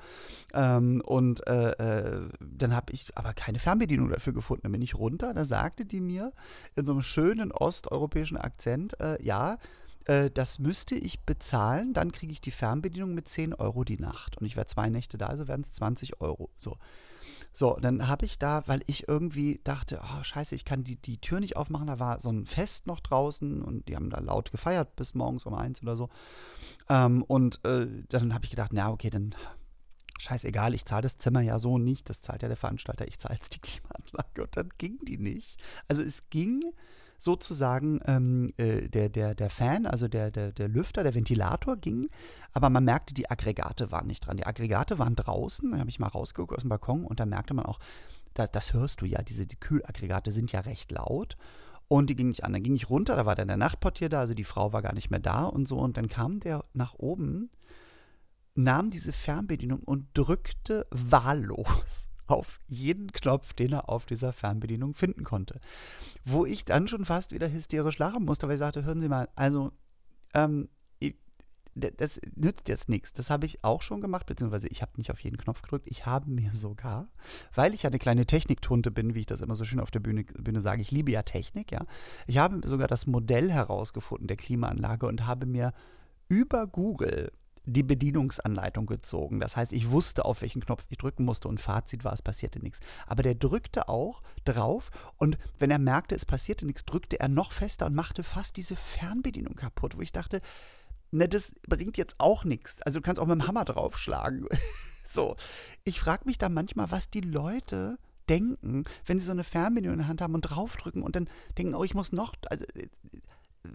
Ähm, 0.53 1.01
und 1.07 1.47
äh, 1.47 1.71
äh, 1.71 2.29
dann 2.41 2.77
habe 2.77 2.93
ich 2.93 3.07
aber 3.15 3.33
keine 3.33 3.59
Fernbedienung 3.59 4.11
dafür 4.11 4.35
gefunden. 4.35 4.65
Dann 4.65 4.73
bin 4.73 4.83
ich 4.83 4.95
runter, 4.95 5.33
da 5.33 5.47
sagte 5.47 5.87
die 5.87 6.01
mir 6.01 6.33
in 6.77 6.85
so 6.85 6.93
einem 6.93 7.03
schönen 7.03 7.51
osteuropäischen 7.51 8.37
Akzent, 8.37 8.97
ja, 9.21 9.59
äh, 10.07 10.31
das 10.31 10.59
müsste 10.59 10.95
ich 10.95 11.21
bezahlen, 11.21 11.93
dann 11.93 12.13
kriege 12.13 12.33
ich 12.33 12.41
die 12.41 12.51
Fernbedienung 12.51 13.15
mit 13.15 13.29
10 13.29 13.55
Euro 13.55 13.85
die 13.85 13.99
Nacht. 13.99 14.39
Und 14.39 14.47
ich 14.47 14.57
wäre 14.57 14.67
zwei 14.67 14.89
Nächte 14.89 15.19
da, 15.19 15.27
also 15.27 15.49
wären 15.49 15.63
es 15.63 15.73
20 15.73 16.21
Euro. 16.21 16.51
So. 16.57 16.77
So, 17.53 17.77
dann 17.81 18.07
habe 18.07 18.27
ich 18.27 18.39
da, 18.39 18.63
weil 18.67 18.81
ich 18.87 19.09
irgendwie 19.09 19.61
dachte, 19.65 20.01
oh, 20.03 20.23
scheiße, 20.23 20.55
ich 20.55 20.65
kann 20.65 20.85
die, 20.85 20.97
die 20.97 21.19
Tür 21.19 21.41
nicht 21.41 21.57
aufmachen, 21.57 21.89
da 21.89 21.99
war 21.99 22.21
so 22.21 22.31
ein 22.31 22.47
Fest 22.47 22.87
noch 22.87 23.01
draußen 23.01 23.61
und 23.61 23.89
die 23.89 23.97
haben 23.97 24.09
da 24.09 24.21
laut 24.21 24.53
gefeiert 24.53 24.95
bis 24.95 25.15
morgens 25.15 25.47
um 25.47 25.55
eins 25.55 25.83
oder 25.83 25.97
so. 25.97 26.09
Ähm, 26.89 27.23
und 27.25 27.65
äh, 27.65 27.89
dann 28.09 28.35
habe 28.35 28.45
ich 28.45 28.51
gedacht, 28.51 28.71
na 28.73 28.91
okay, 28.91 29.11
dann 29.11 29.35
scheißegal, 30.21 30.75
ich 30.75 30.85
zahle 30.85 31.03
das 31.03 31.19
Zimmer 31.19 31.41
ja 31.41 31.59
so 31.59 31.79
nicht, 31.79 32.09
das 32.09 32.21
zahlt 32.21 32.43
ja 32.43 32.49
der 32.49 32.57
Veranstalter, 32.57 33.09
ich 33.09 33.19
zahle 33.19 33.35
jetzt 33.35 33.55
die 33.55 33.61
Klimaanlage 33.61 34.43
und 34.43 34.57
dann 34.57 34.69
ging 34.79 34.99
die 35.03 35.19
nicht. 35.19 35.61
Also 35.89 36.03
es 36.03 36.31
ging 36.31 36.63
sozusagen 37.20 38.00
ähm, 38.06 38.52
äh, 38.56 38.88
der, 38.88 39.11
der, 39.11 39.35
der 39.35 39.50
Fan, 39.50 39.87
also 39.87 40.09
der, 40.09 40.30
der, 40.30 40.52
der 40.52 40.68
Lüfter, 40.68 41.02
der 41.02 41.14
Ventilator 41.14 41.76
ging, 41.76 42.09
aber 42.52 42.70
man 42.70 42.85
merkte, 42.85 43.12
die 43.12 43.30
Aggregate 43.30 43.92
waren 43.92 44.06
nicht 44.06 44.26
dran. 44.26 44.38
Die 44.38 44.46
Aggregate 44.46 44.98
waren 44.98 45.14
draußen, 45.14 45.70
da 45.70 45.78
habe 45.78 45.90
ich 45.90 45.98
mal 45.98 46.09
rausgeguckt 46.09 46.54
aus 46.54 46.62
dem 46.62 46.70
Balkon 46.70 47.04
und 47.04 47.20
da 47.20 47.26
merkte 47.26 47.52
man 47.52 47.66
auch, 47.66 47.78
da, 48.33 48.46
das 48.46 48.72
hörst 48.72 49.02
du 49.02 49.06
ja, 49.06 49.22
diese 49.22 49.46
die 49.46 49.61
Kühlaggregate 49.61 50.33
sind 50.33 50.50
ja 50.52 50.61
recht 50.61 50.90
laut. 50.90 51.37
Und 51.88 52.09
die 52.09 52.14
ging 52.14 52.28
nicht 52.28 52.44
an. 52.44 52.52
Dann 52.52 52.62
ging 52.62 52.76
ich 52.76 52.88
runter, 52.88 53.16
da 53.16 53.26
war 53.26 53.35
dann 53.35 53.48
der 53.48 53.56
Nachtportier 53.56 54.09
da, 54.09 54.20
also 54.20 54.33
die 54.33 54.44
Frau 54.44 54.72
war 54.72 54.80
gar 54.80 54.94
nicht 54.94 55.11
mehr 55.11 55.18
da 55.18 55.44
und 55.46 55.66
so. 55.66 55.76
Und 55.76 55.96
dann 55.96 56.06
kam 56.06 56.38
der 56.38 56.62
nach 56.72 56.94
oben, 56.94 57.50
nahm 58.54 58.90
diese 58.90 59.12
Fernbedienung 59.12 59.80
und 59.80 60.06
drückte 60.14 60.87
wahllos 60.90 62.10
auf 62.31 62.61
jeden 62.66 63.12
Knopf, 63.12 63.53
den 63.53 63.73
er 63.73 63.88
auf 63.88 64.07
dieser 64.07 64.33
Fernbedienung 64.33 64.95
finden 64.95 65.25
konnte. 65.25 65.61
Wo 66.25 66.47
ich 66.47 66.64
dann 66.64 66.88
schon 66.88 67.05
fast 67.05 67.33
wieder 67.33 67.51
hysterisch 67.51 67.99
lachen 67.99 68.25
musste, 68.25 68.47
weil 68.47 68.55
ich 68.55 68.61
sagte, 68.61 68.85
hören 68.85 69.01
Sie 69.01 69.09
mal, 69.09 69.29
also, 69.35 69.73
ähm, 70.35 70.69
das 71.75 72.21
nützt 72.35 72.69
jetzt 72.69 72.88
nichts. 72.88 73.13
Das 73.13 73.31
habe 73.31 73.46
ich 73.46 73.63
auch 73.65 73.83
schon 73.83 74.00
gemacht, 74.00 74.27
beziehungsweise 74.27 74.69
ich 74.69 74.83
habe 74.83 74.92
nicht 74.96 75.11
auf 75.11 75.21
jeden 75.21 75.37
Knopf 75.37 75.63
gedrückt. 75.63 75.87
Ich 75.88 76.04
habe 76.04 76.31
mir 76.31 76.54
sogar, 76.54 77.09
weil 77.54 77.75
ich 77.75 77.85
ja 77.85 77.90
eine 77.90 77.98
kleine 77.98 78.27
Techniktunte 78.27 78.90
bin, 78.90 79.15
wie 79.15 79.21
ich 79.21 79.27
das 79.27 79.40
immer 79.40 79.54
so 79.54 79.65
schön 79.65 79.81
auf 79.81 79.90
der 79.90 80.00
Bühne, 80.00 80.25
Bühne 80.25 80.61
sage, 80.61 80.83
ich 80.83 80.90
liebe 80.90 81.13
ja 81.13 81.23
Technik, 81.23 81.73
ja. 81.73 81.87
Ich 82.27 82.38
habe 82.38 82.67
sogar 82.67 82.88
das 82.88 83.07
Modell 83.07 83.50
herausgefunden 83.50 84.27
der 84.27 84.37
Klimaanlage 84.37 85.07
und 85.07 85.27
habe 85.27 85.46
mir 85.46 85.73
über 86.29 86.67
Google 86.67 87.33
die 87.65 87.83
Bedienungsanleitung 87.83 88.87
gezogen. 88.87 89.40
Das 89.40 89.56
heißt, 89.56 89.73
ich 89.73 89.90
wusste, 89.90 90.25
auf 90.25 90.42
welchen 90.42 90.65
Knopf 90.65 90.87
ich 90.88 90.98
drücken 90.98 91.25
musste 91.25 91.48
und 91.48 91.61
Fazit 91.61 92.04
war, 92.04 92.13
es 92.13 92.23
passierte 92.23 92.58
nichts. 92.61 92.81
Aber 93.06 93.23
der 93.23 93.35
drückte 93.35 93.88
auch 93.88 94.23
drauf 94.44 94.90
und 95.17 95.38
wenn 95.58 95.71
er 95.71 95.79
merkte, 95.79 96.15
es 96.15 96.25
passierte 96.25 96.67
nichts, 96.67 96.85
drückte 96.85 97.21
er 97.21 97.29
noch 97.29 97.52
fester 97.52 97.87
und 97.87 97.94
machte 97.94 98.23
fast 98.23 98.56
diese 98.56 98.77
Fernbedienung 98.77 99.54
kaputt, 99.54 99.96
wo 99.96 100.00
ich 100.00 100.13
dachte, 100.13 100.40
ne, 101.11 101.29
das 101.29 101.54
bringt 101.69 101.96
jetzt 101.96 102.17
auch 102.19 102.44
nichts. 102.44 102.81
Also 102.83 103.00
du 103.00 103.02
kannst 103.04 103.21
auch 103.21 103.27
mit 103.27 103.35
dem 103.35 103.46
Hammer 103.46 103.65
draufschlagen. 103.65 104.46
so, 105.06 105.37
ich 105.85 106.00
frage 106.00 106.25
mich 106.25 106.38
da 106.38 106.48
manchmal, 106.48 106.90
was 106.90 107.11
die 107.11 107.21
Leute 107.21 107.98
denken, 108.29 108.85
wenn 109.04 109.19
sie 109.19 109.27
so 109.27 109.33
eine 109.33 109.44
Fernbedienung 109.44 109.94
in 109.94 109.98
der 109.98 110.08
Hand 110.08 110.23
haben 110.23 110.35
und 110.35 110.42
draufdrücken 110.42 111.02
und 111.02 111.17
dann 111.17 111.29
denken, 111.58 111.75
oh, 111.75 111.85
ich 111.85 111.94
muss 111.94 112.13
noch, 112.13 112.35
also 112.48 112.65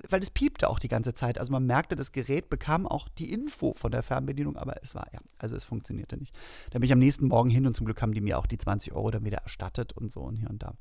weil 0.09 0.21
es 0.21 0.29
piepte 0.29 0.69
auch 0.69 0.79
die 0.79 0.87
ganze 0.87 1.13
Zeit. 1.13 1.37
Also 1.37 1.51
man 1.51 1.65
merkte, 1.65 1.95
das 1.95 2.11
Gerät 2.11 2.49
bekam 2.49 2.87
auch 2.87 3.07
die 3.07 3.31
Info 3.31 3.73
von 3.73 3.91
der 3.91 4.03
Fernbedienung, 4.03 4.57
aber 4.57 4.81
es 4.81 4.95
war, 4.95 5.07
ja, 5.13 5.19
also 5.37 5.55
es 5.55 5.63
funktionierte 5.63 6.17
nicht. 6.17 6.35
Da 6.71 6.79
bin 6.79 6.85
ich 6.85 6.93
am 6.93 6.99
nächsten 6.99 7.27
Morgen 7.27 7.49
hin 7.49 7.67
und 7.67 7.75
zum 7.75 7.85
Glück 7.85 8.01
haben 8.01 8.13
die 8.13 8.21
mir 8.21 8.39
auch 8.39 8.47
die 8.47 8.57
20 8.57 8.93
Euro 8.93 9.11
dann 9.11 9.25
wieder 9.25 9.39
erstattet 9.39 9.93
und 9.93 10.11
so 10.11 10.21
und 10.21 10.37
hier 10.37 10.49
und 10.49 10.63
da. 10.63 10.73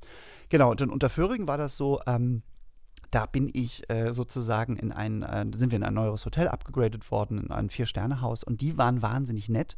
Genau, 0.49 0.71
und 0.71 0.81
in 0.81 0.91
Unterföhring 0.91 1.47
war 1.47 1.59
das 1.59 1.77
so, 1.77 2.01
ähm, 2.07 2.43
da 3.11 3.27
bin 3.27 3.51
ich 3.53 3.89
äh, 3.91 4.13
sozusagen 4.13 4.77
in 4.77 4.91
ein, 4.91 5.23
äh, 5.23 5.47
sind 5.55 5.71
wir 5.71 5.77
in 5.77 5.85
ein 5.85 5.95
neues 5.95 6.25
Hotel 6.25 6.49
abgegradet 6.49 7.11
worden, 7.11 7.39
in 7.39 7.51
ein 7.51 7.71
Vier-Sterne-Haus 7.71 8.43
und 8.43 8.61
die 8.61 8.79
waren 8.79 9.03
wahnsinnig 9.03 9.49
nett. 9.49 9.77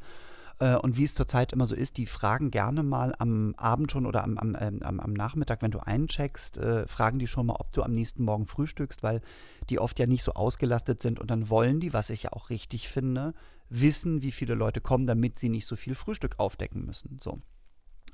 Äh, 0.59 0.77
und 0.77 0.97
wie 0.97 1.05
es 1.05 1.15
zurzeit 1.15 1.53
immer 1.53 1.67
so 1.67 1.75
ist, 1.75 1.97
die 1.97 2.07
fragen 2.07 2.51
gerne 2.51 2.83
mal 2.83 3.15
am 3.19 3.55
Abend 3.57 3.93
schon 3.93 4.07
oder 4.07 4.25
am, 4.25 4.39
am, 4.39 4.55
äh, 4.55 4.73
am, 4.81 5.01
am 5.01 5.13
Nachmittag, 5.13 5.63
wenn 5.63 5.71
du 5.71 5.81
eincheckst, 5.81 6.59
äh, 6.59 6.87
fragen 6.87 7.19
die 7.19 7.27
schon 7.27 7.47
mal, 7.47 7.57
ob 7.57 7.73
du 7.73 7.83
am 7.83 7.93
nächsten 7.93 8.25
Morgen 8.25 8.47
frühstückst, 8.47 9.03
weil 9.03 9.21
die 9.69 9.79
oft 9.79 9.99
ja 9.99 10.07
nicht 10.07 10.23
so 10.23 10.33
ausgelastet 10.33 11.03
sind 11.03 11.21
und 11.21 11.31
dann 11.31 11.51
wollen 11.51 11.81
die, 11.81 11.93
was 11.93 12.11
ich 12.11 12.25
ja 12.25 12.33
auch 12.33 12.51
richtig 12.51 12.89
finde, 12.89 13.35
wissen, 13.69 14.23
wie 14.23 14.33
viele 14.33 14.55
Leute 14.55 14.81
kommen, 14.81 15.07
damit 15.07 15.39
sie 15.39 15.49
nicht 15.49 15.67
so 15.67 15.77
viel 15.77 15.95
Frühstück 15.95 16.39
aufdecken 16.39 16.87
müssen. 16.87 17.19
So. 17.23 17.41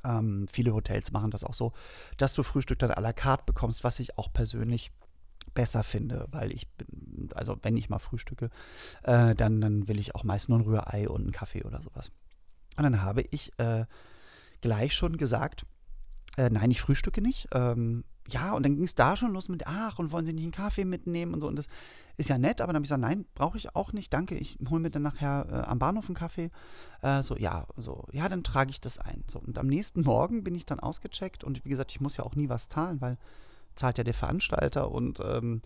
Ähm, 0.04 0.48
viele 0.50 0.74
Hotels 0.74 1.12
machen 1.12 1.30
das 1.30 1.44
auch 1.44 1.54
so, 1.54 1.72
dass 2.16 2.34
du 2.34 2.42
Frühstück 2.42 2.78
dann 2.78 2.90
à 2.90 3.00
la 3.00 3.12
carte 3.12 3.44
bekommst, 3.46 3.84
was 3.84 4.00
ich 4.00 4.18
auch 4.18 4.32
persönlich 4.32 4.90
besser 5.54 5.82
finde, 5.82 6.26
weil 6.30 6.52
ich 6.52 6.68
bin, 6.70 7.28
also 7.34 7.56
wenn 7.62 7.76
ich 7.76 7.90
mal 7.90 7.98
frühstücke, 7.98 8.48
äh, 9.02 9.34
dann, 9.34 9.60
dann 9.60 9.86
will 9.86 9.98
ich 9.98 10.14
auch 10.14 10.24
meist 10.24 10.48
nur 10.48 10.58
ein 10.58 10.64
Rührei 10.64 11.08
und 11.08 11.22
einen 11.22 11.32
Kaffee 11.32 11.62
oder 11.64 11.82
sowas. 11.82 12.10
Und 12.76 12.84
dann 12.84 13.02
habe 13.02 13.22
ich 13.30 13.52
äh, 13.58 13.84
gleich 14.60 14.94
schon 14.94 15.16
gesagt, 15.16 15.66
äh, 16.36 16.50
nein, 16.50 16.70
ich 16.70 16.80
frühstücke 16.80 17.20
nicht. 17.20 17.48
Ähm, 17.52 18.04
ja, 18.28 18.52
und 18.52 18.64
dann 18.64 18.76
ging 18.76 18.84
es 18.84 18.94
da 18.94 19.16
schon 19.16 19.32
los 19.32 19.48
mit, 19.48 19.66
ach, 19.66 19.98
und 19.98 20.12
wollen 20.12 20.24
Sie 20.24 20.32
nicht 20.32 20.44
einen 20.44 20.52
Kaffee 20.52 20.84
mitnehmen 20.84 21.34
und 21.34 21.40
so. 21.40 21.48
Und 21.48 21.56
das 21.56 21.66
ist 22.16 22.28
ja 22.28 22.38
nett, 22.38 22.60
aber 22.60 22.72
dann 22.72 22.76
habe 22.76 22.84
ich 22.84 22.88
gesagt, 22.88 23.00
nein, 23.00 23.26
brauche 23.34 23.58
ich 23.58 23.74
auch 23.74 23.92
nicht, 23.92 24.12
danke, 24.12 24.36
ich 24.36 24.58
hole 24.68 24.80
mir 24.80 24.90
dann 24.90 25.02
nachher 25.02 25.46
äh, 25.50 25.68
am 25.68 25.78
Bahnhof 25.78 26.06
einen 26.06 26.14
Kaffee. 26.14 26.50
Äh, 27.02 27.22
so, 27.22 27.36
ja, 27.36 27.66
so, 27.76 28.04
ja, 28.12 28.28
dann 28.28 28.44
trage 28.44 28.70
ich 28.70 28.80
das 28.80 28.98
ein. 28.98 29.24
So, 29.26 29.40
und 29.40 29.58
am 29.58 29.66
nächsten 29.66 30.02
Morgen 30.04 30.44
bin 30.44 30.54
ich 30.54 30.66
dann 30.66 30.80
ausgecheckt 30.80 31.42
und 31.44 31.64
wie 31.64 31.70
gesagt, 31.70 31.90
ich 31.90 32.00
muss 32.00 32.16
ja 32.16 32.24
auch 32.24 32.36
nie 32.36 32.48
was 32.48 32.68
zahlen, 32.68 33.00
weil 33.00 33.18
zahlt 33.74 33.98
ja 33.98 34.04
der 34.04 34.14
Veranstalter 34.14 34.90
und 34.90 35.20
ähm, 35.20 35.62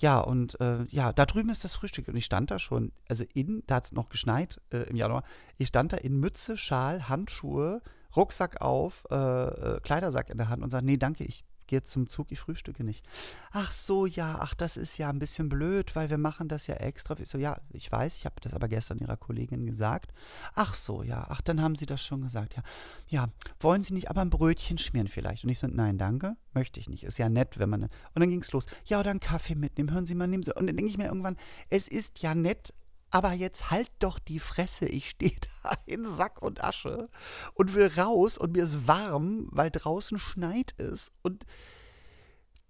ja, 0.00 0.18
und 0.18 0.58
äh, 0.60 0.84
ja, 0.88 1.12
da 1.12 1.26
drüben 1.26 1.50
ist 1.50 1.62
das 1.62 1.74
Frühstück. 1.74 2.08
Und 2.08 2.16
ich 2.16 2.24
stand 2.24 2.50
da 2.50 2.58
schon, 2.58 2.92
also 3.08 3.24
in, 3.34 3.62
da 3.66 3.76
hat 3.76 3.84
es 3.84 3.92
noch 3.92 4.08
geschneit 4.08 4.60
äh, 4.72 4.88
im 4.88 4.96
Januar. 4.96 5.24
Ich 5.58 5.68
stand 5.68 5.92
da 5.92 5.98
in 5.98 6.18
Mütze, 6.18 6.56
Schal, 6.56 7.08
Handschuhe, 7.08 7.82
Rucksack 8.16 8.62
auf, 8.62 9.06
äh, 9.10 9.14
äh 9.14 9.80
Kleidersack 9.80 10.30
in 10.30 10.38
der 10.38 10.48
Hand 10.48 10.62
und 10.62 10.70
sage, 10.70 10.86
nee, 10.86 10.96
danke, 10.96 11.24
ich 11.24 11.44
gehe 11.70 11.82
zum 11.82 12.08
Zug, 12.08 12.30
ich 12.30 12.40
frühstücke 12.40 12.84
nicht. 12.84 13.06
Ach 13.52 13.70
so, 13.70 14.04
ja, 14.04 14.38
ach, 14.40 14.54
das 14.54 14.76
ist 14.76 14.98
ja 14.98 15.08
ein 15.08 15.18
bisschen 15.18 15.48
blöd, 15.48 15.96
weil 15.96 16.10
wir 16.10 16.18
machen 16.18 16.48
das 16.48 16.66
ja 16.66 16.74
extra. 16.74 17.16
Ich 17.18 17.28
so, 17.28 17.38
ja, 17.38 17.56
ich 17.70 17.90
weiß, 17.90 18.16
ich 18.16 18.26
habe 18.26 18.34
das 18.40 18.52
aber 18.52 18.68
gestern 18.68 18.98
Ihrer 18.98 19.16
Kollegin 19.16 19.64
gesagt. 19.66 20.12
Ach 20.54 20.74
so, 20.74 21.02
ja, 21.02 21.24
ach, 21.28 21.40
dann 21.40 21.62
haben 21.62 21.76
Sie 21.76 21.86
das 21.86 22.04
schon 22.04 22.22
gesagt, 22.22 22.56
ja. 22.56 22.62
Ja, 23.08 23.28
wollen 23.60 23.82
Sie 23.82 23.94
nicht 23.94 24.10
aber 24.10 24.20
ein 24.20 24.30
Brötchen 24.30 24.78
schmieren 24.78 25.08
vielleicht? 25.08 25.44
Und 25.44 25.50
ich 25.50 25.60
so, 25.60 25.68
nein, 25.68 25.96
danke, 25.96 26.36
möchte 26.52 26.80
ich 26.80 26.88
nicht. 26.88 27.04
Ist 27.04 27.18
ja 27.18 27.28
nett, 27.28 27.58
wenn 27.58 27.70
man. 27.70 27.84
Und 27.84 27.90
dann 28.14 28.28
ging 28.28 28.40
es 28.40 28.52
los. 28.52 28.66
Ja, 28.84 29.00
oder 29.00 29.10
einen 29.10 29.20
Kaffee 29.20 29.54
mitnehmen, 29.54 29.92
hören 29.92 30.06
Sie 30.06 30.16
mal, 30.16 30.26
nehmen 30.26 30.42
Sie. 30.42 30.54
Und 30.54 30.66
dann 30.66 30.76
denke 30.76 30.90
ich 30.90 30.98
mir 30.98 31.06
irgendwann, 31.06 31.36
es 31.70 31.86
ist 31.86 32.20
ja 32.20 32.34
nett, 32.34 32.74
aber 33.10 33.32
jetzt 33.32 33.70
halt 33.70 33.90
doch 33.98 34.18
die 34.18 34.38
Fresse, 34.38 34.86
ich 34.86 35.10
stehe 35.10 35.36
da 35.62 35.72
in 35.86 36.04
Sack 36.04 36.42
und 36.42 36.62
Asche 36.62 37.08
und 37.54 37.74
will 37.74 37.90
raus 37.96 38.38
und 38.38 38.52
mir 38.52 38.64
ist 38.64 38.86
warm, 38.86 39.48
weil 39.50 39.70
draußen 39.70 40.18
schneit 40.18 40.74
es 40.78 41.12
und 41.22 41.44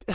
äh, 0.06 0.14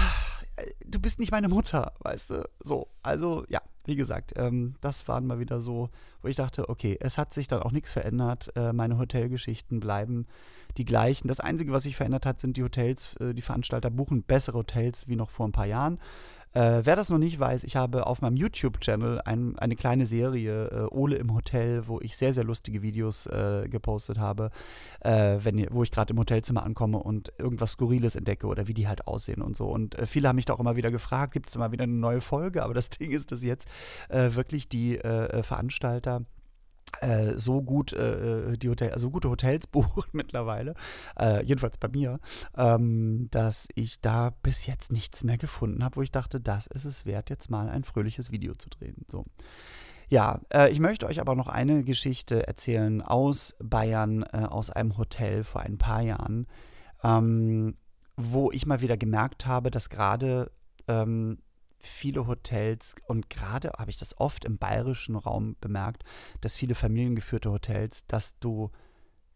du 0.86 1.00
bist 1.00 1.20
nicht 1.20 1.32
meine 1.32 1.50
Mutter, 1.50 1.94
weißt 2.00 2.30
du? 2.32 2.50
So, 2.64 2.88
also 3.04 3.46
ja, 3.50 3.62
wie 3.86 3.96
gesagt, 3.96 4.34
ähm, 4.36 4.76
das 4.82 5.08
waren 5.08 5.28
mal 5.28 5.40
wieder 5.40 5.62
so, 5.62 5.90
wo 6.22 6.28
ich 6.28 6.36
dachte, 6.36 6.70
okay, 6.70 6.98
es 7.00 7.18
hat 7.18 7.34
sich 7.34 7.48
dann 7.48 7.62
auch 7.62 7.72
nichts 7.72 7.92
verändert, 7.92 8.52
äh, 8.56 8.74
meine 8.74 8.98
Hotelgeschichten 8.98 9.80
bleiben 9.80 10.28
die 10.78 10.86
gleichen. 10.86 11.28
Das 11.28 11.40
Einzige, 11.40 11.72
was 11.72 11.84
sich 11.84 11.96
verändert 11.96 12.26
hat, 12.26 12.40
sind 12.40 12.58
die 12.58 12.64
Hotels, 12.64 13.16
äh, 13.20 13.34
die 13.34 13.42
Veranstalter 13.42 13.90
buchen 13.90 14.24
bessere 14.24 14.60
Hotels 14.60 15.08
wie 15.08 15.16
noch 15.16 15.30
vor 15.30 15.48
ein 15.48 15.52
paar 15.52 15.68
Jahren. 15.68 16.00
Äh, 16.56 16.86
wer 16.86 16.96
das 16.96 17.10
noch 17.10 17.18
nicht 17.18 17.38
weiß, 17.38 17.66
ich 17.66 17.76
habe 17.76 18.08
auf 18.08 18.22
meinem 18.22 18.38
YouTube-Channel 18.38 19.20
ein, 19.26 19.60
eine 19.60 19.76
kleine 19.76 20.06
Serie, 20.06 20.68
äh, 20.68 20.88
Ole 20.90 21.18
im 21.18 21.34
Hotel, 21.34 21.88
wo 21.88 22.00
ich 22.00 22.16
sehr, 22.16 22.34
sehr 22.34 22.46
lustige 22.46 22.82
Videos 22.82 23.26
äh, 23.28 23.68
gepostet 23.70 24.20
habe, 24.20 24.52
äh, 25.02 25.38
wenn, 25.44 25.68
wo 25.72 25.84
ich 25.84 25.92
gerade 25.92 26.14
im 26.14 26.20
Hotelzimmer 26.20 26.64
ankomme 26.64 27.00
und 27.00 27.34
irgendwas 27.38 27.74
Skurriles 27.74 28.16
entdecke 28.16 28.48
oder 28.48 28.70
wie 28.70 28.74
die 28.74 28.88
halt 28.88 29.06
aussehen 29.06 29.42
und 29.42 29.58
so. 29.58 29.68
Und 29.68 30.00
äh, 30.00 30.06
viele 30.06 30.30
haben 30.30 30.38
mich 30.38 30.46
da 30.46 30.54
auch 30.54 30.62
immer 30.62 30.78
wieder 30.78 30.92
gefragt, 30.92 31.34
gibt 31.34 31.50
es 31.50 31.56
immer 31.58 31.74
wieder 31.74 31.84
eine 31.84 31.92
neue 31.94 32.22
Folge? 32.22 32.64
Aber 32.64 32.74
das 32.74 32.90
Ding 32.90 33.12
ist, 33.12 33.34
dass 33.34 33.44
jetzt 33.44 33.68
äh, 34.08 34.34
wirklich 34.36 34.70
die 34.70 34.98
Veranstalter 35.42 36.22
äh, 37.02 37.34
so 37.38 37.62
gut 37.62 37.94
äh, 37.94 38.54
äh, 38.54 38.58
die 38.58 38.70
Hotel, 38.70 38.92
also 38.92 39.10
gute 39.10 39.30
Hotels 39.30 39.68
buchen 39.72 40.04
mittlerweile, 40.14 40.76
äh, 41.20 41.44
jedenfalls 41.46 41.78
bei 41.78 41.88
mir, 41.88 42.20
ähm, 42.58 43.28
dass 43.32 43.68
ich 43.76 44.02
da 44.02 44.32
bis 44.44 44.66
jetzt 44.66 44.92
nichts 44.92 45.24
mehr 45.24 45.38
gefunden 45.38 45.84
habe, 45.84 45.98
wo 45.98 46.02
ich 46.02 46.12
dachte, 46.12 46.40
das 46.40 46.68
ist 46.68 46.86
es 46.86 47.06
wert, 47.06 47.30
jetzt 47.30 47.50
mal 47.50 47.70
ein 47.70 47.84
fröhliches 47.84 48.32
Video 48.32 48.54
zu 48.56 48.70
drehen. 48.70 49.06
So. 49.10 49.24
Ja, 50.10 50.40
äh, 50.54 50.72
ich 50.72 50.80
möchte 50.80 51.08
euch 51.08 51.20
aber 51.20 51.36
noch 51.36 51.48
eine 51.48 51.84
Geschichte 51.84 52.48
erzählen 52.48 53.02
aus 53.02 53.56
Bayern, 53.60 54.24
aus 54.24 54.70
einem 54.70 54.98
Hotel 54.98 55.44
vor 55.44 55.62
ein 55.62 55.78
paar 55.78 56.02
Jahren, 56.02 56.48
ähm, 57.04 57.76
wo 58.16 58.52
ich 58.52 58.66
mal 58.66 58.82
wieder 58.82 58.98
gemerkt 58.98 59.46
habe, 59.46 59.72
dass 59.72 59.90
gerade 59.90 60.52
ähm, 60.88 61.40
viele 61.88 62.28
Hotels 62.28 62.96
und 63.08 63.30
gerade 63.30 63.72
habe 63.78 63.92
ich 63.92 63.98
das 63.98 64.20
oft 64.20 64.46
im 64.46 64.58
bayerischen 64.58 65.16
Raum 65.16 65.56
bemerkt, 65.62 66.04
dass 66.42 66.56
viele 66.56 66.76
familiengeführte 66.76 67.52
Hotels, 67.52 68.06
dass 68.08 68.38
du 68.40 68.72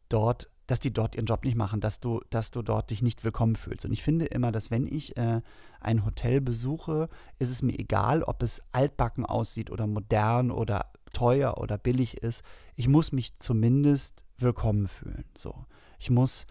dort, 0.09 0.49
dass 0.67 0.79
die 0.79 0.91
dort 0.91 1.15
ihren 1.15 1.25
Job 1.25 1.43
nicht 1.43 1.55
machen, 1.55 1.81
dass 1.81 1.99
du, 1.99 2.21
dass 2.29 2.51
du 2.51 2.61
dort 2.61 2.89
dich 2.89 3.01
nicht 3.01 3.23
willkommen 3.23 3.55
fühlst. 3.55 3.85
Und 3.85 3.91
ich 3.91 4.03
finde 4.03 4.25
immer, 4.25 4.51
dass 4.51 4.71
wenn 4.71 4.85
ich 4.85 5.17
äh, 5.17 5.41
ein 5.79 6.05
Hotel 6.05 6.41
besuche, 6.41 7.09
ist 7.39 7.49
es 7.49 7.61
mir 7.61 7.77
egal, 7.77 8.23
ob 8.23 8.43
es 8.43 8.63
altbacken 8.71 9.25
aussieht 9.25 9.71
oder 9.71 9.87
modern 9.87 10.51
oder 10.51 10.91
teuer 11.13 11.57
oder 11.57 11.77
billig 11.77 12.17
ist. 12.17 12.43
Ich 12.75 12.87
muss 12.87 13.11
mich 13.11 13.37
zumindest 13.39 14.23
willkommen 14.37 14.87
fühlen. 14.87 15.25
So, 15.37 15.65
ich 15.97 16.09
muss 16.09 16.45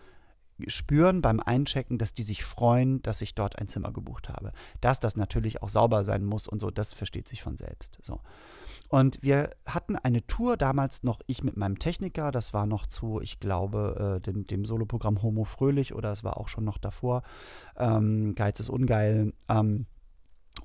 spüren 0.67 1.23
beim 1.23 1.41
Einchecken, 1.41 1.99
dass 1.99 2.15
die 2.15 2.23
sich 2.23 2.45
freuen, 2.45 3.01
dass 3.03 3.21
ich 3.21 3.35
dort 3.35 3.59
ein 3.59 3.69
Zimmer 3.69 3.93
gebucht 3.93 4.29
habe. 4.29 4.53
Dass 4.81 5.01
das 5.01 5.17
natürlich 5.17 5.63
auch 5.63 5.69
sauber 5.69 6.05
sein 6.05 6.25
muss 6.25 6.47
und 6.47 6.61
so, 6.61 6.71
das 6.71 6.93
versteht 6.93 7.29
sich 7.29 7.43
von 7.43 7.57
selbst. 7.57 7.99
So. 8.03 8.21
Und 8.89 9.19
wir 9.23 9.51
hatten 9.67 9.97
eine 9.97 10.27
Tour 10.27 10.57
damals 10.57 11.03
noch, 11.03 11.21
ich 11.27 11.45
mit 11.45 11.57
meinem 11.57 11.79
Techniker, 11.79 12.33
das 12.33 12.55
war 12.55 12.67
noch 12.67 12.87
zu, 12.87 13.21
ich 13.21 13.39
glaube, 13.39 14.17
äh, 14.17 14.21
dem, 14.21 14.47
dem 14.47 14.65
Soloprogramm 14.65 15.23
Homo 15.23 15.45
Fröhlich 15.45 15.95
oder 15.95 16.11
es 16.11 16.25
war 16.25 16.39
auch 16.39 16.49
schon 16.49 16.65
noch 16.65 16.79
davor, 16.79 17.23
ähm, 17.77 18.33
Geiz 18.35 18.61
ist 18.61 18.71
ungeil. 18.71 19.35
Ähm, 19.49 19.87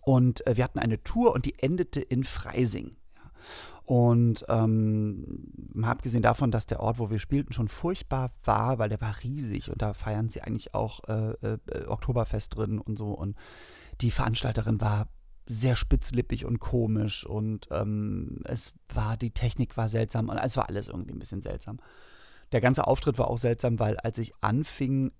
und 0.01 0.45
äh, 0.47 0.57
wir 0.57 0.63
hatten 0.63 0.79
eine 0.79 1.03
Tour 1.03 1.33
und 1.33 1.45
die 1.45 1.59
endete 1.59 2.01
in 2.01 2.23
Freising. 2.23 2.95
Und 3.85 4.45
ähm, 4.47 5.51
abgesehen 5.83 6.23
davon, 6.23 6.51
dass 6.51 6.65
der 6.65 6.79
Ort, 6.79 6.99
wo 6.99 7.09
wir 7.09 7.19
spielten, 7.19 7.51
schon 7.51 7.67
furchtbar 7.67 8.31
war, 8.45 8.79
weil 8.79 8.89
der 8.89 9.01
war 9.01 9.15
riesig 9.23 9.69
und 9.69 9.81
da 9.81 9.93
feiern 9.93 10.29
sie 10.29 10.41
eigentlich 10.41 10.73
auch 10.73 11.01
äh, 11.07 11.33
äh, 11.41 11.85
Oktoberfest 11.87 12.55
drin 12.55 12.79
und 12.79 12.97
so. 12.97 13.09
Und 13.09 13.35
die 13.99 14.11
Veranstalterin 14.11 14.79
war 14.79 15.09
sehr 15.45 15.75
spitzlippig 15.75 16.45
und 16.45 16.59
komisch 16.59 17.25
und 17.25 17.67
ähm, 17.71 18.39
es 18.45 18.73
war, 18.93 19.17
die 19.17 19.31
Technik 19.31 19.75
war 19.75 19.89
seltsam 19.89 20.29
und 20.29 20.37
es 20.37 20.55
war 20.55 20.69
alles 20.69 20.87
irgendwie 20.87 21.11
ein 21.11 21.19
bisschen 21.19 21.41
seltsam. 21.41 21.79
Der 22.53 22.61
ganze 22.61 22.87
Auftritt 22.87 23.17
war 23.17 23.27
auch 23.27 23.37
seltsam, 23.37 23.79
weil 23.79 23.97
als 23.97 24.17
ich 24.17 24.31
anfing, 24.39 25.11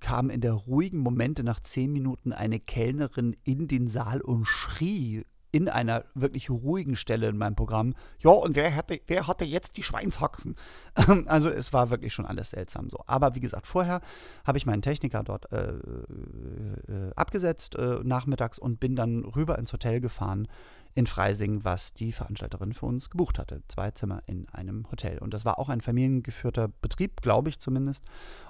kam 0.00 0.28
in 0.30 0.40
der 0.40 0.52
ruhigen 0.52 0.98
Momente 0.98 1.44
nach 1.44 1.60
zehn 1.60 1.92
Minuten 1.92 2.32
eine 2.32 2.60
Kellnerin 2.60 3.36
in 3.44 3.68
den 3.68 3.88
Saal 3.88 4.20
und 4.20 4.44
schrie 4.46 5.24
in 5.52 5.68
einer 5.68 6.04
wirklich 6.14 6.50
ruhigen 6.50 6.96
Stelle 6.96 7.28
in 7.28 7.36
meinem 7.36 7.54
Programm, 7.54 7.94
ja, 8.18 8.30
und 8.30 8.56
wer 8.56 8.74
hatte, 8.74 9.00
wer 9.06 9.26
hatte 9.26 9.44
jetzt 9.44 9.76
die 9.76 9.82
Schweinshaxen? 9.82 10.56
also 11.26 11.50
es 11.50 11.72
war 11.72 11.90
wirklich 11.90 12.14
schon 12.14 12.26
alles 12.26 12.50
seltsam 12.50 12.88
so. 12.88 13.04
Aber 13.06 13.34
wie 13.34 13.40
gesagt, 13.40 13.66
vorher 13.66 14.00
habe 14.44 14.58
ich 14.58 14.66
meinen 14.66 14.82
Techniker 14.82 15.22
dort 15.22 15.52
äh, 15.52 15.72
äh, 15.72 17.12
abgesetzt 17.14 17.76
äh, 17.76 18.00
nachmittags 18.02 18.58
und 18.58 18.80
bin 18.80 18.96
dann 18.96 19.24
rüber 19.24 19.58
ins 19.58 19.72
Hotel 19.72 20.00
gefahren 20.00 20.48
in 20.94 21.06
Freising, 21.06 21.64
was 21.64 21.94
die 21.94 22.12
Veranstalterin 22.12 22.74
für 22.74 22.86
uns 22.86 23.08
gebucht 23.08 23.38
hatte. 23.38 23.62
Zwei 23.68 23.90
Zimmer 23.92 24.22
in 24.26 24.48
einem 24.50 24.90
Hotel. 24.90 25.18
Und 25.18 25.32
das 25.32 25.44
war 25.44 25.58
auch 25.58 25.68
ein 25.68 25.80
familiengeführter 25.80 26.68
Betrieb, 26.68 27.22
glaube 27.22 27.48
ich 27.48 27.58
zumindest. 27.58 28.04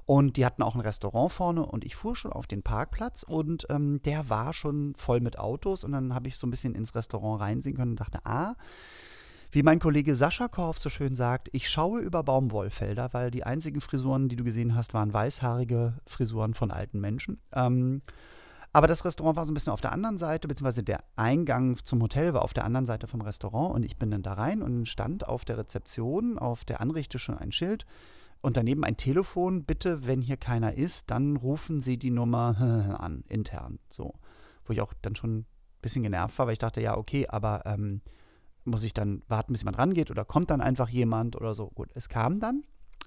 Und 0.07 0.36
die 0.36 0.45
hatten 0.45 0.62
auch 0.62 0.74
ein 0.74 0.80
Restaurant 0.80 1.32
vorne 1.32 1.64
und 1.64 1.84
ich 1.84 1.95
fuhr 1.95 2.16
schon 2.16 2.32
auf 2.32 2.49
den 2.49 2.62
Parkplatz 2.62 3.22
und 3.22 3.66
ähm, 3.70 4.03
der 4.03 4.28
war 4.28 4.53
schon 4.53 4.95
voll 4.97 5.20
mit 5.20 5.38
Autos. 5.38 5.84
Und 5.84 5.93
dann 5.93 6.14
habe 6.14 6.28
ich 6.28 6.36
so 6.36 6.47
ein 6.47 6.51
bisschen 6.51 6.74
ins 6.74 6.95
Restaurant 6.95 7.40
reinsehen 7.40 7.76
können 7.76 7.93
und 7.93 8.01
dachte, 8.01 8.18
ah, 8.24 8.57
wie 9.53 9.62
mein 9.62 9.78
Kollege 9.78 10.14
Sascha 10.14 10.49
Korf 10.49 10.78
so 10.78 10.88
schön 10.88 11.14
sagt, 11.14 11.51
ich 11.53 11.68
schaue 11.68 12.01
über 12.01 12.22
Baumwollfelder, 12.22 13.11
weil 13.12 13.30
die 13.30 13.45
einzigen 13.45 13.82
Frisuren, 13.82 14.28
die 14.28 14.36
du 14.36 14.45
gesehen 14.45 14.74
hast, 14.74 14.95
waren 14.95 15.12
weißhaarige 15.12 15.99
Frisuren 16.07 16.55
von 16.55 16.70
alten 16.70 17.01
Menschen. 17.01 17.38
Ähm, 17.53 18.01
Aber 18.73 18.87
das 18.87 19.05
Restaurant 19.05 19.37
war 19.37 19.45
so 19.45 19.53
ein 19.53 19.55
bisschen 19.55 19.73
auf 19.73 19.83
der 19.83 19.93
anderen 19.93 20.16
Seite, 20.16 20.49
beziehungsweise 20.49 20.83
der 20.83 21.05
Eingang 21.14 21.77
zum 21.85 22.01
Hotel 22.03 22.33
war 22.33 22.43
auf 22.43 22.55
der 22.55 22.64
anderen 22.64 22.87
Seite 22.87 23.07
vom 23.07 23.20
Restaurant 23.20 23.75
und 23.75 23.85
ich 23.85 23.97
bin 23.97 24.11
dann 24.11 24.23
da 24.23 24.33
rein 24.33 24.62
und 24.62 24.87
stand 24.87 25.29
auf 25.29 25.45
der 25.45 25.59
Rezeption, 25.59 26.39
auf 26.39 26.64
der 26.64 26.81
Anrichte 26.81 27.18
schon 27.18 27.37
ein 27.37 27.53
Schild 27.53 27.85
und 28.41 28.57
daneben 28.57 28.85
ein 28.85 28.97
Telefon. 28.97 29.64
Bitte, 29.64 30.07
wenn 30.07 30.23
hier 30.23 30.39
keiner 30.39 30.75
ist, 30.75 31.11
dann 31.11 31.37
rufen 31.37 31.83
Sie 31.83 31.99
die 31.99 32.11
Nummer 32.11 32.97
an, 33.01 33.25
intern. 33.29 33.79
So. 33.91 34.14
Wo 34.64 34.73
ich 34.73 34.81
auch 34.81 34.95
dann 35.03 35.16
schon 35.16 35.41
ein 35.41 35.47
bisschen 35.83 36.03
genervt 36.03 36.39
war, 36.39 36.47
weil 36.47 36.55
ich 36.55 36.59
dachte, 36.59 36.81
ja, 36.81 36.97
okay, 36.97 37.27
aber 37.29 37.66
ähm, 37.66 38.01
muss 38.64 38.85
ich 38.85 38.95
dann 38.95 39.23
warten, 39.29 39.53
bis 39.53 39.62
jemand 39.62 39.79
rangeht 39.79 40.11
oder 40.11 40.25
kommt 40.25 40.49
dann 40.49 40.62
einfach 40.62 40.89
jemand 40.89 41.37
oder 41.37 41.55
so. 41.55 41.68
Gut, 41.70 41.91
es 41.95 42.09
kam 42.09 42.41
dann 42.41 42.64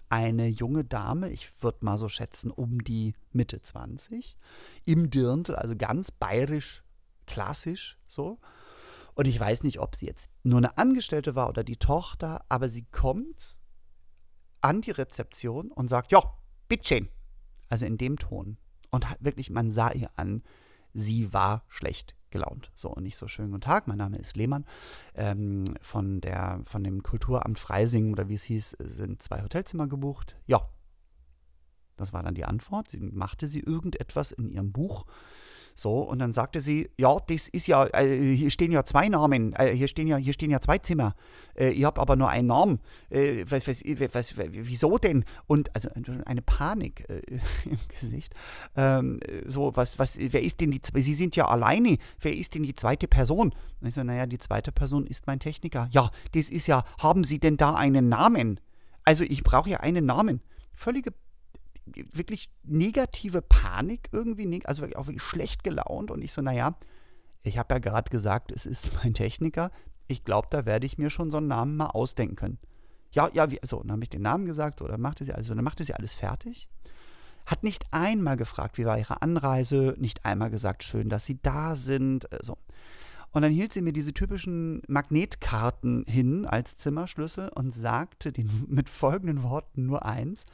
eine 0.10 0.48
junge 0.48 0.84
Dame, 0.84 1.30
ich 1.30 1.62
würde 1.64 1.84
mal 1.86 1.98
so 1.98 2.10
schätzen, 2.10 2.52
um 2.52 2.84
die 2.84 3.14
Mitte 3.32 3.62
20, 3.62 4.38
im 4.86 5.10
Dirndl, 5.10 5.56
also 5.56 5.76
ganz 5.76 6.12
bayerisch, 6.12 6.84
klassisch 7.26 7.98
so. 8.08 8.40
Und 9.14 9.28
ich 9.28 9.40
weiß 9.40 9.64
nicht, 9.64 9.80
ob 9.80 9.96
sie 9.96 10.06
jetzt 10.06 10.30
nur 10.44 10.58
eine 10.58 10.78
Angestellte 10.78 11.36
war 11.36 11.50
oder 11.50 11.64
die 11.64 11.78
Tochter, 11.78 12.44
aber 12.50 12.70
sie 12.70 12.84
kommt 12.84 13.60
an 14.62 14.82
die 14.82 14.92
Rezeption 14.92 15.72
und 15.72 15.88
sagt, 15.88 16.12
ja, 16.12 16.22
bitteschön. 16.68 17.10
Also 17.70 17.86
in 17.86 17.98
dem 17.98 18.18
Ton. 18.18 18.58
Und 18.92 19.06
wirklich, 19.20 19.50
man 19.50 19.72
sah 19.72 19.92
ihr 19.92 20.10
an, 20.16 20.44
sie 20.94 21.34
war 21.34 21.64
schlecht 21.68 22.16
gelaunt. 22.36 22.70
So, 22.76 22.90
und 22.90 23.04
nicht 23.04 23.16
so 23.16 23.28
schönen 23.28 23.52
guten 23.52 23.62
Tag, 23.62 23.88
mein 23.88 23.98
Name 23.98 24.18
ist 24.18 24.36
Lehmann. 24.36 24.66
Ähm, 25.14 25.64
von, 25.82 26.20
der, 26.20 26.62
von 26.66 26.84
dem 26.84 27.02
Kulturamt 27.02 27.58
Freising 27.58 28.12
oder 28.12 28.28
wie 28.28 28.34
es 28.34 28.44
hieß, 28.44 28.76
sind 28.80 29.22
zwei 29.22 29.42
Hotelzimmer 29.42 29.88
gebucht. 29.88 30.36
Ja. 30.46 30.70
Das 31.96 32.12
war 32.12 32.24
dann 32.24 32.36
die 32.36 32.44
Antwort. 32.44 32.90
Sie 32.90 33.00
machte 33.00 33.48
sie 33.48 33.62
irgendetwas 33.62 34.34
in 34.34 34.50
ihrem 34.50 34.74
Buch 34.74 35.06
so, 35.78 36.00
und 36.00 36.20
dann 36.20 36.32
sagte 36.32 36.62
sie, 36.62 36.90
ja, 36.98 37.18
das 37.28 37.50
ist 37.50 37.68
ja, 37.68 37.86
äh, 37.88 38.34
hier 38.34 38.50
stehen 38.50 38.72
ja 38.72 38.86
zwei 38.86 39.10
Namen, 39.10 39.52
äh, 39.54 39.76
hier, 39.76 39.90
stehen 39.90 40.08
ja, 40.08 40.16
hier 40.16 40.32
stehen 40.32 40.50
ja 40.50 40.62
zwei 40.62 40.78
Zimmer. 40.78 41.16
Äh, 41.54 41.72
ich 41.72 41.84
habe 41.84 42.00
aber 42.00 42.16
nur 42.16 42.30
einen 42.30 42.48
Namen. 42.48 42.80
Äh, 43.10 43.44
was, 43.50 43.68
was, 43.68 43.84
was, 44.14 44.36
wieso 44.38 44.98
denn? 44.98 45.26
Und 45.48 45.76
also 45.76 45.90
eine 46.26 46.42
Panik 46.42 47.04
äh, 47.10 47.22
im 47.66 47.78
Gesicht. 47.90 48.34
Ähm, 48.78 49.20
so, 49.46 49.76
was, 49.76 50.00
was, 50.00 50.18
wer 50.18 50.42
ist 50.42 50.62
denn 50.62 50.72
die, 50.72 50.82
Sie 50.82 51.14
sind 51.14 51.36
ja 51.36 51.46
alleine, 51.50 51.98
wer 52.22 52.34
ist 52.34 52.56
denn 52.56 52.64
die 52.64 52.76
zweite 52.76 53.10
Person? 53.10 53.54
Und 53.82 53.88
ich 53.90 53.96
so, 53.96 54.04
naja, 54.04 54.28
die 54.28 54.40
zweite 54.40 54.72
Person 54.72 55.06
ist 55.06 55.28
mein 55.28 55.40
Techniker. 55.40 55.90
Ja, 55.92 56.10
das 56.34 56.50
ist 56.50 56.68
ja, 56.68 56.86
haben 57.02 57.26
Sie 57.26 57.40
denn 57.40 57.58
da 57.58 57.76
einen 57.76 58.08
Namen? 58.08 58.62
Also 59.04 59.26
ich 59.26 59.44
brauche 59.44 59.70
ja 59.70 59.82
einen 59.82 60.06
Namen. 60.06 60.42
Völlige 60.72 61.12
wirklich 61.86 62.50
negative 62.64 63.42
Panik 63.42 64.10
irgendwie, 64.12 64.62
also 64.66 64.82
wirklich 64.82 64.98
auch 64.98 65.08
wirklich 65.08 65.24
schlecht 65.24 65.64
gelaunt. 65.64 66.12
Und 66.12 66.22
ich 66.24 66.34
so, 66.34 66.42
naja, 66.42 66.76
ich 67.44 67.58
habe 67.58 67.74
ja 67.76 67.80
gerade 67.80 68.10
gesagt, 68.10 68.52
es 68.52 68.66
ist 68.66 68.94
mein 68.96 69.14
Techniker. 69.14 69.72
Ich 70.08 70.24
glaube, 70.24 70.48
da 70.52 70.66
werde 70.66 70.86
ich 70.86 70.98
mir 70.98 71.10
schon 71.10 71.32
so 71.32 71.38
einen 71.38 71.48
Namen 71.48 71.76
mal 71.76 71.88
ausdenken 71.88 72.36
können. 72.36 72.60
Ja, 73.12 73.30
ja, 73.34 73.50
wie, 73.50 73.60
so, 73.64 73.82
dann 73.82 73.94
habe 73.94 74.04
ich 74.04 74.10
den 74.10 74.22
Namen 74.22 74.46
gesagt, 74.46 74.80
so, 74.80 74.88
dann 74.88 75.02
machte 75.02 75.24
sie 75.24 75.34
also, 75.34 75.54
dann 75.54 75.64
machte 75.64 75.84
sie 75.84 75.94
alles 75.94 76.16
fertig. 76.16 76.68
Hat 77.46 77.64
nicht 77.64 77.86
einmal 77.92 78.38
gefragt, 78.38 78.78
wie 78.78 78.86
war 78.86 78.98
ihre 78.98 79.22
Anreise, 79.22 79.96
nicht 79.98 80.26
einmal 80.26 80.50
gesagt, 80.50 80.84
schön, 80.84 81.10
dass 81.10 81.26
sie 81.26 81.40
da 81.42 81.76
sind, 81.76 82.32
äh, 82.34 82.40
so. 82.42 82.58
Und 83.32 83.42
dann 83.42 83.52
hielt 83.52 83.74
sie 83.74 83.82
mir 83.82 83.92
diese 83.92 84.14
typischen 84.14 84.82
Magnetkarten 84.88 86.06
hin 86.08 86.46
als 86.46 86.78
Zimmerschlüssel 86.78 87.50
und 87.50 87.74
sagte 87.74 88.32
den, 88.32 88.50
mit 88.70 88.90
folgenden 88.90 89.44
Worten 89.44 89.86
nur 89.86 90.06
eins: 90.06 90.46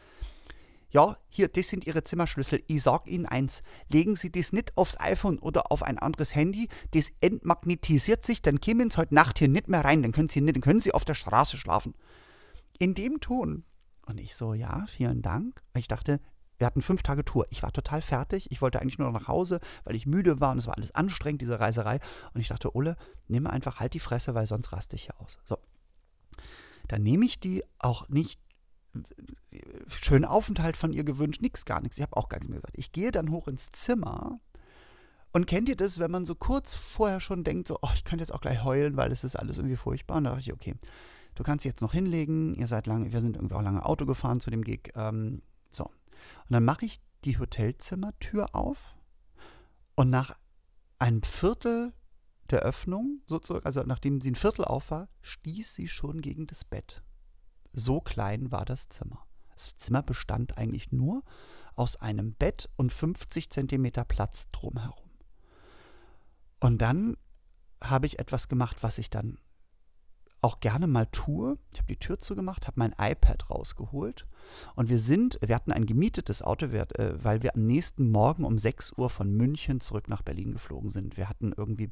ja, 0.92 1.18
hier, 1.30 1.48
das 1.48 1.70
sind 1.70 1.88
Ihre 1.88 2.04
Zimmerschlüssel. 2.04 2.64
Ich 2.68 2.84
sag 2.84 3.08
Ihnen 3.08 3.26
eins, 3.26 3.64
legen 3.90 4.16
Sie 4.16 4.32
das 4.32 4.54
nicht 4.54 4.78
aufs 4.78 5.00
iPhone 5.00 5.40
oder 5.40 5.72
auf 5.72 5.84
ein 5.84 5.98
anderes 5.98 6.36
Handy, 6.36 6.68
das 6.92 7.12
entmagnetisiert 7.22 8.26
sich, 8.26 8.42
dann 8.42 8.60
kämen 8.60 8.90
Sie 8.90 8.98
heute 8.98 9.16
Nacht 9.16 9.40
hier 9.40 9.48
nicht 9.48 9.70
mehr 9.70 9.84
rein, 9.84 10.02
dann 10.02 10.12
können 10.12 10.28
Sie 10.28 10.42
nicht, 10.42 10.56
dann 10.56 10.62
können 10.62 10.82
Sie 10.82 10.94
auf 10.94 11.06
der 11.06 11.14
Straße 11.14 11.58
schlafen. 11.58 11.96
In 12.78 12.94
dem 12.94 13.22
Ton. 13.22 13.64
Und 14.06 14.20
ich 14.20 14.36
so, 14.36 14.54
ja, 14.54 14.86
vielen 14.88 15.22
Dank. 15.22 15.62
Ich 15.76 15.88
dachte, 15.88 16.20
wir 16.58 16.68
hatten 16.68 16.82
fünf 16.82 17.02
Tage 17.02 17.24
Tour. 17.24 17.48
Ich 17.50 17.64
war 17.64 17.72
total 17.72 18.02
fertig. 18.02 18.52
Ich 18.52 18.62
wollte 18.62 18.82
eigentlich 18.82 19.00
nur 19.00 19.12
nach 19.12 19.28
Hause, 19.28 19.60
weil 19.84 19.96
ich 19.96 20.06
müde 20.06 20.40
war 20.40 20.52
und 20.52 20.60
es 20.60 20.68
war 20.68 20.78
alles 20.78 20.94
anstrengend, 20.94 21.42
diese 21.42 21.60
Reiserei. 21.60 22.00
Und 22.34 22.42
ich 22.42 22.50
dachte, 22.50 22.76
Ulle, 22.76 22.98
nimm 23.28 23.48
einfach 23.48 23.80
halt 23.80 23.94
die 23.94 24.00
Fresse, 24.00 24.36
weil 24.36 24.46
sonst 24.46 24.72
raste 24.72 24.96
ich 24.96 25.06
hier 25.06 25.20
aus. 25.20 25.40
So. 25.44 25.58
Dann 26.88 27.02
nehme 27.02 27.26
ich 27.26 27.40
die 27.40 27.64
auch 27.80 28.10
nicht 28.10 28.40
schönen 29.88 30.26
Aufenthalt 30.26 30.78
von 30.78 30.94
ihr 30.94 31.04
gewünscht, 31.04 31.42
nichts, 31.42 31.66
gar 31.66 31.82
nichts. 31.82 31.98
Ich 31.98 32.04
habe 32.04 32.18
auch 32.18 32.30
gar 32.30 32.38
nichts 32.38 32.50
mehr 32.50 32.58
gesagt. 32.58 32.78
Ich 32.78 32.92
gehe 32.92 33.12
dann 33.12 33.32
hoch 33.32 33.48
ins 33.48 33.72
Zimmer 33.72 34.40
und 35.32 35.48
kennt 35.48 35.70
ihr 35.70 35.78
das, 35.78 36.00
wenn 36.00 36.12
man 36.12 36.26
so 36.26 36.36
kurz 36.36 36.76
vorher 36.76 37.20
schon 37.20 37.44
denkt, 37.44 37.68
so, 37.68 37.78
oh, 37.82 37.90
ich 37.94 38.04
könnte 38.04 38.24
jetzt 38.24 38.34
auch 38.34 38.42
gleich 38.42 38.64
heulen, 38.64 38.98
weil 38.98 39.12
es 39.12 39.24
ist 39.24 39.36
alles 39.36 39.58
irgendwie 39.58 39.78
furchtbar. 39.78 40.18
Und 40.18 40.26
da 40.26 40.32
dachte 40.32 40.42
ich, 40.42 40.54
okay, 40.54 40.76
du 41.36 41.44
kannst 41.44 41.64
dich 41.64 41.72
jetzt 41.72 41.82
noch 41.82 41.94
hinlegen. 41.94 42.54
Ihr 42.56 42.68
seid 42.68 42.88
lange, 42.88 43.12
wir 43.12 43.22
sind 43.22 43.38
irgendwie 43.38 43.56
auch 43.56 43.62
lange 43.62 43.86
Auto 43.86 44.06
gefahren 44.06 44.42
zu 44.42 44.50
dem 44.50 44.64
Gig. 44.64 44.92
Ähm, 44.96 45.42
so. 45.70 45.86
Und 45.86 46.50
dann 46.50 46.66
mache 46.66 46.86
ich 46.86 47.00
die 47.24 47.40
Hotelzimmertür 47.40 48.54
auf 48.54 48.96
und 49.96 50.10
nach 50.10 50.38
einem 51.00 51.24
Viertel 51.24 51.94
der 52.50 52.60
Öffnung, 52.60 53.22
sozusagen, 53.28 53.66
also 53.66 53.84
nachdem 53.84 54.20
sie 54.20 54.32
ein 54.32 54.36
Viertel 54.36 54.66
auf 54.66 54.92
war, 54.92 55.08
stieß 55.22 55.76
sie 55.76 55.88
schon 55.88 56.22
gegen 56.22 56.48
das 56.48 56.66
Bett. 56.66 57.02
So 57.74 58.02
klein 58.02 58.52
war 58.52 58.66
das 58.66 58.90
Zimmer. 58.90 59.26
Das 59.54 59.76
Zimmer 59.76 60.02
bestand 60.02 60.58
eigentlich 60.58 60.92
nur 60.92 61.24
aus 61.76 61.96
einem 61.96 62.34
Bett 62.34 62.70
und 62.76 62.92
50 62.92 63.50
Zentimeter 63.50 64.04
Platz 64.04 64.50
drumherum. 64.52 65.10
Und 66.60 66.82
dann 66.82 67.18
habe 67.82 68.06
ich 68.06 68.20
etwas 68.20 68.48
gemacht, 68.48 68.78
was 68.82 68.98
ich 68.98 69.10
dann 69.10 69.40
auch 70.42 70.60
gerne 70.60 70.88
mal 70.88 71.06
tue. 71.08 71.58
Ich 71.72 71.80
habe 71.80 71.88
die 71.88 72.00
Tür 72.00 72.20
zugemacht, 72.20 72.68
habe 72.68 72.80
mein 72.80 72.96
iPad 72.98 73.50
rausgeholt 73.50 74.28
und 74.76 74.90
wir 74.90 75.00
sind, 75.00 75.40
wir 75.46 75.56
hatten 75.56 75.72
ein 75.72 75.86
gemietetes 75.86 76.42
Auto, 76.42 76.66
äh, 76.66 77.24
weil 77.24 77.44
wir 77.44 77.56
am 77.56 77.66
nächsten 77.66 78.10
Morgen 78.10 78.44
um 78.44 78.58
6 78.58 78.94
Uhr 78.98 79.10
von 79.10 79.32
München 79.32 79.80
zurück 79.82 80.10
nach 80.10 80.24
Berlin 80.24 80.52
geflogen 80.52 80.90
sind. 80.90 81.16
Wir 81.16 81.30
hatten 81.30 81.54
irgendwie 81.56 81.92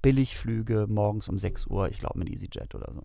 Billigflüge 0.00 0.86
morgens 0.88 1.28
um 1.28 1.38
6 1.38 1.66
Uhr, 1.66 1.88
ich 1.90 1.98
glaube 1.98 2.18
mit 2.18 2.30
EasyJet 2.30 2.74
oder 2.74 2.92
so. 2.92 3.02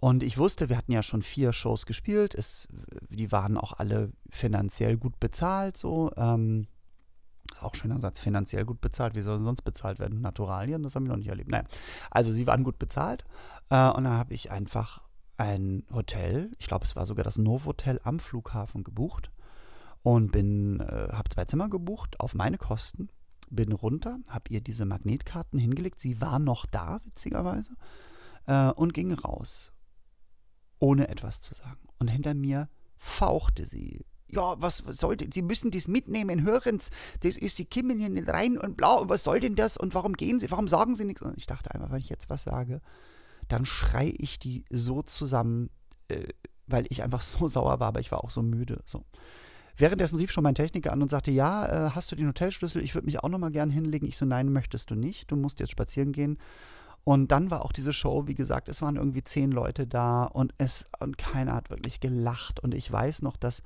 Und 0.00 0.22
ich 0.22 0.38
wusste, 0.38 0.70
wir 0.70 0.78
hatten 0.78 0.92
ja 0.92 1.02
schon 1.02 1.22
vier 1.22 1.52
Shows 1.52 1.84
gespielt. 1.84 2.34
Es, 2.34 2.66
die 3.10 3.30
waren 3.32 3.58
auch 3.58 3.74
alle 3.74 4.10
finanziell 4.30 4.96
gut 4.96 5.20
bezahlt, 5.20 5.76
so. 5.76 6.10
Ähm, 6.16 6.66
auch 7.60 7.74
schöner 7.74 8.00
Satz, 8.00 8.20
finanziell 8.20 8.64
gut 8.64 8.80
bezahlt. 8.80 9.14
Wie 9.14 9.20
sollen 9.20 9.44
sonst 9.44 9.62
bezahlt 9.62 9.98
werden? 9.98 10.22
Naturalien? 10.22 10.82
Das 10.82 10.94
haben 10.94 11.04
wir 11.04 11.10
noch 11.10 11.18
nicht 11.18 11.28
erlebt. 11.28 11.50
Naja, 11.50 11.64
also 12.10 12.32
sie 12.32 12.46
waren 12.46 12.64
gut 12.64 12.78
bezahlt. 12.78 13.24
Äh, 13.68 13.90
und 13.90 14.04
dann 14.04 14.16
habe 14.16 14.32
ich 14.32 14.50
einfach 14.50 15.02
ein 15.36 15.84
Hotel, 15.92 16.52
ich 16.58 16.66
glaube, 16.66 16.84
es 16.84 16.96
war 16.96 17.04
sogar 17.04 17.24
das 17.24 17.38
Novotel 17.38 18.00
am 18.04 18.20
Flughafen 18.20 18.84
gebucht 18.84 19.30
und 20.02 20.32
bin, 20.32 20.80
äh, 20.80 21.08
habe 21.12 21.28
zwei 21.28 21.44
Zimmer 21.44 21.68
gebucht 21.68 22.20
auf 22.20 22.34
meine 22.34 22.56
Kosten, 22.56 23.08
bin 23.50 23.72
runter, 23.72 24.16
habe 24.28 24.44
ihr 24.50 24.60
diese 24.60 24.84
Magnetkarten 24.86 25.58
hingelegt. 25.58 26.00
Sie 26.00 26.20
war 26.20 26.38
noch 26.38 26.66
da, 26.66 27.00
witzigerweise, 27.04 27.74
äh, 28.46 28.70
und 28.70 28.94
ging 28.94 29.12
raus 29.12 29.72
ohne 30.80 31.08
etwas 31.08 31.40
zu 31.40 31.54
sagen. 31.54 31.78
Und 31.98 32.08
hinter 32.08 32.34
mir 32.34 32.68
fauchte 32.98 33.64
sie. 33.64 34.04
Ja, 34.32 34.54
was, 34.60 34.86
was 34.86 34.98
sollte, 34.98 35.26
Sie 35.32 35.42
müssen 35.42 35.72
das 35.72 35.88
mitnehmen, 35.88 36.44
hören's, 36.44 36.90
das 37.20 37.36
ist, 37.36 37.56
Sie 37.56 37.64
kommen 37.64 37.98
hier 37.98 38.08
nicht 38.08 38.28
rein 38.28 38.58
und 38.58 38.76
blau, 38.76 39.00
und 39.00 39.08
was 39.08 39.24
soll 39.24 39.40
denn 39.40 39.56
das 39.56 39.76
und 39.76 39.92
warum 39.94 40.12
gehen 40.12 40.38
Sie, 40.38 40.50
warum 40.52 40.68
sagen 40.68 40.94
Sie 40.94 41.04
nichts? 41.04 41.22
Und 41.22 41.36
ich 41.36 41.46
dachte 41.46 41.74
einfach, 41.74 41.90
wenn 41.90 41.98
ich 41.98 42.08
jetzt 42.08 42.30
was 42.30 42.44
sage, 42.44 42.80
dann 43.48 43.66
schrei 43.66 44.14
ich 44.16 44.38
die 44.38 44.64
so 44.70 45.02
zusammen, 45.02 45.70
äh, 46.08 46.28
weil 46.68 46.86
ich 46.90 47.02
einfach 47.02 47.22
so 47.22 47.48
sauer 47.48 47.80
war, 47.80 47.88
aber 47.88 48.00
ich 48.00 48.12
war 48.12 48.22
auch 48.22 48.30
so 48.30 48.42
müde. 48.42 48.82
So. 48.86 49.04
Währenddessen 49.76 50.18
rief 50.18 50.30
schon 50.30 50.44
mein 50.44 50.54
Techniker 50.54 50.92
an 50.92 51.02
und 51.02 51.10
sagte, 51.10 51.30
ja, 51.30 51.86
äh, 51.86 51.90
hast 51.90 52.12
du 52.12 52.16
den 52.16 52.28
Hotelschlüssel? 52.28 52.84
Ich 52.84 52.94
würde 52.94 53.06
mich 53.06 53.18
auch 53.20 53.28
noch 53.28 53.38
mal 53.38 53.50
gern 53.50 53.70
hinlegen. 53.70 54.06
Ich 54.06 54.16
so, 54.16 54.26
nein, 54.26 54.52
möchtest 54.52 54.90
du 54.90 54.94
nicht. 54.94 55.30
Du 55.30 55.36
musst 55.36 55.58
jetzt 55.58 55.72
spazieren 55.72 56.12
gehen. 56.12 56.38
Und 57.04 57.32
dann 57.32 57.50
war 57.50 57.64
auch 57.64 57.72
diese 57.72 57.92
Show, 57.92 58.26
wie 58.26 58.34
gesagt, 58.34 58.68
es 58.68 58.82
waren 58.82 58.96
irgendwie 58.96 59.24
zehn 59.24 59.50
Leute 59.50 59.86
da 59.86 60.24
und 60.24 60.52
es 60.58 60.84
und 61.00 61.18
keiner 61.18 61.54
hat 61.54 61.70
wirklich 61.70 62.00
gelacht. 62.00 62.60
Und 62.60 62.74
ich 62.74 62.90
weiß 62.90 63.22
noch, 63.22 63.36
dass 63.36 63.62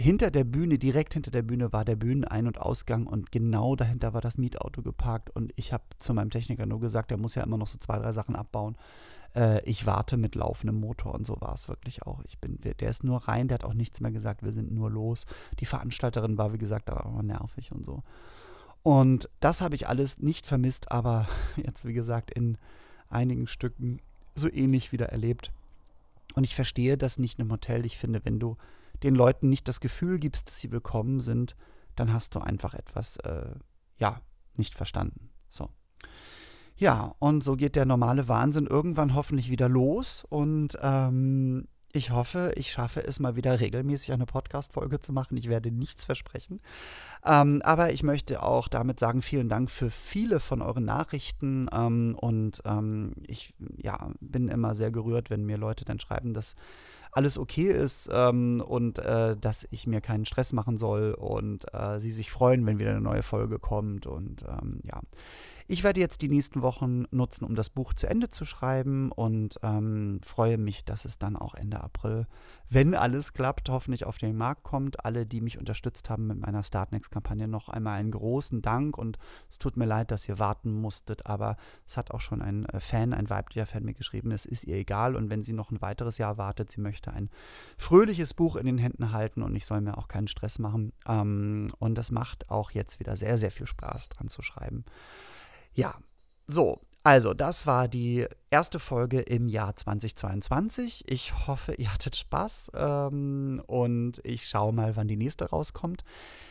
hinter 0.00 0.30
der 0.30 0.44
Bühne, 0.44 0.78
direkt 0.78 1.14
hinter 1.14 1.32
der 1.32 1.42
Bühne, 1.42 1.72
war 1.72 1.84
der 1.84 1.96
Bühnenein- 1.96 2.46
und 2.46 2.60
Ausgang 2.60 3.06
und 3.06 3.32
genau 3.32 3.74
dahinter 3.74 4.14
war 4.14 4.20
das 4.20 4.38
Mietauto 4.38 4.82
geparkt. 4.82 5.30
Und 5.30 5.52
ich 5.56 5.72
habe 5.72 5.82
zu 5.98 6.14
meinem 6.14 6.30
Techniker 6.30 6.66
nur 6.66 6.78
gesagt, 6.78 7.10
der 7.10 7.18
muss 7.18 7.34
ja 7.34 7.42
immer 7.42 7.58
noch 7.58 7.66
so 7.66 7.78
zwei, 7.78 7.98
drei 7.98 8.12
Sachen 8.12 8.36
abbauen. 8.36 8.76
Äh, 9.34 9.60
ich 9.64 9.86
warte 9.86 10.16
mit 10.16 10.36
laufendem 10.36 10.78
Motor 10.78 11.14
und 11.14 11.26
so 11.26 11.40
war 11.40 11.52
es 11.52 11.68
wirklich 11.68 12.04
auch. 12.04 12.22
Ich 12.28 12.38
bin, 12.38 12.60
der 12.60 12.88
ist 12.88 13.02
nur 13.02 13.26
rein, 13.26 13.48
der 13.48 13.56
hat 13.56 13.64
auch 13.64 13.74
nichts 13.74 14.00
mehr 14.00 14.12
gesagt, 14.12 14.44
wir 14.44 14.52
sind 14.52 14.70
nur 14.70 14.88
los. 14.88 15.26
Die 15.58 15.66
Veranstalterin 15.66 16.38
war, 16.38 16.52
wie 16.52 16.58
gesagt, 16.58 16.90
auch 16.90 17.20
nervig 17.22 17.72
und 17.72 17.84
so. 17.84 18.04
Und 18.82 19.28
das 19.40 19.60
habe 19.60 19.74
ich 19.74 19.88
alles 19.88 20.18
nicht 20.18 20.46
vermisst, 20.46 20.90
aber 20.90 21.28
jetzt, 21.56 21.84
wie 21.84 21.92
gesagt, 21.92 22.30
in 22.30 22.58
einigen 23.08 23.46
Stücken 23.46 23.98
so 24.34 24.50
ähnlich 24.50 24.92
wieder 24.92 25.06
erlebt. 25.06 25.52
Und 26.34 26.44
ich 26.44 26.54
verstehe 26.54 26.96
das 26.96 27.18
nicht 27.18 27.38
im 27.38 27.50
Hotel. 27.50 27.84
Ich 27.84 27.98
finde, 27.98 28.20
wenn 28.24 28.38
du 28.38 28.56
den 29.02 29.14
Leuten 29.14 29.48
nicht 29.48 29.68
das 29.68 29.80
Gefühl 29.80 30.18
gibst, 30.18 30.48
dass 30.48 30.58
sie 30.58 30.70
willkommen 30.70 31.20
sind, 31.20 31.56
dann 31.96 32.12
hast 32.12 32.34
du 32.34 32.40
einfach 32.40 32.74
etwas, 32.74 33.16
äh, 33.18 33.54
ja, 33.96 34.20
nicht 34.56 34.74
verstanden. 34.74 35.30
So. 35.48 35.70
Ja, 36.76 37.14
und 37.18 37.42
so 37.42 37.56
geht 37.56 37.74
der 37.74 37.86
normale 37.86 38.28
Wahnsinn 38.28 38.66
irgendwann 38.66 39.14
hoffentlich 39.14 39.50
wieder 39.50 39.68
los 39.68 40.24
und 40.28 40.78
ähm, 40.80 41.66
ich 41.92 42.10
hoffe, 42.10 42.52
ich 42.56 42.70
schaffe 42.70 43.02
es 43.02 43.18
mal 43.18 43.36
wieder 43.36 43.60
regelmäßig 43.60 44.12
eine 44.12 44.26
Podcast-Folge 44.26 45.00
zu 45.00 45.12
machen. 45.12 45.36
Ich 45.36 45.48
werde 45.48 45.70
nichts 45.70 46.04
versprechen. 46.04 46.60
Ähm, 47.24 47.62
aber 47.64 47.92
ich 47.92 48.02
möchte 48.02 48.42
auch 48.42 48.68
damit 48.68 49.00
sagen, 49.00 49.22
vielen 49.22 49.48
Dank 49.48 49.70
für 49.70 49.90
viele 49.90 50.38
von 50.38 50.60
euren 50.60 50.84
Nachrichten. 50.84 51.66
Ähm, 51.72 52.16
und 52.20 52.60
ähm, 52.66 53.14
ich 53.26 53.54
ja, 53.76 54.10
bin 54.20 54.48
immer 54.48 54.74
sehr 54.74 54.90
gerührt, 54.90 55.30
wenn 55.30 55.46
mir 55.46 55.56
Leute 55.56 55.84
dann 55.84 55.98
schreiben, 55.98 56.34
dass 56.34 56.56
alles 57.10 57.38
okay 57.38 57.70
ist 57.70 58.10
ähm, 58.12 58.60
und 58.60 58.98
äh, 58.98 59.36
dass 59.36 59.66
ich 59.70 59.86
mir 59.86 60.02
keinen 60.02 60.26
Stress 60.26 60.52
machen 60.52 60.76
soll 60.76 61.14
und 61.14 61.72
äh, 61.72 61.98
sie 62.00 62.10
sich 62.10 62.30
freuen, 62.30 62.66
wenn 62.66 62.78
wieder 62.78 62.90
eine 62.90 63.00
neue 63.00 63.22
Folge 63.22 63.58
kommt. 63.58 64.06
Und 64.06 64.44
ähm, 64.46 64.80
ja, 64.82 65.00
ich 65.70 65.84
werde 65.84 66.00
jetzt 66.00 66.22
die 66.22 66.30
nächsten 66.30 66.62
Wochen 66.62 67.04
nutzen, 67.10 67.44
um 67.44 67.54
das 67.54 67.68
Buch 67.68 67.92
zu 67.92 68.06
Ende 68.06 68.30
zu 68.30 68.46
schreiben 68.46 69.12
und 69.12 69.60
ähm, 69.62 70.18
freue 70.24 70.56
mich, 70.56 70.86
dass 70.86 71.04
es 71.04 71.18
dann 71.18 71.36
auch 71.36 71.54
Ende 71.54 71.82
April, 71.82 72.26
wenn 72.70 72.94
alles 72.94 73.34
klappt, 73.34 73.68
hoffentlich 73.68 74.06
auf 74.06 74.16
den 74.16 74.34
Markt 74.34 74.62
kommt. 74.62 75.04
Alle, 75.04 75.26
die 75.26 75.42
mich 75.42 75.58
unterstützt 75.58 76.08
haben 76.08 76.26
mit 76.26 76.40
meiner 76.40 76.62
Startnext-Kampagne, 76.62 77.48
noch 77.48 77.68
einmal 77.68 77.98
einen 77.98 78.12
großen 78.12 78.62
Dank 78.62 78.96
und 78.96 79.18
es 79.50 79.58
tut 79.58 79.76
mir 79.76 79.84
leid, 79.84 80.10
dass 80.10 80.26
ihr 80.26 80.38
warten 80.38 80.72
musstet, 80.72 81.26
aber 81.26 81.58
es 81.86 81.98
hat 81.98 82.12
auch 82.12 82.22
schon 82.22 82.40
ein 82.40 82.64
äh, 82.66 82.80
Fan, 82.80 83.12
ein 83.12 83.28
weiblicher 83.28 83.66
Fan 83.66 83.84
mir 83.84 83.94
geschrieben, 83.94 84.30
es 84.30 84.46
ist 84.46 84.64
ihr 84.64 84.76
egal 84.76 85.16
und 85.16 85.28
wenn 85.28 85.42
sie 85.42 85.52
noch 85.52 85.70
ein 85.70 85.82
weiteres 85.82 86.16
Jahr 86.16 86.38
wartet, 86.38 86.70
sie 86.70 86.80
möchte 86.80 87.12
ein 87.12 87.28
fröhliches 87.76 88.32
Buch 88.32 88.56
in 88.56 88.64
den 88.64 88.78
Händen 88.78 89.12
halten 89.12 89.42
und 89.42 89.54
ich 89.54 89.66
soll 89.66 89.82
mir 89.82 89.98
auch 89.98 90.08
keinen 90.08 90.28
Stress 90.28 90.58
machen. 90.58 90.94
Ähm, 91.06 91.66
und 91.78 91.96
das 91.96 92.10
macht 92.10 92.48
auch 92.48 92.70
jetzt 92.70 93.00
wieder 93.00 93.16
sehr, 93.16 93.36
sehr 93.36 93.50
viel 93.50 93.66
Spaß 93.66 94.08
dran 94.08 94.28
zu 94.28 94.40
schreiben. 94.40 94.86
Ja, 95.78 95.94
so, 96.48 96.80
also, 97.04 97.34
das 97.34 97.64
war 97.68 97.86
die 97.86 98.26
erste 98.50 98.80
Folge 98.80 99.20
im 99.20 99.46
Jahr 99.48 99.76
2022. 99.76 101.04
Ich 101.06 101.46
hoffe, 101.46 101.74
ihr 101.74 101.94
hattet 101.94 102.16
Spaß 102.16 102.72
ähm, 102.74 103.62
und 103.68 104.20
ich 104.24 104.48
schaue 104.48 104.72
mal, 104.72 104.96
wann 104.96 105.06
die 105.06 105.16
nächste 105.16 105.48
rauskommt. 105.48 106.02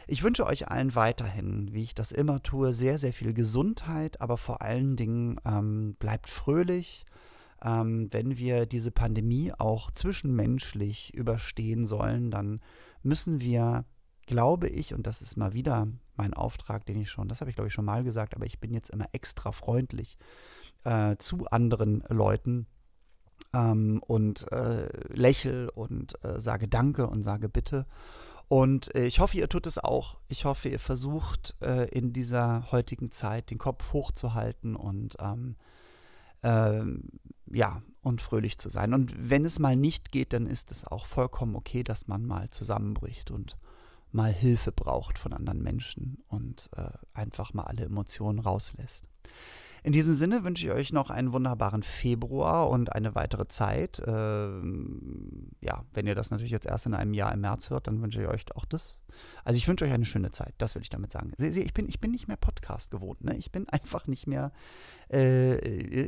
Ich 0.07 0.23
wünsche 0.23 0.45
euch 0.45 0.69
allen 0.69 0.95
weiterhin, 0.95 1.73
wie 1.73 1.83
ich 1.83 1.93
das 1.93 2.13
immer 2.13 2.41
tue, 2.41 2.71
sehr, 2.71 2.97
sehr 2.99 3.11
viel 3.11 3.33
Gesundheit, 3.33 4.21
aber 4.21 4.37
vor 4.37 4.61
allen 4.61 4.95
Dingen 4.95 5.41
ähm, 5.45 5.95
bleibt 5.99 6.29
fröhlich. 6.29 7.05
Ähm, 7.61 8.07
wenn 8.11 8.37
wir 8.37 8.65
diese 8.65 8.91
Pandemie 8.91 9.51
auch 9.57 9.91
zwischenmenschlich 9.91 11.13
überstehen 11.13 11.85
sollen, 11.85 12.31
dann 12.31 12.61
müssen 13.03 13.41
wir, 13.41 13.83
glaube 14.27 14.67
ich, 14.67 14.93
und 14.93 15.07
das 15.07 15.23
ist 15.23 15.37
mal 15.37 15.53
wieder 15.53 15.87
mein 16.15 16.35
Auftrag, 16.35 16.85
den 16.85 16.99
ich 16.99 17.09
schon, 17.09 17.27
das 17.27 17.41
habe 17.41 17.49
ich 17.49 17.55
glaube 17.55 17.69
ich 17.69 17.73
schon 17.73 17.85
mal 17.85 18.03
gesagt, 18.03 18.35
aber 18.35 18.45
ich 18.45 18.59
bin 18.59 18.71
jetzt 18.71 18.91
immer 18.91 19.07
extra 19.13 19.51
freundlich 19.51 20.17
äh, 20.83 21.15
zu 21.17 21.47
anderen 21.47 22.03
Leuten 22.09 22.67
ähm, 23.53 24.01
und 24.05 24.51
äh, 24.51 24.89
lächel 25.09 25.69
und 25.69 26.23
äh, 26.23 26.39
sage 26.39 26.67
Danke 26.67 27.07
und 27.07 27.23
sage 27.23 27.49
Bitte. 27.49 27.87
Und 28.47 28.93
äh, 28.95 29.05
ich 29.05 29.19
hoffe, 29.19 29.37
ihr 29.37 29.49
tut 29.49 29.67
es 29.67 29.77
auch. 29.77 30.17
Ich 30.29 30.45
hoffe, 30.45 30.69
ihr 30.69 30.79
versucht 30.79 31.55
äh, 31.61 31.89
in 31.89 32.13
dieser 32.13 32.71
heutigen 32.71 33.11
Zeit 33.11 33.49
den 33.51 33.57
Kopf 33.57 33.91
hochzuhalten 33.91 34.75
und 34.75 35.17
ähm, 35.19 35.55
ähm, 36.43 37.03
ja, 37.51 37.81
und 38.01 38.21
fröhlich 38.21 38.57
zu 38.57 38.69
sein. 38.69 38.93
Und 38.93 39.13
wenn 39.29 39.43
es 39.43 39.59
mal 39.59 39.75
nicht 39.75 40.11
geht, 40.11 40.33
dann 40.33 40.47
ist 40.47 40.71
es 40.71 40.85
auch 40.85 41.05
vollkommen 41.05 41.55
okay, 41.55 41.83
dass 41.83 42.07
man 42.07 42.25
mal 42.25 42.49
zusammenbricht 42.49 43.31
und 43.31 43.57
mal 44.11 44.31
Hilfe 44.31 44.71
braucht 44.71 45.17
von 45.17 45.33
anderen 45.33 45.61
Menschen 45.61 46.23
und 46.27 46.69
äh, 46.75 46.89
einfach 47.13 47.53
mal 47.53 47.63
alle 47.63 47.85
Emotionen 47.85 48.39
rauslässt. 48.39 49.03
In 49.83 49.93
diesem 49.93 50.13
Sinne 50.13 50.43
wünsche 50.43 50.65
ich 50.65 50.71
euch 50.73 50.91
noch 50.91 51.09
einen 51.09 51.31
wunderbaren 51.31 51.83
Februar 51.83 52.69
und 52.69 52.93
eine 52.93 53.15
weitere 53.15 53.47
Zeit. 53.47 54.01
Ähm, 54.05 55.51
ja, 55.61 55.85
wenn 55.93 56.07
ihr 56.07 56.15
das 56.15 56.31
natürlich 56.31 56.51
jetzt 56.51 56.65
erst 56.65 56.87
in 56.87 56.93
einem 56.93 57.13
Jahr 57.13 57.33
im 57.33 57.41
März 57.41 57.69
hört, 57.69 57.87
dann 57.87 58.01
wünsche 58.01 58.21
ich 58.21 58.27
euch 58.27 58.43
auch 58.55 58.65
das. 58.65 58.99
Also 59.43 59.57
ich 59.57 59.67
wünsche 59.67 59.85
euch 59.85 59.91
eine 59.91 60.05
schöne 60.05 60.31
Zeit, 60.31 60.53
das 60.57 60.75
will 60.75 60.81
ich 60.81 60.89
damit 60.89 61.11
sagen. 61.11 61.31
Ich 61.37 61.73
bin, 61.73 61.87
ich 61.87 61.99
bin 61.99 62.11
nicht 62.11 62.27
mehr 62.27 62.37
Podcast 62.37 62.91
gewohnt, 62.91 63.23
ne? 63.23 63.35
Ich 63.37 63.51
bin 63.51 63.67
einfach 63.69 64.07
nicht 64.07 64.27
mehr, 64.27 64.51
äh, 65.11 65.57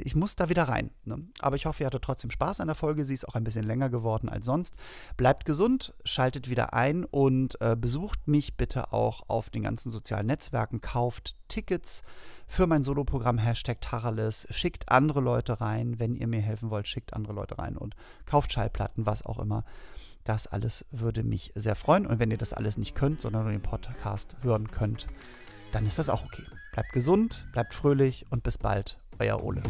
ich 0.01 0.15
muss 0.15 0.35
da 0.35 0.49
wieder 0.49 0.63
rein. 0.63 0.91
Ne? 1.05 1.27
Aber 1.39 1.55
ich 1.55 1.65
hoffe, 1.65 1.83
ihr 1.83 1.87
hattet 1.87 2.03
trotzdem 2.03 2.31
Spaß 2.31 2.59
an 2.59 2.67
der 2.67 2.75
Folge. 2.75 3.03
Sie 3.03 3.13
ist 3.13 3.27
auch 3.27 3.35
ein 3.35 3.43
bisschen 3.43 3.65
länger 3.65 3.89
geworden 3.89 4.29
als 4.29 4.45
sonst. 4.45 4.75
Bleibt 5.17 5.45
gesund, 5.45 5.93
schaltet 6.03 6.49
wieder 6.49 6.73
ein 6.73 7.05
und 7.05 7.59
äh, 7.61 7.75
besucht 7.75 8.27
mich 8.27 8.57
bitte 8.57 8.93
auch 8.93 9.29
auf 9.29 9.49
den 9.49 9.63
ganzen 9.63 9.89
sozialen 9.89 10.27
Netzwerken, 10.27 10.81
kauft 10.81 11.35
Tickets 11.47 12.03
für 12.47 12.67
mein 12.67 12.83
Soloprogramm 12.83 13.37
Hashtag 13.37 13.81
Taralis. 13.81 14.47
Schickt 14.49 14.89
andere 14.89 15.21
Leute 15.21 15.61
rein, 15.61 15.99
wenn 15.99 16.15
ihr 16.15 16.27
mir 16.27 16.41
helfen 16.41 16.69
wollt, 16.69 16.87
schickt 16.87 17.13
andere 17.13 17.33
Leute 17.33 17.57
rein 17.57 17.77
und 17.77 17.95
kauft 18.25 18.53
Schallplatten, 18.53 19.05
was 19.05 19.25
auch 19.25 19.39
immer. 19.39 19.63
Das 20.29 20.45
alles 20.45 20.85
würde 20.91 21.23
mich 21.23 21.51
sehr 21.55 21.73
freuen. 21.73 22.05
Und 22.05 22.19
wenn 22.19 22.29
ihr 22.29 22.37
das 22.37 22.53
alles 22.53 22.77
nicht 22.77 22.93
könnt, 22.93 23.19
sondern 23.19 23.45
nur 23.45 23.51
den 23.51 23.63
Podcast 23.63 24.35
hören 24.43 24.69
könnt, 24.69 25.07
dann 25.71 25.87
ist 25.87 25.97
das 25.97 26.07
auch 26.07 26.23
okay. 26.23 26.43
Bleibt 26.71 26.93
gesund, 26.93 27.47
bleibt 27.51 27.73
fröhlich 27.73 28.27
und 28.29 28.43
bis 28.43 28.59
bald, 28.59 28.99
euer 29.17 29.43
Ole. 29.43 29.63